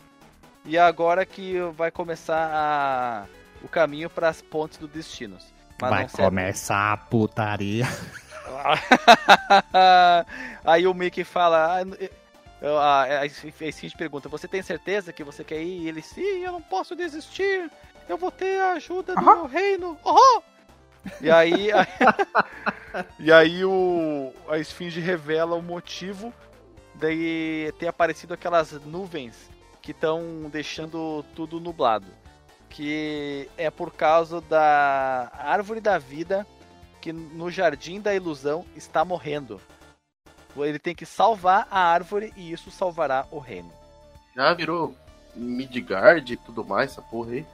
[0.65, 3.27] E agora que vai começar a-
[3.63, 5.53] o caminho para as pontes do destinos.
[5.81, 7.87] Mas Vai começar a putaria.
[10.65, 11.81] Aí o Mickey fala.
[11.81, 15.83] "Ah, A a Esfinge pergunta: Você tem certeza que você quer ir?
[15.83, 17.71] E ele: Sim, eu não posso desistir.
[18.09, 19.35] Eu vou ter a ajuda do Aham.
[19.37, 19.99] meu reino.
[20.05, 20.43] Oh!
[21.21, 21.69] E aí.
[23.19, 26.33] e aí o, a Esfinge revela o motivo
[26.95, 29.51] de ter aparecido aquelas nuvens
[29.81, 32.07] que estão deixando tudo nublado.
[32.69, 36.47] Que é por causa da árvore da vida
[37.03, 39.61] que no Jardim da Ilusão está morrendo.
[40.57, 43.71] Ele tem que salvar a árvore e isso salvará o reino.
[44.37, 44.95] Já virou
[45.35, 47.47] Midgard e tudo mais, essa porra aí.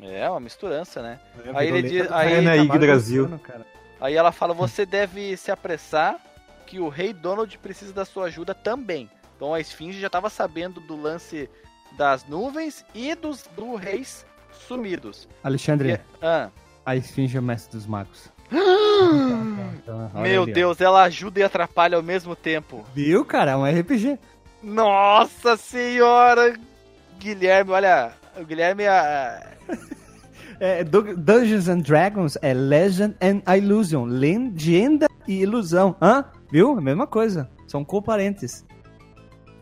[0.00, 1.18] É, uma misturança, né?
[1.44, 3.28] É, Aí ele diz- aí- É, né, Cavalo Yggdrasil.
[3.28, 3.66] Vulcano, cara.
[4.00, 6.20] Aí ela fala: você deve se apressar,
[6.66, 9.10] que o rei Donald precisa da sua ajuda também.
[9.36, 11.48] Então a Esfinge já estava sabendo do lance
[11.96, 14.24] das nuvens e dos do reis
[14.66, 15.28] sumidos.
[15.42, 16.50] Alexandre, E- ah.
[16.84, 18.28] a Esfinge é o mestre dos magos.
[18.52, 20.46] Olha Meu.
[20.46, 22.84] Deus, ela ajuda e atrapalha ao mesmo tempo.
[22.94, 23.52] Viu, cara?
[23.52, 24.18] É um RPG.
[24.62, 26.54] Nossa senhora!
[27.18, 29.46] Guilherme, olha, o Guilherme ah,
[30.60, 34.04] É, Dun- Dungeons and Dragons é Legend and Illusion.
[34.04, 35.96] Legenda e ilusão.
[36.00, 36.24] Hã?
[36.50, 36.78] Viu?
[36.78, 37.50] A mesma coisa.
[37.66, 38.64] São coparentes.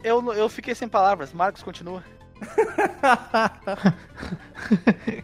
[0.04, 1.32] eu, eu fiquei sem palavras.
[1.32, 2.02] Marcos continua.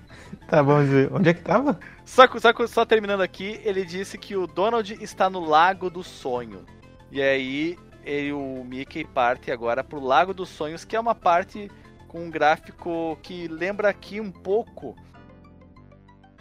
[0.49, 1.13] Tá, ver.
[1.13, 1.79] Onde é que tava?
[2.07, 6.65] Só, só, só terminando aqui, ele disse que o Donald está no Lago do Sonho.
[7.13, 11.71] E aí, ele, o Mickey parte agora pro Lago dos Sonhos, que é uma parte
[12.09, 14.97] com um gráfico que lembra aqui um pouco.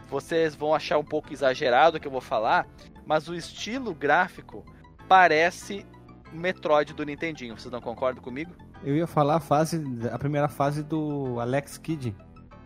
[0.08, 2.66] Vocês vão achar um pouco exagerado o que eu vou falar,
[3.06, 4.64] mas o estilo gráfico
[5.06, 5.86] parece
[6.32, 7.60] o Metroid do Nintendinho.
[7.60, 8.54] Vocês não concordam comigo?
[8.86, 12.16] Eu ia falar a fase, a primeira fase do Alex Kidd,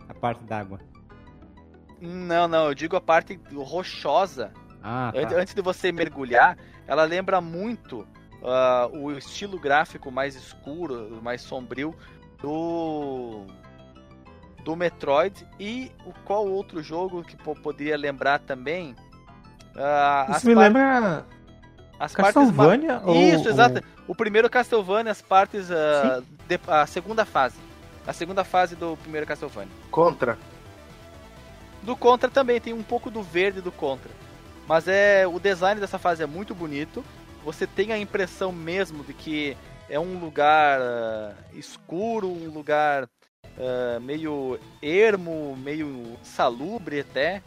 [0.07, 0.90] a parte d'água.
[2.01, 4.51] Não, não, eu digo a parte rochosa
[4.83, 5.35] Ah, tá.
[5.37, 6.57] Antes de você mergulhar,
[6.87, 8.07] ela lembra muito
[8.43, 11.95] ah, o estilo gráfico mais escuro, mais sombrio
[12.41, 13.45] do
[14.63, 18.95] do Metroid e o qual outro jogo que po- poderia lembrar também?
[19.75, 21.25] Ah, Isso as me par- lembra
[21.99, 23.01] as partes Castlevania?
[23.03, 23.81] ou- Isso, ou- exato.
[24.07, 27.57] O primeiro Castlevania, as partes ah, de- a segunda fase,
[28.05, 29.71] a segunda fase do primeiro Castlevania.
[29.89, 30.37] Contra.
[31.83, 34.11] Do Contra também tem um pouco do verde do Contra.
[34.67, 37.03] Mas é o design dessa fase é muito bonito.
[37.43, 39.57] Você tem a impressão mesmo de que
[39.89, 43.09] é um lugar ah, escuro, um lugar
[43.57, 47.41] ah, meio ermo, meio salubre até.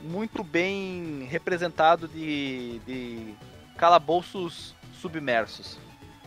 [0.00, 3.34] Muito bem representado de, de
[3.76, 5.78] calabouços submersos.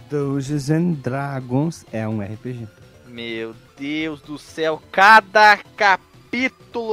[0.09, 2.67] Dungeons and Dragons é um RPG.
[3.07, 6.12] Meu Deus do céu, cada capítulo,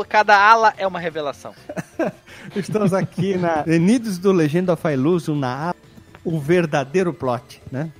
[0.08, 1.54] cada ala é uma revelação.
[2.54, 5.76] Estamos aqui na Unidos do Legend of Illusion, na ala,
[6.24, 7.90] o verdadeiro plot, né?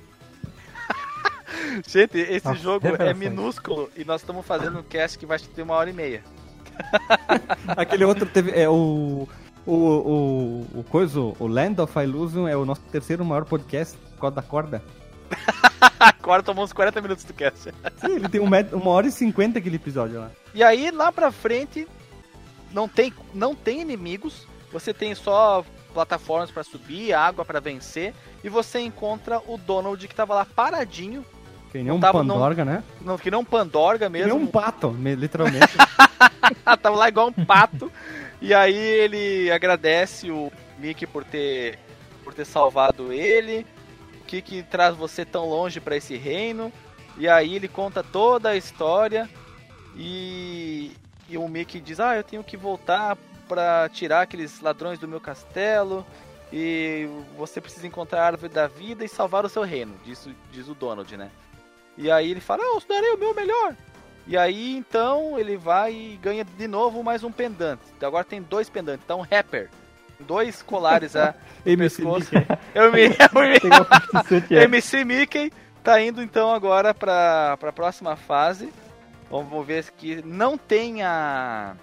[1.87, 5.61] Gente, esse Nossa, jogo é minúsculo e nós estamos fazendo um cast que vai ter
[5.61, 6.23] uma hora e meia.
[7.77, 8.51] Aquele outro teve.
[8.51, 9.27] É o.
[9.63, 14.37] O, o, o coisa, o Land of Illusion é o nosso terceiro maior podcast, Corda
[14.37, 14.83] da Corda.
[15.99, 17.71] Agora tomou uns 40 minutos do cast.
[17.99, 20.31] Sim, ele tem um uma hora e cinquenta aquele episódio lá.
[20.53, 21.87] E aí, lá pra frente,
[22.71, 25.63] não tem, não tem inimigos, você tem só
[25.93, 28.13] plataformas pra subir, água pra vencer,
[28.43, 31.25] e você encontra o Donald que tava lá paradinho,
[31.71, 32.83] Que nem Não um tava- não- Pandorga, né?
[33.01, 35.67] não- que não um Pandorga Que nem mesmo, um pato, me- literalmente.
[36.81, 37.89] tava lá igual um pato.
[38.41, 41.79] e aí ele agradece o Mickey por ter
[42.23, 43.65] por ter salvado ele.
[44.31, 46.71] Que que traz você tão longe pra esse reino?
[47.17, 49.29] E aí ele conta toda a história
[49.93, 50.93] e,
[51.27, 53.17] e o Mickey diz: "Ah, eu tenho que voltar
[53.49, 56.05] pra tirar aqueles ladrões do meu castelo."
[56.53, 60.35] E você precisa encontrar a árvore da vida e salvar o seu reino, diz, o-
[60.49, 61.29] diz o Donald, né?
[61.97, 63.75] E aí ele fala: ah, Eu darei o meu melhor.
[64.25, 67.81] E aí então ele vai e ganha de novo mais um pendante.
[68.01, 69.03] Agora tem dois pendantes.
[69.03, 69.69] Então, rapper.
[70.27, 71.33] Dois colares a
[71.65, 72.03] MC.
[72.03, 72.35] Mickey.
[72.73, 74.63] Eu me, eu me- Pegou a 50 Cent, é.
[74.63, 75.51] MC Mickey
[75.83, 78.71] tá indo então agora pra, pra próxima fase.
[79.29, 81.75] Vamos ver se que não tem a.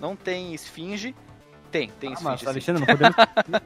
[0.00, 1.14] Não tem esfinge.
[1.70, 2.24] Tem, tem Ah, esfinge.
[2.30, 2.46] mas, sim.
[2.48, 3.16] Alexandre, não podemos,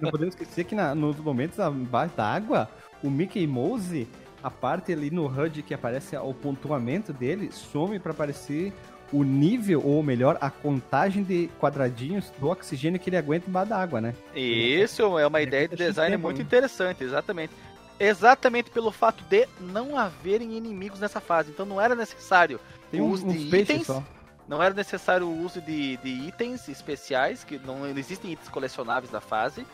[0.01, 2.69] não podemos esquecer que na- nos momentos abaixo da água,
[3.03, 4.07] o Mickey Mouse,
[4.43, 8.73] a parte ali no HUD que aparece o pontuamento dele, some para aparecer
[9.12, 13.78] o nível, ou melhor, a contagem de quadradinhos do oxigênio que ele aguenta embaixo da
[13.78, 14.14] água, né?
[14.35, 16.43] Isso é uma ideia de design muito né?
[16.43, 17.52] interessante, exatamente.
[17.98, 21.51] Exatamente pelo fato de não haverem inimigos nessa fase.
[21.51, 22.59] Então não era necessário
[22.90, 23.86] Tem o uns, uso de uns peixes itens.
[23.86, 24.02] só.
[24.48, 29.20] Não era necessário o uso de, de itens especiais, que não existem itens colecionáveis na
[29.20, 29.66] fase.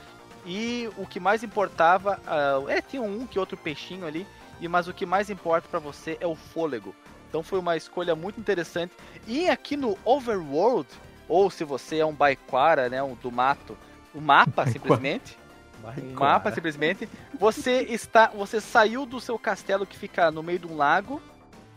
[0.47, 4.27] E o que mais importava, ah, é, tinha um que outro peixinho ali,
[4.61, 6.95] e mas o que mais importa pra você é o fôlego.
[7.31, 8.93] Então foi uma escolha muito interessante.
[9.27, 10.89] E aqui no Overworld,
[11.29, 13.79] ou se você é um Baiquara, né, um do mato,
[14.13, 15.39] o mapa simplesmente,
[16.03, 17.09] um mapa simplesmente,
[17.39, 21.23] você está, você saiu do seu castelo que fica no meio de um lago.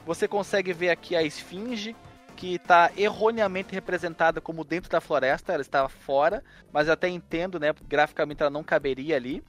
[0.08, 1.96] Você consegue ver aqui a esfinge
[2.36, 6.44] que está erroneamente representada como dentro da floresta, ela estava fora,
[6.74, 9.44] mas eu até entendo, né, graficamente ela não caberia ali.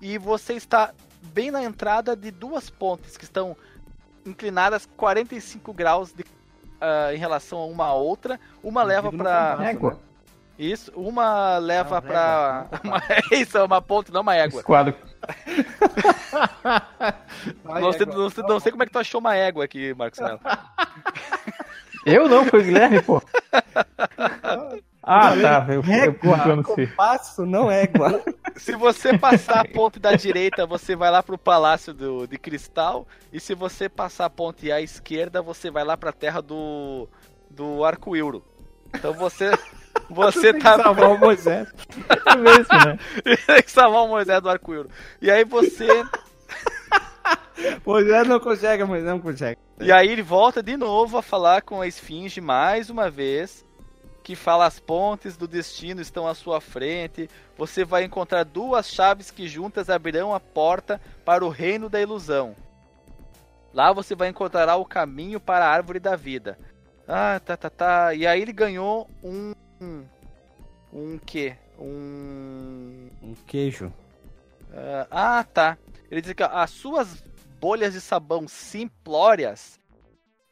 [0.00, 3.56] E você está bem na entrada de duas pontes que estão
[4.26, 6.24] inclinadas 45 graus de,
[6.80, 8.38] ah, em relação a uma a outra.
[8.62, 9.56] Uma leva pra.
[9.58, 9.76] né?
[10.58, 12.66] Isso, uma leva Não, pra.
[12.70, 12.78] régua.
[12.84, 13.02] Uma...
[13.32, 14.58] Isso, é uma ponte, não uma égua.
[14.58, 14.94] Esse quadro.
[17.64, 18.14] Ai, Não sei, égua.
[18.16, 20.38] não, sei, não sei como é que tu achou uma égua aqui, Marcos Mello.
[22.06, 23.20] Eu não, foi o Guilherme, pô.
[25.06, 25.66] Ah, tá.
[25.68, 26.86] Eu, eu Régua, pronunciei.
[26.86, 28.22] compasso, não égua.
[28.56, 33.06] Se você passar a ponte da direita, você vai lá pro Palácio do, de Cristal.
[33.32, 37.08] E se você passar a ponte à esquerda, você vai lá pra terra do,
[37.50, 38.44] do Arco-Euro.
[38.94, 39.50] Então você.
[40.10, 40.82] Você Tem que tá.
[40.82, 41.72] salvar o Moisés.
[42.26, 42.98] É mesmo, né?
[43.46, 44.90] Tem que salvar o Moisés do Arco-Euro.
[45.20, 45.86] E aí você.
[47.86, 49.58] Moisés não consegue, Moisés não consegue.
[49.80, 53.64] E aí ele volta de novo a falar com a Esfinge mais uma vez.
[54.24, 57.28] Que fala as pontes do destino estão à sua frente.
[57.56, 62.56] Você vai encontrar duas chaves que juntas abrirão a porta para o reino da ilusão.
[63.72, 66.58] Lá você vai encontrar o caminho para a árvore da vida.
[67.06, 68.14] Ah, tá, tá, tá.
[68.14, 69.52] E aí ele ganhou um.
[69.80, 70.04] Um,
[70.92, 71.56] um quê?
[71.78, 73.10] Um.
[73.22, 73.92] Um queijo.
[74.72, 75.76] Ah, ah, tá.
[76.10, 77.22] Ele diz que as suas
[77.60, 79.78] bolhas de sabão simplórias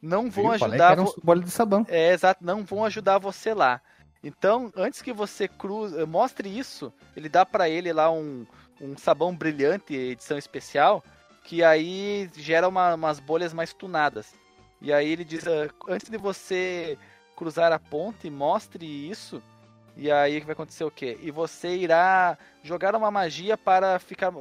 [0.03, 0.59] não vão Viu?
[0.59, 0.95] Falei que ajudar.
[1.03, 1.85] vo- bolho de sabão.
[1.89, 3.81] É, exato, não vão ajudar você lá.
[4.23, 8.45] Então, antes que você cruze, mostre isso, ele dá pra ele lá um,
[8.79, 11.03] um sabão brilhante, edição especial,
[11.43, 14.33] que aí gera uma- umas bolhas mais tunadas.
[14.81, 16.97] E aí ele diz, ah, antes de você
[17.35, 19.41] cruzar a ponte, mostre isso.
[19.97, 21.17] E aí vai acontecer o quê?
[21.21, 24.31] E você irá jogar uma magia para ficar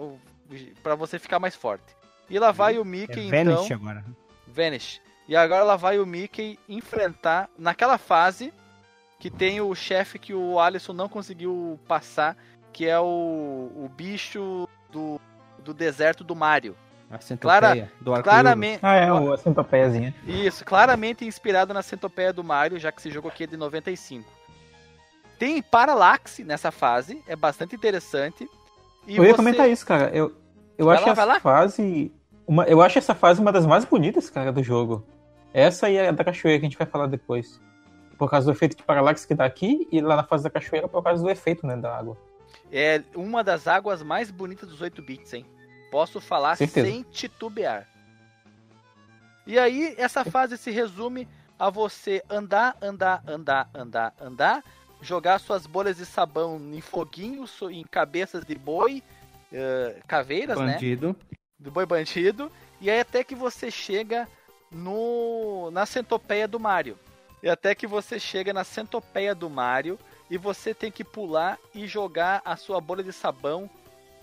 [0.83, 1.85] para você ficar mais forte.
[2.31, 3.45] E lá vai o É Mickey então.
[3.57, 4.05] Vanish agora.
[4.47, 5.01] Vanish.
[5.29, 8.53] E agora lá vai o Mickey enfrentar naquela fase
[9.19, 12.37] que tem o chefe que o Alisson não conseguiu passar,
[12.73, 15.21] que é o, o bicho do,
[15.63, 16.77] do deserto do Mario.
[17.09, 20.15] A centopeia Clara- do arco Claramente, Ah, é, o- a centopeiazinha.
[20.27, 24.29] isso, claramente inspirado na centopeia do Mario, já que esse jogo aqui é de 95.
[25.39, 28.49] Tem Parallaxe nessa fase, é bastante interessante.
[29.07, 30.11] E eu ia você- comentar isso, cara.
[30.15, 30.35] Eu,
[30.79, 31.13] eu Vai acho lá.
[31.13, 32.13] essa fase.
[32.47, 35.05] Uma, eu acho essa fase uma das mais bonitas, cara, do jogo.
[35.53, 37.61] Essa e a da cachoeira que a gente vai falar depois.
[38.19, 40.89] Por causa do efeito de paralaxe que dá aqui, e lá na fase da cachoeira
[40.89, 42.17] por causa do efeito, né, da água.
[42.73, 45.47] É uma das águas mais bonitas dos 8 bits, hein?
[45.91, 46.87] Posso falar Certeza.
[46.87, 47.87] sem titubear.
[49.47, 51.29] E aí, essa fase se resume
[51.59, 54.65] a você andar, andar, andar, andar, andar,
[55.01, 59.03] jogar suas bolhas de sabão em foguinhos, em cabeças de boi,
[59.53, 60.79] eh, caveiras, né?
[61.63, 64.29] Do boi bandido, e aí até que você chega
[64.71, 66.99] no na centopeia do Mario.
[67.43, 69.99] E até que você chega na centopeia do Mario
[70.31, 73.69] e você tem que pular e jogar a sua bolha de sabão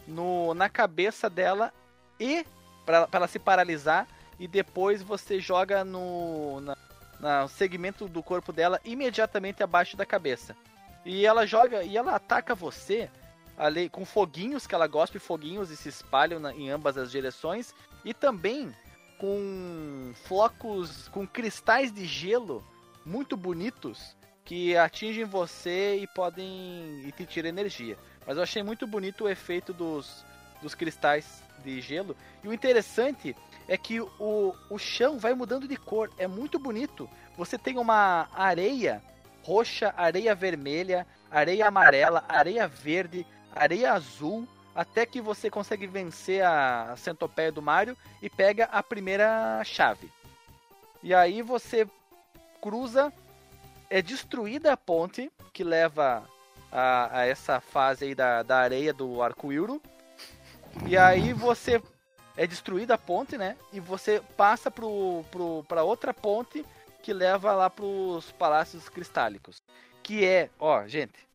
[0.08, 1.74] no, na cabeça dela
[2.20, 2.46] e
[2.86, 4.08] para ela se paralisar
[4.40, 6.78] e depois você joga no na,
[7.20, 10.56] na- segmento do corpo dela imediatamente abaixo da cabeça.
[11.06, 13.10] E ela joga e ela ataca você
[13.60, 17.76] ali com foguinhos que ela gospe foguinhos e se espalham na- em ambas as direções
[18.06, 18.74] e também
[19.20, 22.64] com flocos com cristais de gelo
[23.06, 24.16] muito bonitos
[24.46, 27.98] que atingem você e podem e te tiram energia.
[28.26, 30.26] Mas eu achei muito bonito o efeito dos,
[30.62, 32.16] dos cristais de gelo.
[32.44, 33.36] E o interessante
[33.68, 36.10] é que o, o chão vai mudando de cor.
[36.18, 37.08] É muito bonito.
[37.38, 39.04] Você tem uma areia
[39.44, 43.26] roxa, areia vermelha, areia amarela, areia verde,
[43.56, 49.62] areia azul, até que você consegue vencer a centopeia do Mario e pega a primeira
[49.64, 50.12] chave.
[51.02, 51.88] E aí você
[52.62, 53.12] cruza,
[53.90, 56.24] é destruída a ponte que leva
[56.72, 59.82] a, a essa fase aí da, da areia do arco-íro.
[60.86, 61.82] E aí você
[62.38, 63.58] é destruída a ponte, né?
[63.74, 66.66] E você passa pro, pro, outra ponte
[67.02, 69.62] que leva lá pros palácios cristálicos.
[70.04, 71.29] Que é, ó, gente,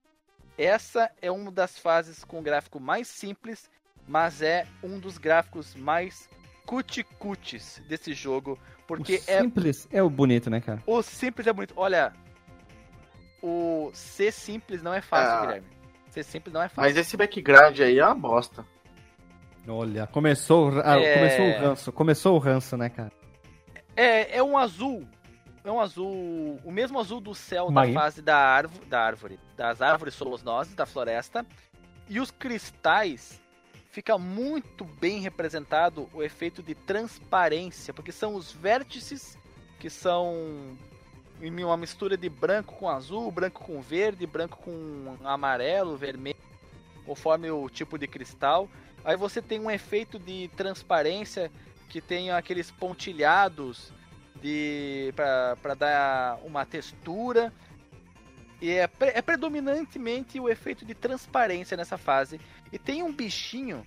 [0.59, 3.70] essa é uma das fases com gráfico mais simples,
[4.06, 6.28] mas é um dos gráficos mais
[6.66, 10.82] cuticutes desse jogo, porque o é simples é o bonito, né, cara?
[10.86, 11.74] o simples é bonito.
[11.76, 12.12] Olha,
[13.43, 15.40] o ser simples não é fácil, Ah.
[15.47, 15.66] Guilherme.
[16.10, 16.82] Ser simples não é fácil.
[16.82, 18.64] Mas esse background aí é uma bosta.
[19.66, 21.14] Olha, começou, o- ah, É.
[21.14, 23.10] começou o ranço, começou o ranço, né, cara?
[23.97, 25.06] É, é um azul.
[25.65, 26.61] É um azul.
[26.62, 27.95] O mesmo azul do céu Marinho.
[27.95, 29.41] da fase da, árvore, da árvore.
[29.57, 31.45] Das árvores solosnoses, da floresta.
[32.07, 33.41] E os cristais
[33.91, 39.39] fica muito bem representado o efeito de transparência, porque são os vértices
[39.81, 40.77] que são
[41.41, 46.36] em uma mistura de branco com azul, branco com verde, branco com amarelo, vermelho,
[47.07, 48.69] conforme o tipo de cristal.
[49.03, 51.51] Aí você tem um efeito de transparência
[51.89, 53.93] que tem aqueles pontilhados
[54.44, 57.50] de para dar uma textura.
[58.60, 62.38] E é, pre, é predominantemente o efeito de transparência nessa fase.
[62.70, 63.86] E tem um bichinho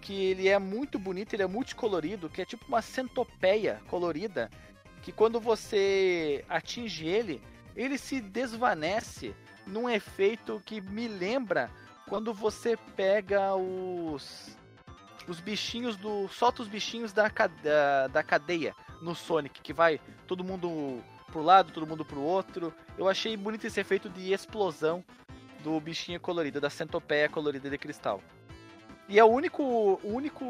[0.00, 4.50] que ele é muito bonito, ele é multicolorido, que é tipo uma centopeia colorida,
[5.02, 7.42] que quando você atinge ele,
[7.76, 9.34] ele se desvanece
[9.66, 11.70] num efeito que me lembra
[12.08, 14.56] quando você pega os
[15.26, 17.28] os bichinhos do solta os bichinhos da,
[17.62, 22.72] da, da cadeia no Sonic, que vai todo mundo pro lado, todo mundo pro outro.
[22.96, 25.04] Eu achei bonito esse efeito de explosão
[25.62, 28.20] do bichinho colorido, da centopeia colorida de cristal.
[29.08, 30.44] E é o único, o único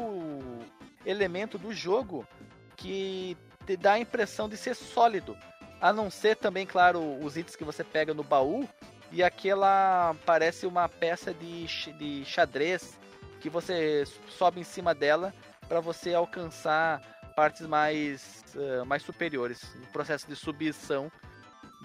[1.05, 2.27] elemento do jogo
[2.75, 5.37] que te dá a impressão de ser sólido.
[5.81, 8.67] A não ser também, claro, os itens que você pega no baú
[9.11, 12.97] e aquela parece uma peça de, de xadrez
[13.39, 15.33] que você sobe em cima dela
[15.67, 17.01] para você alcançar
[17.35, 21.11] partes mais, uh, mais superiores, no processo de subção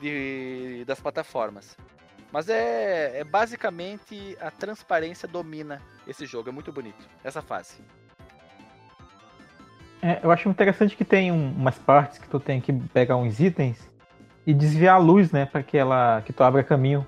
[0.00, 1.76] de, das plataformas.
[2.32, 7.82] Mas é, é basicamente a transparência domina esse jogo, é muito bonito, essa fase.
[10.00, 13.40] É, eu acho interessante que tem um, umas partes que tu tem que pegar uns
[13.40, 13.90] itens
[14.46, 17.06] e desviar a luz, né, para que ela que tu abra caminho,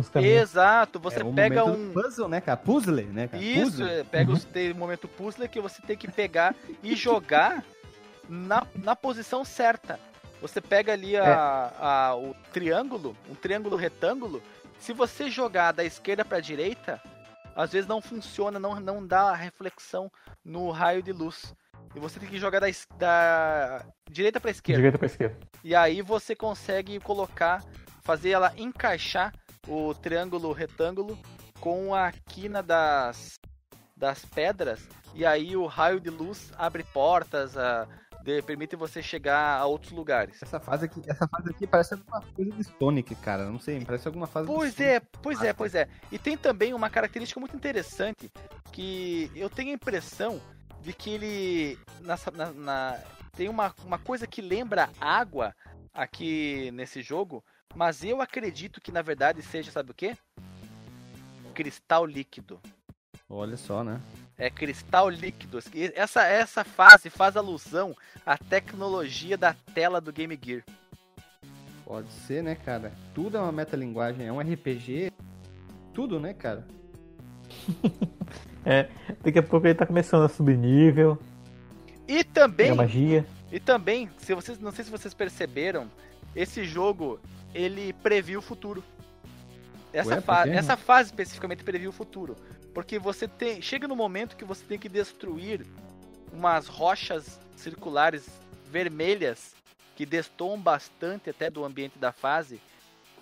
[0.00, 0.10] uns.
[0.14, 2.56] Exato, você é, pega um puzzle, né, cara?
[2.56, 3.42] Puzzle, né, cara?
[3.42, 3.86] Isso, puzzle.
[3.86, 4.38] É, pega uhum.
[4.72, 7.64] o momento puzzle que você tem que pegar e jogar
[8.28, 9.98] na, na posição certa.
[10.40, 11.32] Você pega ali a, é.
[11.32, 14.42] a, o triângulo, um triângulo retângulo.
[14.78, 17.00] Se você jogar da esquerda para a direita,
[17.54, 20.10] às vezes não funciona, não, não dá reflexão
[20.44, 21.54] no raio de luz.
[21.94, 22.66] E você tem que jogar da,
[22.98, 24.78] da direita para esquerda.
[24.78, 25.38] Direita para esquerda.
[25.62, 27.62] E aí você consegue colocar,
[28.02, 29.32] fazer ela encaixar
[29.66, 31.18] o triângulo retângulo
[31.60, 33.38] com a quina das,
[33.96, 34.88] das pedras.
[35.14, 37.86] E aí o raio de luz abre portas, a,
[38.22, 40.42] de, permite você chegar a outros lugares.
[40.42, 43.44] Essa fase aqui, essa fase aqui parece alguma coisa de Sonic, cara.
[43.46, 45.88] Não sei, parece alguma fase Pois é, pois é, pois é.
[46.10, 48.30] E tem também uma característica muito interessante
[48.72, 50.40] que eu tenho a impressão
[50.80, 52.98] de que ele nessa, na, na,
[53.36, 55.54] tem uma, uma coisa que lembra água
[55.92, 57.44] aqui nesse jogo,
[57.74, 60.16] mas eu acredito que na verdade seja, sabe o quê?
[61.54, 62.60] Cristal líquido.
[63.28, 64.00] Olha só, né?
[64.42, 65.60] é, cristal líquido.
[65.94, 67.96] Essa, essa fase faz alusão
[68.26, 70.64] à tecnologia da tela do Game Gear.
[71.84, 72.92] Pode ser, né, cara?
[73.14, 75.12] Tudo é uma metalinguagem, é um RPG.
[75.94, 76.66] Tudo, né, cara?
[78.66, 78.88] é,
[79.22, 81.16] daqui a pouco ele tá começando a subir nível.
[82.08, 82.74] E também.
[82.74, 83.24] magia.
[83.52, 85.88] E também, se vocês, não sei se vocês perceberam,
[86.34, 87.20] esse jogo
[87.54, 88.82] ele previu o futuro.
[89.92, 92.36] Essa, Ué, fa essa fase especificamente previu o futuro.
[92.72, 93.60] Porque você tem.
[93.60, 95.66] Chega no momento que você tem que destruir
[96.32, 98.26] umas rochas circulares
[98.70, 99.54] vermelhas
[99.94, 102.60] que destoam bastante até do ambiente da fase.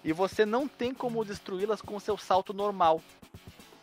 [0.05, 3.03] E você não tem como destruí-las com o seu salto normal.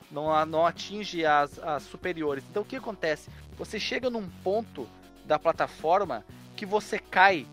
[0.09, 2.43] Não, não atinge as, as superiores.
[2.49, 3.29] Então o que acontece?
[3.57, 4.87] Você chega num ponto
[5.25, 6.23] da plataforma
[6.55, 7.45] que você cai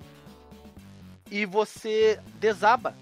[1.31, 2.95] e você desaba.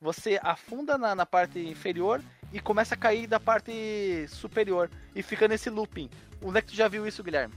[0.00, 2.20] Você afunda na, na parte inferior
[2.52, 6.10] e começa a cair da parte superior e fica nesse looping.
[6.42, 7.54] Onde é que tu já viu isso, Guilherme?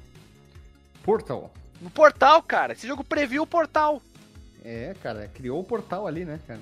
[1.03, 1.51] Portal.
[1.81, 2.73] No portal, cara.
[2.73, 4.01] Esse jogo previu o portal.
[4.63, 6.59] É, cara, criou o portal ali, né, cara?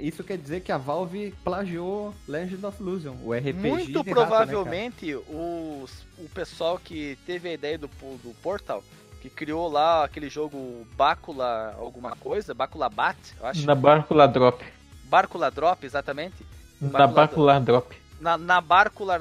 [0.00, 3.52] Isso quer dizer que a Valve plagiou Legend of Illusion, o RPG.
[3.52, 5.84] Muito provavelmente né, o,
[6.18, 8.82] o pessoal que teve a ideia do, do Portal,
[9.24, 13.66] que criou lá aquele jogo Bácula alguma coisa, Bácula Bat, eu acho.
[13.66, 14.62] Na Bácula Drop.
[15.04, 16.44] Bácula Drop, exatamente.
[16.78, 17.96] Na Barcular Drop.
[18.20, 18.60] Na, na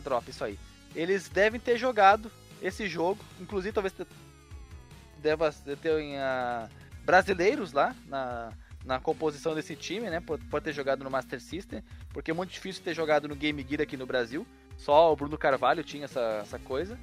[0.03, 0.59] Drop, isso aí.
[0.93, 2.30] Eles devem ter jogado
[2.61, 3.93] esse jogo, inclusive talvez
[5.19, 6.69] deva ter uh,
[7.05, 8.51] brasileiros lá na,
[8.84, 10.19] na composição desse time, né?
[10.19, 13.65] Pode, pode ter jogado no Master System, porque é muito difícil ter jogado no Game
[13.65, 14.45] Gear aqui no Brasil.
[14.77, 16.99] Só o Bruno Carvalho tinha essa, essa coisa.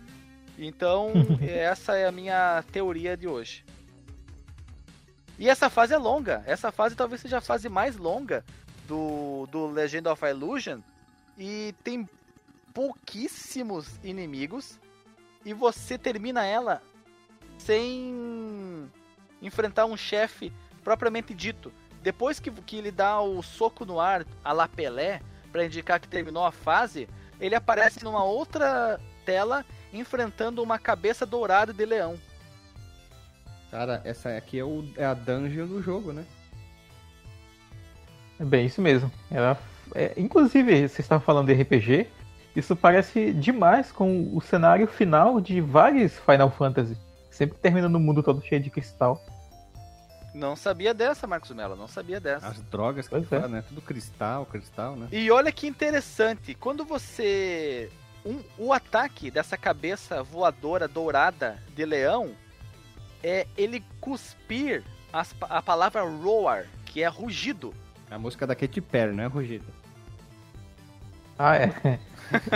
[0.61, 3.65] Então, essa é a minha teoria de hoje.
[5.39, 6.43] E essa fase é longa.
[6.47, 8.45] Essa fase talvez seja a fase mais longa
[8.87, 10.81] do, do Legend of Illusion
[11.39, 12.07] e tem
[12.75, 14.79] pouquíssimos inimigos
[15.45, 16.83] e você termina ela
[17.57, 18.91] sem
[19.41, 20.53] enfrentar um chefe
[20.85, 21.73] propriamente dito.
[22.03, 26.09] Depois que, que ele dá o soco no ar a la Pelé para indicar que
[26.09, 27.09] terminou a fase,
[27.41, 32.19] ele aparece numa outra tela enfrentando uma cabeça dourada de leão.
[33.71, 36.25] Cara, essa aqui é, o, é a dungeon do jogo, né?
[38.39, 39.11] É bem isso mesmo.
[39.31, 39.57] Ela,
[39.95, 42.09] é, inclusive, vocês estavam falando de RPG.
[42.57, 46.97] Isso parece demais com o cenário final de vários Final Fantasy.
[47.31, 49.23] Sempre termina no mundo todo cheio de cristal.
[50.35, 52.47] Não sabia dessa, Marcos Mello, não sabia dessa.
[52.49, 53.49] As drogas que Pois é.
[53.49, 53.65] né?
[53.69, 55.09] Tudo cristal, cristal, né?
[55.11, 57.91] E olha que interessante, quando você.
[58.25, 62.33] Um- o ataque dessa cabeça voadora dourada de leão
[63.23, 64.83] é ele cuspir
[65.13, 67.73] as a palavra roar, que é rugido.
[68.11, 69.67] A música da Katy Perry, não é Rugido?
[71.39, 71.73] Ah, é.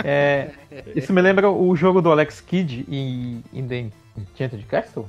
[0.05, 0.51] É,
[0.95, 5.05] Isso me lembra o jogo do Alex Kidd em, em The Enchanted Castle?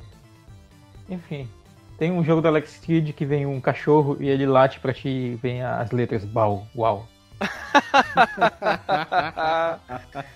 [1.09, 1.49] Enfim.
[1.97, 5.09] Tem um jogo do Alex Kidd que vem um cachorro e ele late pra ti
[5.09, 7.07] e vem as letras BAU, uau.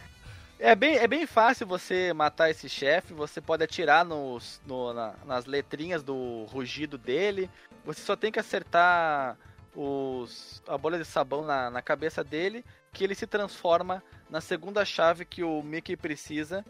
[0.60, 5.14] é, bem, é bem fácil você matar esse chefe, você pode atirar nos, no- na-
[5.24, 7.50] nas letrinhas do rugido dele,
[7.84, 9.36] você só tem que acertar
[9.74, 14.84] os, a bolha de sabão na, na cabeça dele, que ele se transforma na segunda
[14.84, 16.64] chave que o Mickey precisa,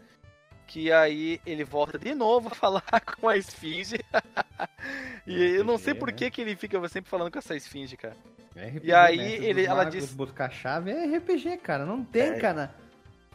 [0.67, 2.83] que aí ele volta de novo a falar
[3.19, 3.99] com a esfinge.
[5.27, 6.13] e eu não sei por né?
[6.13, 8.15] que, que ele fica sempre falando com essa esfinge, cara.
[8.55, 11.85] É RPG, E aí, Mestre ele- ela diz- buscar a chave é RPG, cara.
[11.85, 12.39] Não tem, É.
[12.39, 12.73] cara.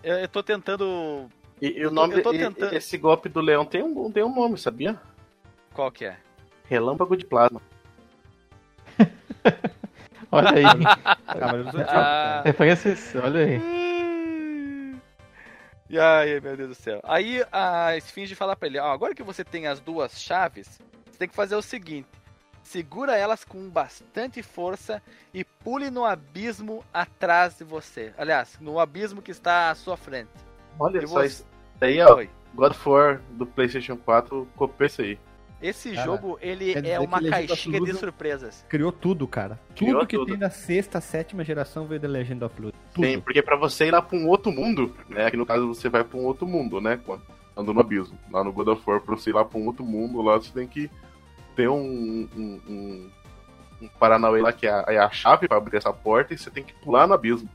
[0.07, 1.28] Eu, eu tô tentando.
[1.61, 3.83] E, e Eu o tô- nome eu tô e- tentando- esse golpe do leão tem
[3.83, 4.97] um, tem um nome, sabia?
[5.74, 6.16] Qual que é?
[6.69, 7.61] Relâmpago de plasma.
[10.31, 10.65] Olha aí.
[11.89, 12.43] Ah.
[12.45, 13.61] Referências, olha aí.
[15.91, 17.01] E ai, meu Deus do céu.
[17.05, 21.19] Aí a esfinge fala pra ele: ó, agora que você tem as duas chaves, você
[21.19, 22.09] tem que fazer o seguinte:
[22.67, 25.01] segura elas com bastante força
[25.33, 28.13] e pule no abismo atrás de você.
[28.19, 30.31] Aliás, no abismo que está à sua frente.
[30.79, 31.47] Olha E só você- isso.
[31.79, 32.29] Daí, ó, Oi.
[32.55, 35.19] God of War do PlayStation 4 copiou isso aí.
[35.63, 38.65] Esse Cara, jogo, ele é uma of caixinha de surpresas.
[38.69, 39.59] Criou tudo, cara.
[39.75, 40.29] Criou tudo que tudo.
[40.29, 42.75] tem da sexta, sétima geração veio da Legend of Ludo.
[42.95, 43.07] Tudo.
[43.07, 45.27] Sim, porque pra você ir lá pra um outro mundo, né?
[45.27, 47.01] Aqui no caso você vai pra um outro mundo, né?
[47.07, 47.23] Quando
[47.57, 48.19] anda no abismo.
[48.31, 50.53] Lá no God of War, pra você ir lá pra um outro mundo, lá você
[50.53, 50.91] tem que
[51.57, 52.28] ter um.
[52.37, 53.11] um, um,
[53.83, 56.51] um Paranauê lá que é a, é a chave pra abrir essa porta e você
[56.51, 57.49] tem que pular no abismo.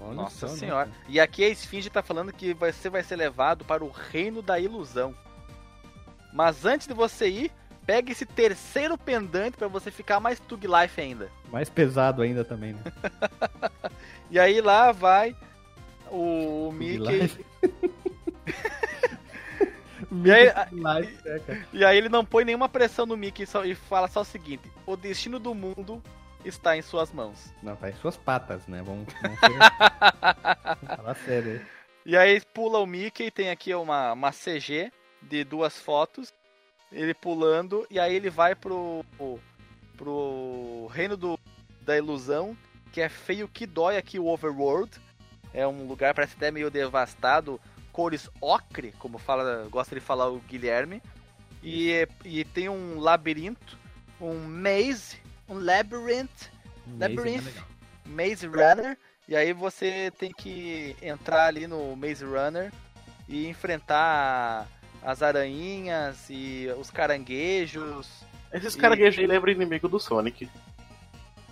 [0.00, 0.90] Olha Nossa só, né, senhora.
[0.90, 1.02] cara?
[1.08, 4.58] E aqui a esfinge tá falando que você vai ser levado para o reino da
[4.58, 5.14] ilusão.
[6.32, 7.52] Mas antes de você ir,
[7.86, 11.30] pega esse terceiro pendante pra você ficar mais Tug Life ainda.
[11.50, 12.80] Mais pesado ainda também, né?
[14.30, 15.36] E aí lá vai
[16.10, 17.44] o Mickey.
[20.24, 21.66] E aí, é, cara.
[21.72, 24.70] e aí ele não põe nenhuma pressão no Mickey só- e fala só o seguinte:
[24.86, 26.02] o destino do mundo
[26.44, 27.52] está em suas mãos.
[27.62, 28.82] Não, tá em suas patas, né?
[28.84, 30.96] Vamos, vamos ser...
[30.96, 31.66] Fala sério aí.
[32.04, 36.32] E aí pula o Mickey, tem aqui uma, uma CG de duas fotos,
[36.90, 39.04] ele pulando, e aí ele vai pro,
[39.96, 41.38] pro reino do,
[41.82, 42.56] da ilusão,
[42.92, 44.90] que é feio que dói aqui o Overworld.
[45.54, 47.60] É um lugar, parece até meio devastado,
[47.92, 51.02] cores ocre, como fala, gosta de falar o Guilherme.
[51.62, 53.78] E, e tem um labirinto,
[54.20, 56.50] um maze, um labyrinth,
[56.98, 57.44] Labyrinth.
[57.44, 57.66] Maze é legal.
[58.04, 58.98] Maze Runner.
[59.28, 62.72] E aí você tem que entrar ali no Maze Runner
[63.28, 64.66] e enfrentar
[65.00, 68.08] as aranhinhas e os caranguejos.
[68.52, 70.48] Esses E- caranguejos aí lembram inimigo do Sonic.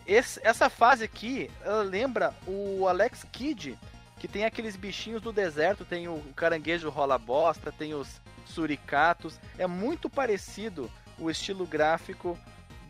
[0.06, 3.78] Esse- essa fase aqui, ela lembra o Alex Kidd,
[4.20, 9.40] que tem aqueles bichinhos do deserto, tem o caranguejo rola bosta, tem os suricatos.
[9.58, 12.38] É muito parecido o estilo gráfico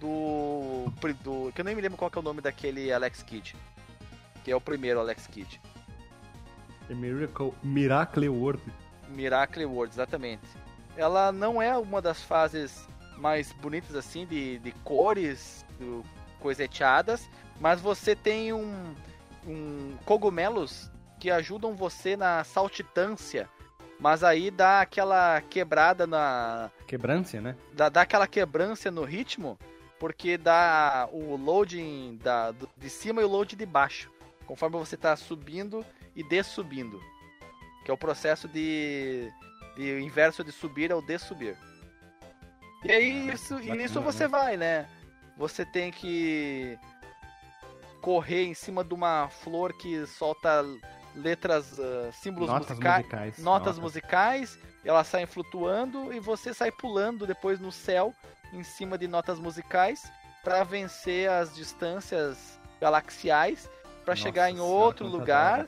[0.01, 0.87] do,
[1.23, 3.55] do que eu nem me lembro qual que é o nome daquele Alex Kidd,
[4.43, 5.61] que é o primeiro Alex Kidd.
[6.89, 8.63] É Miracle, Miracle World.
[9.09, 10.43] Miracle World, exatamente.
[10.97, 15.65] Ela não é uma das fases mais bonitas assim, de, de cores,
[16.41, 17.31] coiseteadas,
[17.61, 18.95] mas você tem um,
[19.47, 20.91] um cogumelos
[21.21, 23.49] que ajudam você na saltitância,
[24.01, 26.71] mas aí dá aquela quebrada na.
[26.87, 27.55] Quebrância, né?
[27.75, 29.59] dá, dá aquela quebrância no ritmo,
[29.99, 34.11] porque dá o loading da, de cima e o load de baixo,
[34.47, 35.85] conforme você está subindo
[36.17, 36.99] e dessubindo,
[37.85, 39.31] que é o processo de,
[39.77, 41.57] de o inverso de subir é o dessubir.
[42.83, 44.07] E aí isso, e nisso né?
[44.07, 44.89] você vai, né?
[45.37, 46.79] Você tem que
[48.01, 50.65] correr em cima de uma flor que solta
[51.15, 53.39] letras, ah, símbolos Notas musicais musicais.
[53.39, 58.15] notas musicais, elas saem flutuando e você sai pulando depois no céu
[58.53, 60.11] em cima de notas musicais
[60.43, 63.69] para vencer as distâncias galaxiais
[64.05, 65.67] para chegar em senhora, outro lugar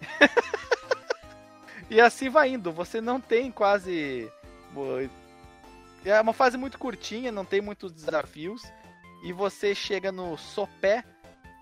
[1.88, 2.72] e assim vai indo.
[2.72, 4.30] Você não tem quase
[6.04, 8.62] é uma fase muito curtinha, não tem muitos desafios
[9.24, 11.04] e você chega no sopé,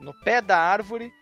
[0.01, 1.13] no pé da árvore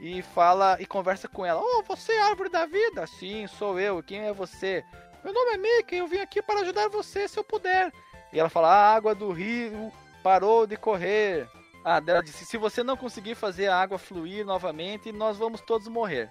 [0.00, 1.60] e fala e conversa com ela.
[1.62, 3.06] Oh, você é árvore da vida?
[3.06, 4.02] Sim, sou eu.
[4.02, 4.84] Quem é você?
[5.24, 7.92] Meu nome é Mickey, eu vim aqui para ajudar você se eu puder.
[8.32, 9.92] E ela fala: a água do rio
[10.22, 11.48] parou de correr.
[11.84, 15.88] Ah, ela disse: se você não conseguir fazer a água fluir novamente, nós vamos todos
[15.88, 16.30] morrer.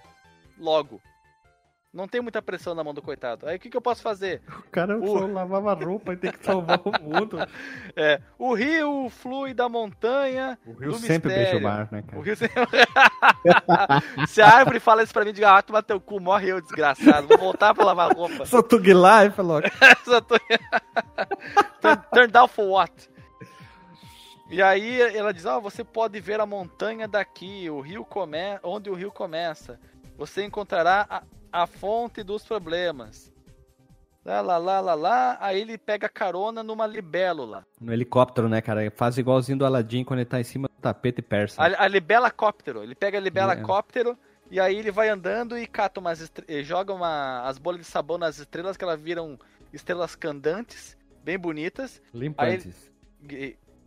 [0.58, 1.00] Logo.
[1.96, 3.48] Não tem muita pressão na mão do coitado.
[3.48, 4.42] Aí o que, que eu posso fazer?
[4.48, 7.38] O cara O- só lavava roupa e tem que salvar o mundo.
[7.98, 10.58] É, o rio flui da montanha.
[10.66, 11.52] O Rio do sempre mistério.
[11.52, 12.22] beija o mar, né, O cara?
[12.22, 12.60] rio sempre...
[14.28, 17.26] Se a árvore fala isso pra mim, diga, ah, toma teu cu, morre eu, desgraçado.
[17.28, 18.44] Vou voltar pra lavar roupa.
[18.44, 19.66] Sou Tug Life, louco.
[20.04, 20.36] Só tô-
[21.80, 22.92] Turn- Turn down for what?
[24.50, 28.38] E aí ela diz, ó, você pode ver a montanha daqui, o rio come...
[28.62, 29.80] onde o rio começa.
[30.16, 31.22] Você encontrará a,
[31.62, 33.32] a fonte dos problemas.
[34.24, 35.38] Lá, lá, lá, lá, lá.
[35.40, 37.64] Aí ele pega carona numa libélula.
[37.80, 38.90] No helicóptero, né, cara?
[38.90, 41.62] Faz igualzinho do Aladdin quando ele tá em cima do tapete persa.
[41.62, 42.82] A, a libelacóptero.
[42.82, 44.18] Ele pega a libelacóptero
[44.50, 48.18] e aí ele vai andando e cata umas estre- joga uma, as bolas de sabão
[48.18, 49.38] nas estrelas que elas viram
[49.72, 52.02] estrelas candantes, bem bonitas.
[52.12, 52.92] Limpantes.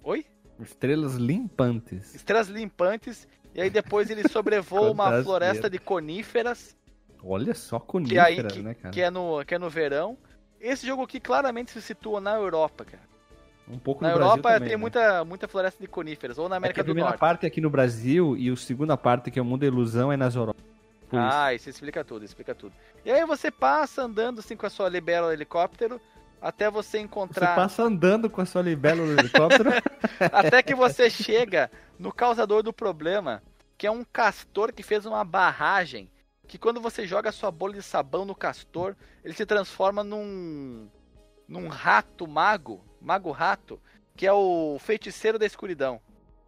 [0.04, 0.26] Oi?
[0.60, 2.16] Estrelas limpantes.
[2.16, 3.28] Estrelas limpantes.
[3.54, 6.78] E aí depois ele sobrevoa uma floresta de coníferas,
[7.24, 7.86] Olha só que,
[8.18, 8.94] aí, coníferas, que, né, cara?
[8.94, 10.18] que é no, que é no verão.
[10.60, 13.04] Esse jogo aqui claramente se situa na Europa, cara.
[13.68, 14.82] Um pouco Na no Brasil Europa também, tem né?
[14.82, 17.20] muita, muita floresta de coníferas, ou na É América a do primeira Norte.
[17.20, 20.12] parte é aqui no Brasil e a segunda parte, que é o Mundo da Ilusão,
[20.12, 20.60] é nas Europa.
[21.08, 21.30] Por isso.
[21.32, 22.74] Ah, isso explica tudo, explica tudo.
[23.06, 26.00] E aí você passa andando assim com a sua libelo helicóptero
[26.41, 27.56] até você Você encontrar.
[27.56, 29.70] passa andando com a sua libelo no helicóptero.
[30.32, 33.41] Até que você chega no causador do problema,
[33.78, 36.10] que é um castor que fez uma barragem.
[36.50, 40.90] Que quando você joga a sua bolha de sabão no castor, ele se transforma num.
[41.48, 43.80] num rato mago, mago rato,
[44.16, 46.02] que é o feiticeiro da escuridão.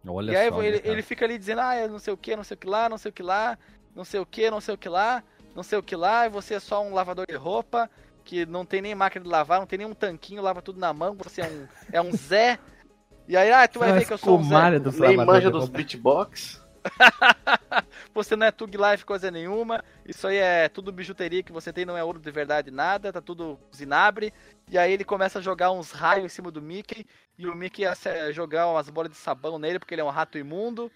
[0.04, 0.58] Olha e aí só.
[0.58, 0.92] né, ele, cara?
[0.92, 2.88] ele fica ali dizendo, ah, eu não sei o que, não sei o que lá,
[2.88, 3.56] não sei o que lá,
[3.94, 5.22] não sei o que, não sei o que lá,
[5.54, 7.88] não sei o que lá, e você é só um lavador de roupa,
[8.24, 10.92] que não tem nem máquina de lavar, não tem nem um tanquinho, lava tudo na
[10.92, 12.58] mão, você é um, é um Zé.
[13.28, 14.80] E aí, ah, tu vai Uma ver que eu sou um Zé.
[14.80, 16.60] dos Nem lavadores manja dos beatbox.
[18.14, 19.82] Você não é Tug Life coisa nenhuma.
[20.04, 23.20] Isso aí é tudo bijuteria que você tem, não é ouro de verdade nada, tá
[23.20, 24.32] tudo zinabre.
[24.68, 27.06] E aí ele começa a jogar uns raios em cima do Mickey.
[27.38, 27.84] E o Mickey
[28.32, 30.90] jogar umas bolas de sabão nele, porque ele é um rato imundo.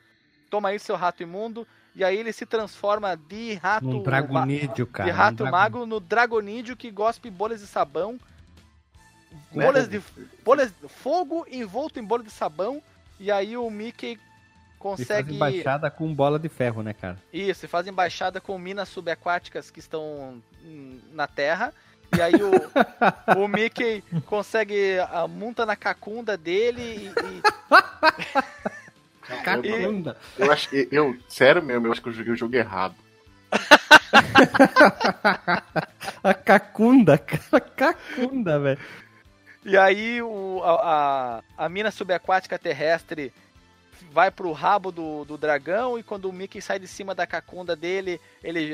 [0.50, 1.66] Toma aí, seu rato imundo.
[1.94, 3.86] E aí ele se transforma de rato.
[3.86, 5.10] Ma- dragonídeo, cara.
[5.10, 8.20] de rato um mago no dragonídeo que gospe bolhas de sabão.
[9.50, 10.02] Bolhas de.
[10.44, 12.82] Bolhas, fogo envolto em bolha de sabão.
[13.18, 14.18] E aí o Mickey
[14.94, 15.34] E faz consegue.
[15.34, 17.18] embaixada com bola de ferro, né, cara?
[17.32, 20.42] Isso, e faz embaixada com minas subaquáticas que estão
[21.12, 21.72] na Terra.
[22.16, 22.52] E aí o,
[23.42, 27.42] o Mickey consegue a monta na cacunda dele e, e-
[29.44, 30.16] Cacunda.
[30.38, 30.88] Eu acho que.
[30.92, 32.94] Eu, sério mesmo, eu acho que eu joguei o jogo errado.
[36.22, 37.60] A cacunda, cara.
[37.60, 38.78] Cacunda, velho.
[39.64, 43.32] e aí o, a, a, a mina subaquática terrestre
[44.12, 47.74] vai pro rabo do, do dragão e quando o Mickey sai de cima da cacunda
[47.76, 48.72] dele, ele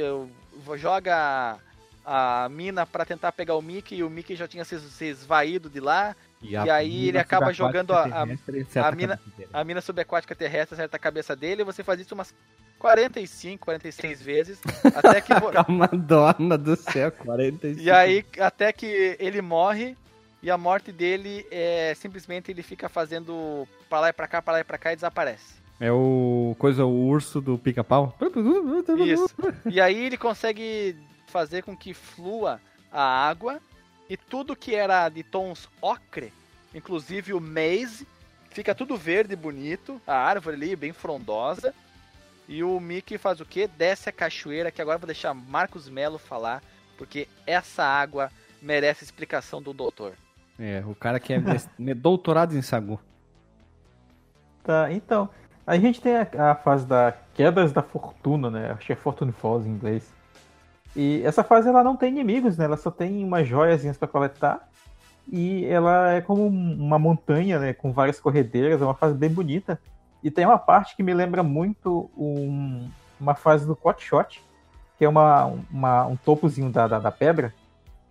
[0.76, 1.58] joga
[2.04, 5.04] a, a mina pra tentar pegar o Mickey e o Mickey já tinha se, se
[5.06, 6.14] esvaído de lá.
[6.66, 8.26] E aí ele acaba jogando a- a-
[8.88, 9.20] a mina-
[9.52, 12.34] A mina subaquática terrestre acerta a cabeça dele e você faz isso umas
[12.80, 14.60] 45, 46 vezes.
[14.94, 15.32] até que.
[15.52, 17.78] Calma, dona do céu, 45.
[17.80, 19.96] E aí, até que ele morre,
[20.42, 24.54] e a morte dele é simplesmente ele fica fazendo pra lá e pra cá, pra
[24.54, 25.62] lá e pra cá e desaparece.
[25.78, 26.54] É o.
[26.58, 28.16] Coisa, o urso do pica-pau?
[29.06, 29.34] Isso.
[29.70, 30.96] E aí ele consegue
[31.26, 32.60] fazer com que flua
[32.90, 33.60] a água
[34.08, 36.32] e tudo que era de tons ocre,
[36.74, 38.06] inclusive o maize,
[38.50, 41.74] fica tudo verde e bonito, a árvore ali bem frondosa.
[42.48, 43.66] E o Mickey faz o quê?
[43.66, 46.62] Desce a cachoeira, que agora eu vou deixar Marcos Melo falar,
[46.98, 50.14] porque essa água merece explicação do doutor.
[50.64, 53.00] É, o cara que é mes- doutorado em Sagu.
[54.62, 55.28] Tá, então.
[55.66, 58.70] A gente tem a, a fase da Quedas da Fortuna, né?
[58.72, 60.12] Acho que é Fortune Falls em inglês.
[60.94, 62.64] E essa fase ela não tem inimigos, né?
[62.64, 64.68] Ela só tem umas joiazinhas pra coletar.
[65.30, 67.72] E ela é como um- uma montanha, né?
[67.72, 69.80] Com várias corredeiras, é uma fase bem bonita.
[70.22, 72.88] E tem uma parte que me lembra muito um-
[73.20, 74.42] uma fase do Quat Shot,
[74.98, 77.52] que é uma, uma- um topozinho da, da, da pedra,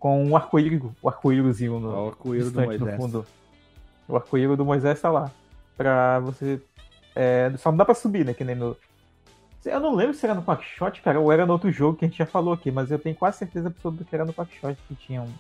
[0.01, 3.25] com um arco-íris, o arco-írisinho no, O arco-íris do distante no fundo.
[4.07, 5.31] O arco-íris do Moisés tá lá.
[5.77, 6.59] Pra você.
[7.15, 8.33] é, só não dá pra subir, né?
[8.33, 8.75] Que nem no.
[9.63, 12.07] Eu não lembro se era no Quackshot, cara, ou era no outro jogo que a
[12.07, 14.95] gente já falou aqui, mas eu tenho quase certeza absoluta que era no Quackshot que
[14.95, 15.33] tinha um-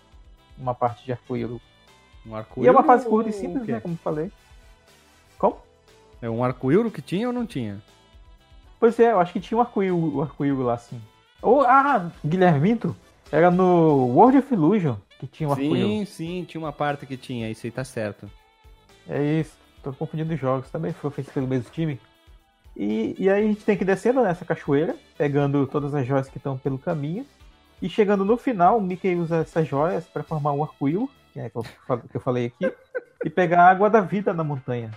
[0.59, 1.59] uma parte de arco-íris.
[2.23, 2.67] Um E arco-íris.
[2.67, 3.79] é uma fase curta e simples, o né?
[3.79, 4.31] Como eu falei.
[5.39, 5.57] Como?
[6.21, 7.81] É um arco-íris que tinha ou não tinha?
[8.79, 11.01] Pois é, eu acho que tinha um arco-íris arco lá, assim.
[11.41, 12.95] Ou, ah, Guilherme Minto,
[13.31, 16.09] era no World of Illusion que tinha um arco-íris.
[16.09, 18.29] Sim, sim, tinha uma parte que tinha, isso aí tá certo.
[19.07, 21.99] É isso, tô confundindo os jogos, também foi feito pelo mesmo time.
[22.75, 26.27] E, e aí a gente tem que ir descendo nessa cachoeira, pegando todas as joias
[26.27, 27.25] que estão pelo caminho.
[27.81, 31.49] E chegando no final, o Mickey usa essas joias para formar um arco-íris, que é
[31.49, 31.59] que
[32.09, 32.73] que eu falei aqui,
[33.23, 34.91] e pegar a água da vida na montanha.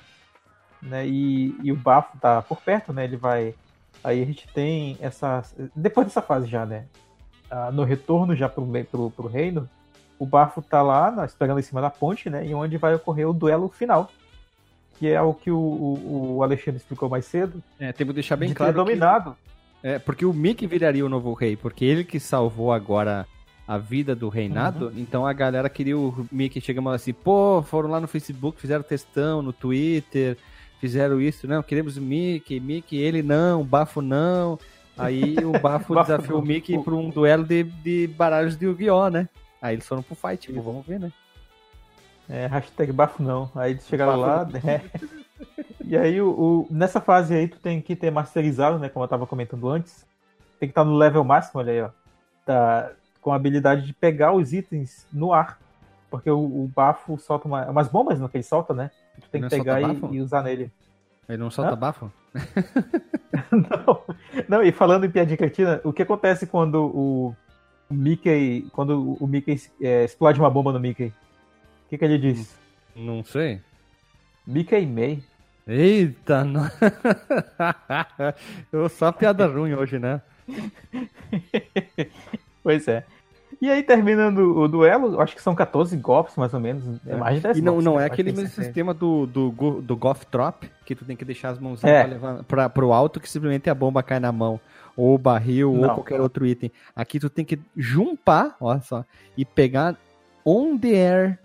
[0.81, 1.07] Né?
[1.07, 3.05] E, e o bafo tá por perto, né?
[3.05, 3.55] Ele vai.
[4.03, 5.43] Aí a gente tem essa.
[5.75, 6.87] Depois dessa fase já, né?
[7.57, 9.69] Ah, no retorno já pro, pro, pro reino,
[10.19, 12.45] o bafo tá lá, esperando em cima da ponte, né?
[12.45, 14.11] E onde vai ocorrer o duelo final
[14.99, 17.63] que é o que o, o, o Alexandre explicou mais cedo.
[17.79, 18.73] É, temos que deixar bem de claro.
[18.73, 19.37] Ter dominado.
[19.81, 23.27] Que, é, porque o Mickey viraria o novo rei, porque ele que salvou agora
[23.67, 24.93] a vida do reinado, uhum.
[24.97, 29.41] então a galera queria o Mickey chegando assim, pô, foram lá no Facebook, fizeram testão
[29.41, 30.37] no Twitter,
[30.81, 34.59] fizeram isso, não, queremos o Mickey, Mickey, ele não, Bafo não.
[34.97, 39.29] Aí o Bafo desafiou o Mickey para um duelo de, de baralhos de Yu-Gi-Oh, né?
[39.61, 41.13] Aí eles foram pro fight, tipo, vamos ver, né?
[42.29, 43.51] É, hashtag bafo não.
[43.55, 44.45] Aí eles chegaram lá.
[44.45, 44.83] Né?
[45.87, 48.89] E aí, o, o, nessa fase aí, tu tem que ter masterizado, né?
[48.89, 50.07] Como eu tava comentando antes.
[50.59, 51.91] Tem que estar no level máximo, olha aí, ó.
[52.47, 55.59] Tá, com a habilidade de pegar os itens no ar.
[56.11, 58.91] Porque o, o bafo solta uma, umas bombas no que ele solta, né?
[59.21, 60.73] Tu tem que pegar e, e, usar nele.
[61.29, 61.77] Ele não solta Hã?
[61.77, 62.11] bafo?
[63.51, 64.05] não,
[64.49, 67.35] não, e falando em piadinha cretina, o que acontece quando o,
[67.91, 68.67] Mickey.
[68.73, 71.07] Quando o Mickey é, explode uma bomba no Mickey?
[71.07, 72.55] O que, que ele disse?
[72.95, 73.61] Não sei.
[74.47, 75.23] Mickey May.
[75.67, 76.69] Eita, não...
[78.71, 80.21] eu só piada ruim hoje, né?
[82.63, 83.05] pois é.
[83.65, 86.85] E aí, terminando o duelo, acho que são 14 golpes, mais ou menos.
[87.07, 90.23] É mais de 10 E não, não é aquele mesmo sistema do, do, do Golf
[90.25, 92.43] Trop, que tu tem que deixar as mãozinhas é.
[92.47, 94.61] pra, pro alto, que simplesmente a bomba cai na mão.
[94.95, 95.89] Ou o barril, não.
[95.89, 96.71] ou qualquer outro item.
[96.95, 99.03] Aqui tu tem que jumpar, olha só,
[99.35, 99.97] e pegar
[100.45, 101.39] on the air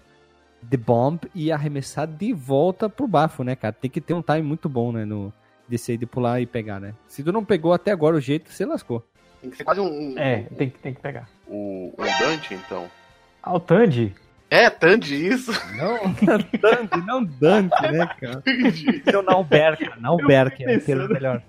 [0.70, 3.72] The Bomb e arremessar de volta pro bafo, né, cara?
[3.72, 5.32] Tem que ter um time muito bom, né, no
[5.70, 6.94] descer de pular e pegar, né?
[7.08, 9.08] Se tu não pegou até agora o jeito, você lascou.
[9.42, 10.18] Tem que ser quase um...
[10.18, 11.30] É, tem, tem que pegar.
[11.48, 12.90] O, o Dante, então.
[13.42, 14.14] Ah, o Tandy?
[14.50, 15.52] É, Tandy, isso.
[15.76, 18.44] Não, Tandy, não Dante, né, cara?
[18.46, 19.44] Então, não
[20.18, 21.44] Berka, é o termo melhor.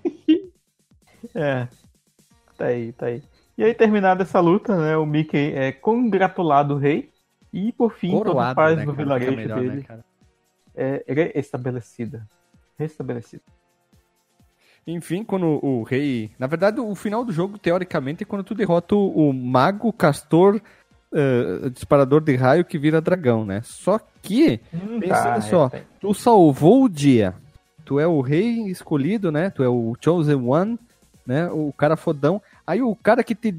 [1.35, 1.69] É,
[2.57, 3.23] tá aí, tá aí.
[3.57, 7.11] E aí, terminada essa luta, né, o Mickey é congratulado o rei
[7.53, 10.01] e por fim, Coroado, toda a paz né, do vilarejo melhor, dele né,
[10.75, 12.27] é restabelecida.
[12.79, 13.43] Restabelecida.
[14.87, 16.31] Enfim, quando o rei.
[16.39, 20.61] Na verdade, o final do jogo, teoricamente, é quando tu derrota o mago castor
[21.13, 23.61] uh, disparador de raio que vira dragão, né?
[23.63, 27.35] Só que, hum, pensa tá, só, é, tu salvou o dia.
[27.85, 29.51] Tu é o rei escolhido, né?
[29.51, 30.79] Tu é o chosen one,
[31.27, 31.49] né?
[31.51, 32.41] O cara fodão.
[32.67, 33.53] Aí o cara que te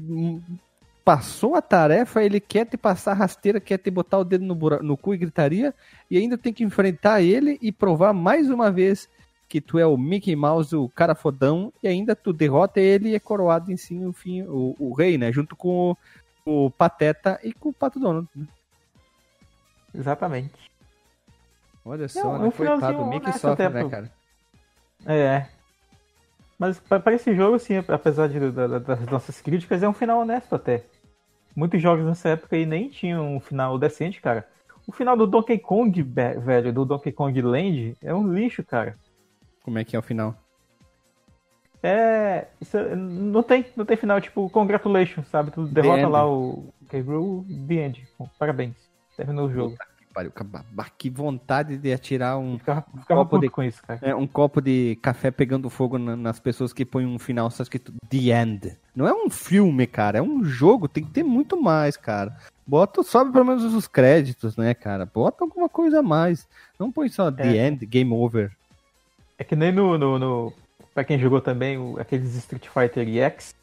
[1.04, 4.96] passou a tarefa, ele quer te passar rasteira, quer te botar o dedo no, no
[4.96, 5.74] cu e gritaria,
[6.10, 9.08] e ainda tem que enfrentar ele e provar mais uma vez
[9.52, 13.14] que tu é o Mickey Mouse, o cara fodão, e ainda tu derrota ele e
[13.14, 15.30] é coroado em si, enfim, o, o rei, né?
[15.30, 15.94] Junto com
[16.46, 18.26] o, o, Pateta e com o Pato Donald.
[18.34, 18.46] Né?
[19.94, 20.54] Exatamente.
[21.84, 22.50] Olha só, Não, né?
[22.50, 23.74] Coitado, o Mickey sofre, tempo.
[23.74, 24.10] né, cara?
[25.04, 25.46] É.
[26.58, 30.86] Mas para esse jogo, assim, apesar de, das nossas críticas, é um final honesto até.
[31.54, 34.48] Muitos jogos nessa época aí nem tinham um final decente, cara.
[34.86, 38.96] O final do Donkey Kong, velho, do Donkey Kong Land, é um lixo, cara.
[39.62, 40.36] Como é que é o final?
[41.82, 42.46] É.
[42.60, 45.50] Isso, não, tem, não tem final, tipo, congratulations, sabe?
[45.50, 48.08] Tu derrota lá o Gabriel, the end.
[48.38, 48.76] Parabéns.
[49.16, 49.76] Terminou o jogo.
[50.98, 53.98] Que vontade de atirar um, ficava, ficava copo de, com isso, cara.
[54.02, 57.62] É, um copo de café pegando fogo na, nas pessoas que põem um final só
[57.62, 58.76] escrito The End.
[58.94, 60.18] Não é um filme, cara.
[60.18, 60.86] É um jogo.
[60.86, 62.36] Tem que ter muito mais, cara.
[62.66, 65.06] Bota, sobe pelo menos os créditos, né, cara?
[65.06, 66.46] Bota alguma coisa a mais.
[66.78, 67.66] Não põe só The é.
[67.68, 68.52] End, Game Over.
[69.42, 70.52] É que nem no, no, no
[70.94, 73.56] pra quem jogou também o, aqueles Street Fighter EX,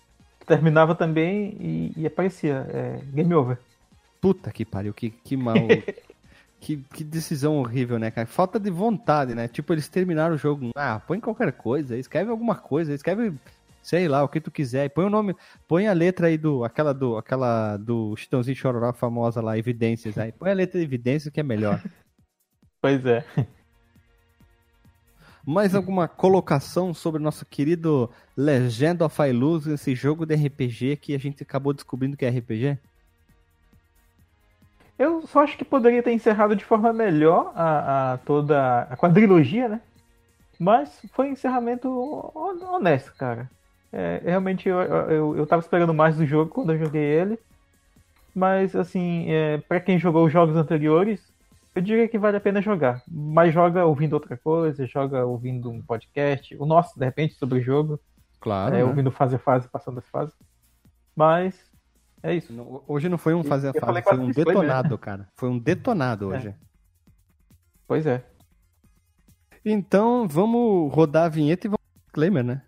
[0.46, 3.58] terminava também e, e aparecia é, Game Over.
[4.20, 5.56] Puta que pariu, que, que mal.
[6.62, 8.28] Que, que decisão horrível, né, cara?
[8.28, 9.48] Falta de vontade, né?
[9.48, 10.72] Tipo, eles terminaram o jogo.
[10.76, 13.34] Ah, põe qualquer coisa, escreve alguma coisa, escreve,
[13.82, 14.90] sei lá, o que tu quiser.
[14.90, 15.34] Põe o nome,
[15.70, 16.66] põe a letra aí do.
[16.66, 17.16] Aquela do.
[17.18, 20.34] Aquela do Chitãozinho Chororó famosa lá, Evidências aí.
[20.34, 21.82] Põe a letra de evidências que é melhor.
[22.82, 23.24] pois é.
[25.52, 28.08] Mais alguma colocação sobre nosso querido
[28.38, 32.78] Legend of Illusion, esse jogo de RPG que a gente acabou descobrindo que é RPG?
[35.00, 39.68] Eu só acho que poderia ter encerrado de forma melhor a, a toda a quadrilogia,
[39.68, 39.82] né?
[40.60, 41.90] Mas foi um encerramento
[42.72, 43.50] honesto, cara.
[43.92, 47.40] É, realmente eu, eu, eu tava esperando mais do jogo quando eu joguei ele.
[48.36, 51.20] Mas assim, é, para quem jogou os jogos anteriores,
[51.76, 53.04] eu diria que vale a pena jogar.
[53.08, 57.62] Mas joga ouvindo outra coisa, joga ouvindo um podcast, o nosso, de repente, sobre o
[57.62, 58.00] jogo.
[58.40, 58.76] Claro.
[58.76, 58.84] É, né?
[58.84, 60.36] ouvindo fase a fase, passando as fases.
[61.16, 61.70] Mas
[62.24, 62.52] é isso.
[62.54, 64.54] Não, Hoje não foi um fazer a fase, foi um spoiler.
[64.56, 65.28] detonado, cara.
[65.36, 66.54] Foi um detonado hoje.
[67.88, 68.24] Pois é.
[69.64, 72.62] Então, vamos rodar a vinheta e vamos disclaimer, né?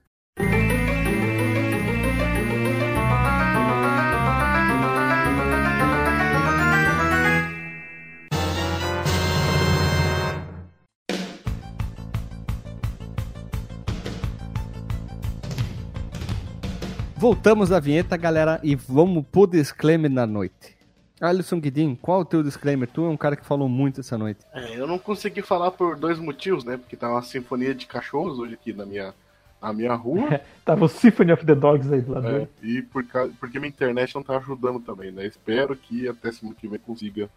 [17.22, 20.76] Voltamos à vinheta, galera, e vamos pro disclaimer da noite.
[21.22, 22.88] Alisson Guidin, qual é o teu disclaimer?
[22.88, 24.40] Tu é um cara que falou muito essa noite.
[24.52, 26.78] É, eu não consegui falar por dois motivos, né?
[26.78, 29.14] Porque tá uma sinfonia de cachorros hoje aqui na minha,
[29.62, 30.42] na minha rua.
[30.66, 33.70] Tava o Symphony of the Dogs aí do lado É, e por causa, porque minha
[33.70, 35.24] internet não tá ajudando também, né?
[35.28, 37.30] Espero que até semana que vem consiga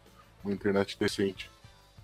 [0.43, 1.51] uma internet decente.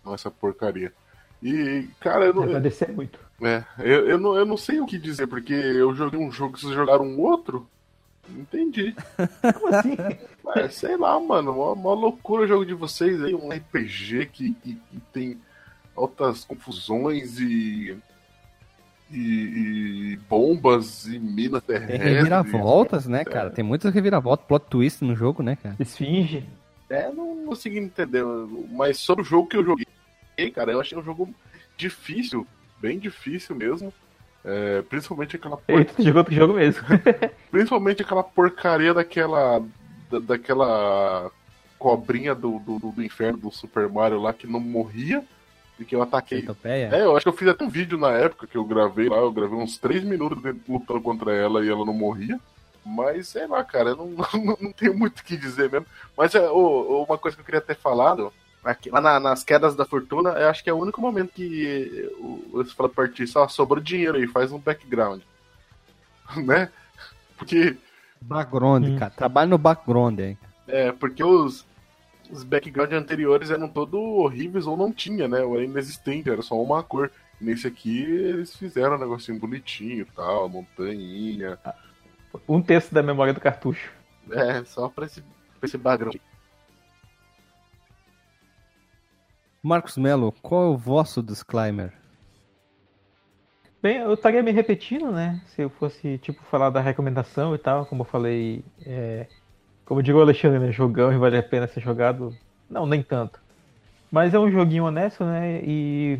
[0.05, 0.93] Não essa porcaria.
[1.42, 3.18] E, cara, eu não, Vai descer muito.
[3.42, 6.58] é, eu, eu, não, eu não sei o que dizer, porque eu joguei um jogo,
[6.58, 7.66] vocês jogaram um outro?
[8.28, 8.94] Não Entendi.
[9.54, 9.96] Como assim?
[10.56, 14.52] É, sei lá, mano, uma, uma loucura o jogo de vocês aí, um RPG que,
[14.54, 15.38] que- que tem
[15.96, 17.96] altas confusões e,
[19.10, 19.18] e,
[20.12, 22.12] e bombas e minas Tem terrestres.
[22.14, 23.50] reviravoltas, né, cara?
[23.50, 25.76] Tem muitas reviravoltas, plot twist no jogo, né, cara?
[25.80, 26.46] Esfinge.
[26.88, 28.24] É, não consegui entender.
[28.70, 29.86] Mas sobre o jogo que eu joguei,
[30.48, 31.28] cara, eu achei um jogo
[31.76, 32.46] difícil,
[32.80, 33.92] bem difícil mesmo.
[34.44, 36.82] É, principalmente aquela por- Eita, jogou outro jogo mesmo.
[37.50, 39.58] principalmente aquela porcaria daquela
[40.10, 41.30] da- daquela
[41.78, 45.24] cobrinha do, do, do inferno do Super Mario lá que não morria
[45.78, 46.40] e que eu ataquei.
[46.42, 46.90] Centopeia?
[46.92, 49.16] É, eu acho que eu fiz até um vídeo na época que eu gravei lá,
[49.16, 50.38] eu gravei uns 3 minutos
[50.68, 52.38] lutando contra ela e ela não morria.
[52.84, 54.06] Mas sei lá, cara, eu não,
[54.44, 55.86] não, não tenho muito o que dizer mesmo.
[56.16, 58.32] Mas é, ô, uma coisa que eu queria ter falado,
[58.65, 62.11] aqui, lá na- nas quedas da fortuna, eu acho que é o único momento que
[62.53, 65.23] você fala pra artista, ó, sobrou dinheiro aí, faz um background.
[66.37, 66.70] né?
[67.37, 67.77] Porque,
[68.23, 68.99] Background, Hum.
[68.99, 69.11] cara.
[69.11, 70.37] Trabalha no background aí.
[70.69, 71.65] é, porque os,
[72.31, 75.41] os backgrounds anteriores eram todos horríveis ou não tinha, né?
[75.41, 77.11] Ou era inexistente, era só uma cor.
[77.41, 81.59] Nesse aqui eles fizeram um negocinho bonitinho e tal, montanhinha.
[82.47, 83.91] Um terço da memória do cartucho.
[84.31, 85.23] É, só pra esse,
[85.59, 86.16] pra esse background.
[89.62, 91.93] Marcos Melo, qual é o vosso disclaimer?
[93.82, 95.43] Bem, eu estaria me repetindo, né?
[95.49, 99.27] Se eu fosse, tipo, falar da recomendação e tal, como eu falei, é,
[99.85, 100.73] como digo o Alexandre, né?
[100.73, 102.35] Jogão e vale a pena ser jogado.
[102.70, 103.39] Não, nem tanto.
[104.11, 105.61] Mas é um joguinho honesto, né?
[105.62, 106.19] E.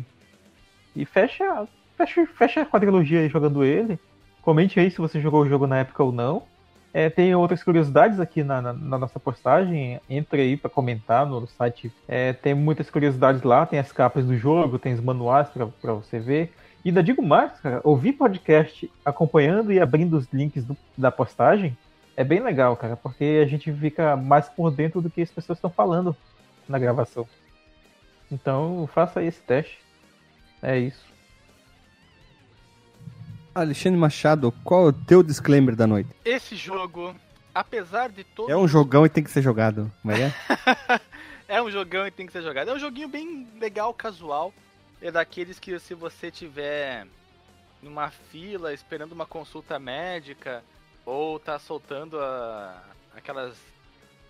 [0.95, 1.67] E fecha.
[1.97, 3.99] Fecha, fecha a quadrilogia aí jogando ele.
[4.41, 6.43] Comente aí se você jogou o jogo na época ou não.
[6.93, 9.99] É, tem outras curiosidades aqui na, na- na nossa postagem.
[10.09, 11.91] Entre aí para comentar no site.
[12.07, 13.65] É, tem muitas curiosidades lá.
[13.65, 16.53] Tem as capas do jogo, tem os manuais para você ver.
[16.83, 21.77] E ainda digo mais, cara, ouvir podcast acompanhando e abrindo os links do- da postagem
[22.17, 25.57] é bem legal, cara, porque a gente fica mais por dentro do que as pessoas
[25.57, 26.15] estão falando
[26.67, 27.25] na gravação.
[28.31, 29.79] Então, faça esse teste.
[30.61, 31.10] É isso.
[33.53, 36.09] Alexandre Machado, qual é o teu disclaimer da noite?
[36.23, 37.15] Esse jogo,
[37.53, 38.49] apesar de todo.
[38.51, 39.91] É um jogão e tem que ser jogado.
[40.01, 40.31] Como é
[41.47, 41.61] é?
[41.61, 42.69] Um jogão e tem que ser jogado.
[42.69, 44.53] É um joguinho bem legal, casual.
[45.01, 47.05] É daqueles que se você tiver
[47.81, 50.63] numa fila esperando uma consulta médica
[51.05, 52.81] ou tá soltando a-
[53.17, 53.55] aquelas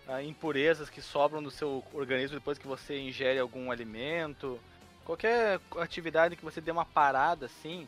[0.07, 4.57] ah, impurezas que sobram do seu organismo depois que você ingere algum alimento,
[5.06, 7.85] qualquer atividade que você dê uma parada assim,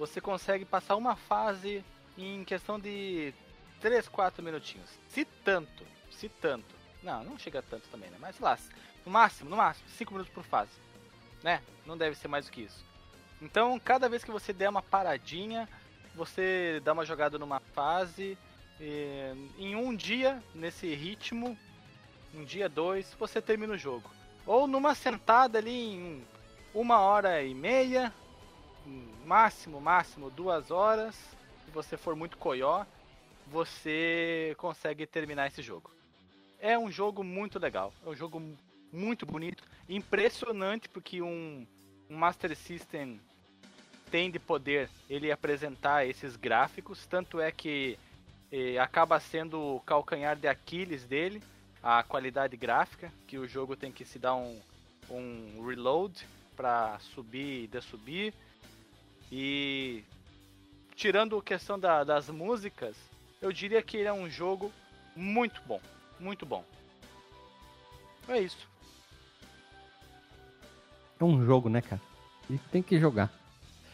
[0.00, 1.84] você consegue passar uma fase
[2.16, 3.34] em questão de
[3.82, 4.88] 3, 4 minutinhos.
[5.10, 6.74] Se tanto, se tanto.
[7.02, 8.16] Não, não chega tanto também, né?
[8.18, 8.58] Mas sei lá,
[9.04, 10.70] no máximo, no máximo, 5 minutos por fase.
[11.42, 11.60] Né?
[11.84, 12.82] Não deve ser mais do que isso.
[13.42, 15.68] Então, cada vez que você der uma paradinha,
[16.14, 18.38] você dá uma jogada numa fase.
[18.80, 21.58] e em um dia, nesse ritmo,
[22.34, 24.10] um dia, dois, você termina o jogo.
[24.46, 26.26] Ou numa sentada ali em
[26.72, 28.14] uma hora e meia,
[29.24, 31.14] máximo, máximo duas horas.
[31.64, 32.84] Se você for muito coió,
[33.46, 35.90] você consegue terminar esse jogo.
[36.58, 38.42] É um jogo muito legal, é um jogo
[38.92, 41.66] muito bonito, impressionante porque um,
[42.08, 43.20] um Master System
[44.10, 47.98] tem de poder ele apresentar esses gráficos, tanto é que
[48.50, 51.42] eh, acaba sendo o calcanhar de Aquiles dele,
[51.82, 54.60] a qualidade gráfica, que o jogo tem que se dar um,
[55.08, 56.26] um reload
[56.56, 58.34] para subir e desubir.
[59.32, 60.02] E
[60.94, 62.96] tirando a questão da- das músicas,
[63.40, 64.72] eu diria que ele é um jogo
[65.16, 65.80] muito bom.
[66.18, 66.64] Muito bom.
[68.28, 68.68] É isso.
[71.18, 72.00] É um jogo, né, cara?
[72.48, 73.30] E tem que jogar.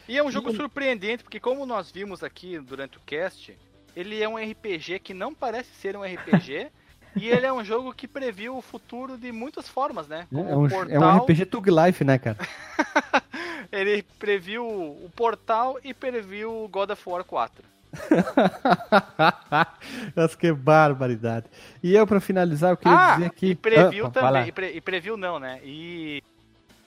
[0.07, 3.57] E é um jogo E- surpreendente, porque como nós vimos aqui durante o cast,
[3.95, 6.71] ele é um RPG que não parece ser um RPG.
[7.15, 10.27] e ele é um jogo que previu o futuro de muitas formas, né?
[10.29, 12.37] Como É o um, é um RPG Tug Life, né, cara?
[13.71, 17.63] Ele previu o Portal e previu o God of War 4.
[20.15, 21.45] Nossa, que barbaridade.
[21.81, 23.47] E eu, pra finalizar, eu queria ah, dizer que.
[23.47, 24.47] e previu Ah, também.
[24.47, 25.59] E, pre- e previu não, né?
[25.63, 26.23] E,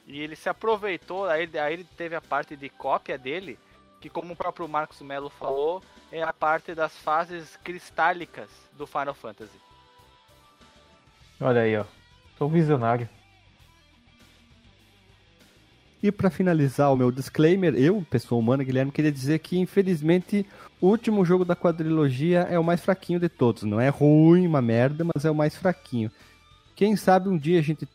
[0.06, 3.58] e ele se aproveitou, aí, aí ele teve a parte de cópia dele,
[4.00, 5.82] que como o próprio Marcos Melo falou,
[6.12, 9.58] é a parte das fases cristálicas do Final Fantasy.
[11.40, 11.84] Olha aí, ó.
[12.36, 13.08] Sou um visionário.
[16.02, 20.46] E pra finalizar o meu disclaimer, eu, pessoa humana, Guilherme, queria dizer que, infelizmente,
[20.80, 23.64] o último jogo da quadrilogia é o mais fraquinho de todos.
[23.64, 26.10] Não é ruim, uma merda, mas é o mais fraquinho.
[26.74, 27.86] Quem sabe um dia a gente,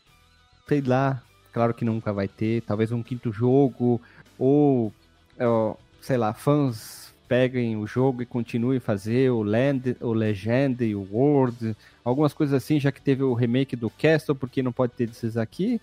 [0.68, 1.20] sei lá,
[1.52, 4.00] claro que nunca vai ter, talvez um quinto jogo,
[4.38, 4.92] ou,
[5.40, 10.84] ó, sei lá, fãs peguem o jogo e continuem a fazer o Land, o Legend
[10.84, 14.70] e o World, algumas coisas assim, já que teve o remake do Castle, porque não
[14.70, 15.80] pode ter desses aqui.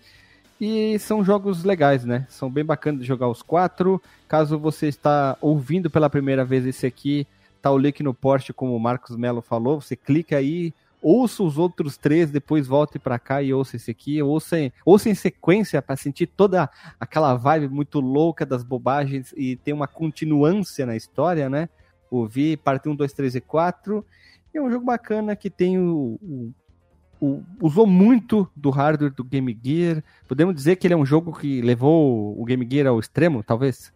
[0.60, 2.26] E são jogos legais, né?
[2.28, 4.00] São bem bacanas de jogar os quatro.
[4.28, 7.26] Caso você está ouvindo pela primeira vez esse aqui,
[7.60, 9.80] tá o link no post, como o Marcos Melo falou.
[9.80, 10.72] Você clica aí,
[11.02, 14.22] ouça os outros três, depois volte para cá e ouça esse aqui.
[14.22, 16.70] Ouça em, ouça em sequência para sentir toda
[17.00, 21.68] aquela vibe muito louca das bobagens e ter uma continuância na história, né?
[22.10, 24.06] Ouvir parte 1, 2, 3 e 4.
[24.54, 26.52] E é um jogo bacana que tem o, o
[27.24, 30.02] o- usou muito do hardware do Game Gear.
[30.28, 33.92] Podemos dizer que ele é um jogo que levou o Game Gear ao extremo, talvez?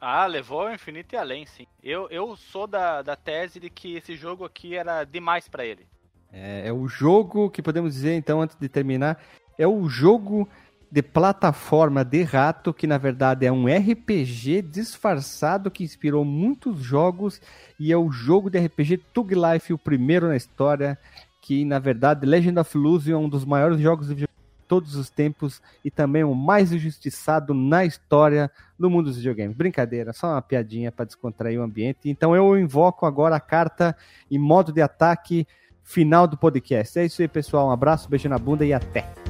[0.00, 1.66] Ah, levou ao infinito e além, sim.
[1.82, 5.86] Eu, eu sou da, da tese de que esse jogo aqui era demais pra ele.
[6.32, 9.20] É, é o jogo que podemos dizer, então, antes de terminar,
[9.58, 10.48] é o jogo
[10.92, 17.40] de plataforma de rato, que na verdade é um RPG disfarçado que inspirou muitos jogos
[17.78, 20.98] e é o jogo de RPG Tug Life, o primeiro na história,
[21.40, 24.28] que na verdade Legend of Illusion é um dos maiores jogos de
[24.68, 28.48] todos os tempos e também o mais injustiçado na história
[28.78, 29.56] do mundo dos videogames.
[29.56, 32.08] Brincadeira, só uma piadinha para descontrair o ambiente.
[32.08, 33.96] Então eu invoco agora a carta
[34.30, 35.44] em modo de ataque
[35.82, 37.00] final do podcast.
[37.00, 37.66] É isso aí, pessoal.
[37.66, 39.29] Um abraço, beijo na bunda e até.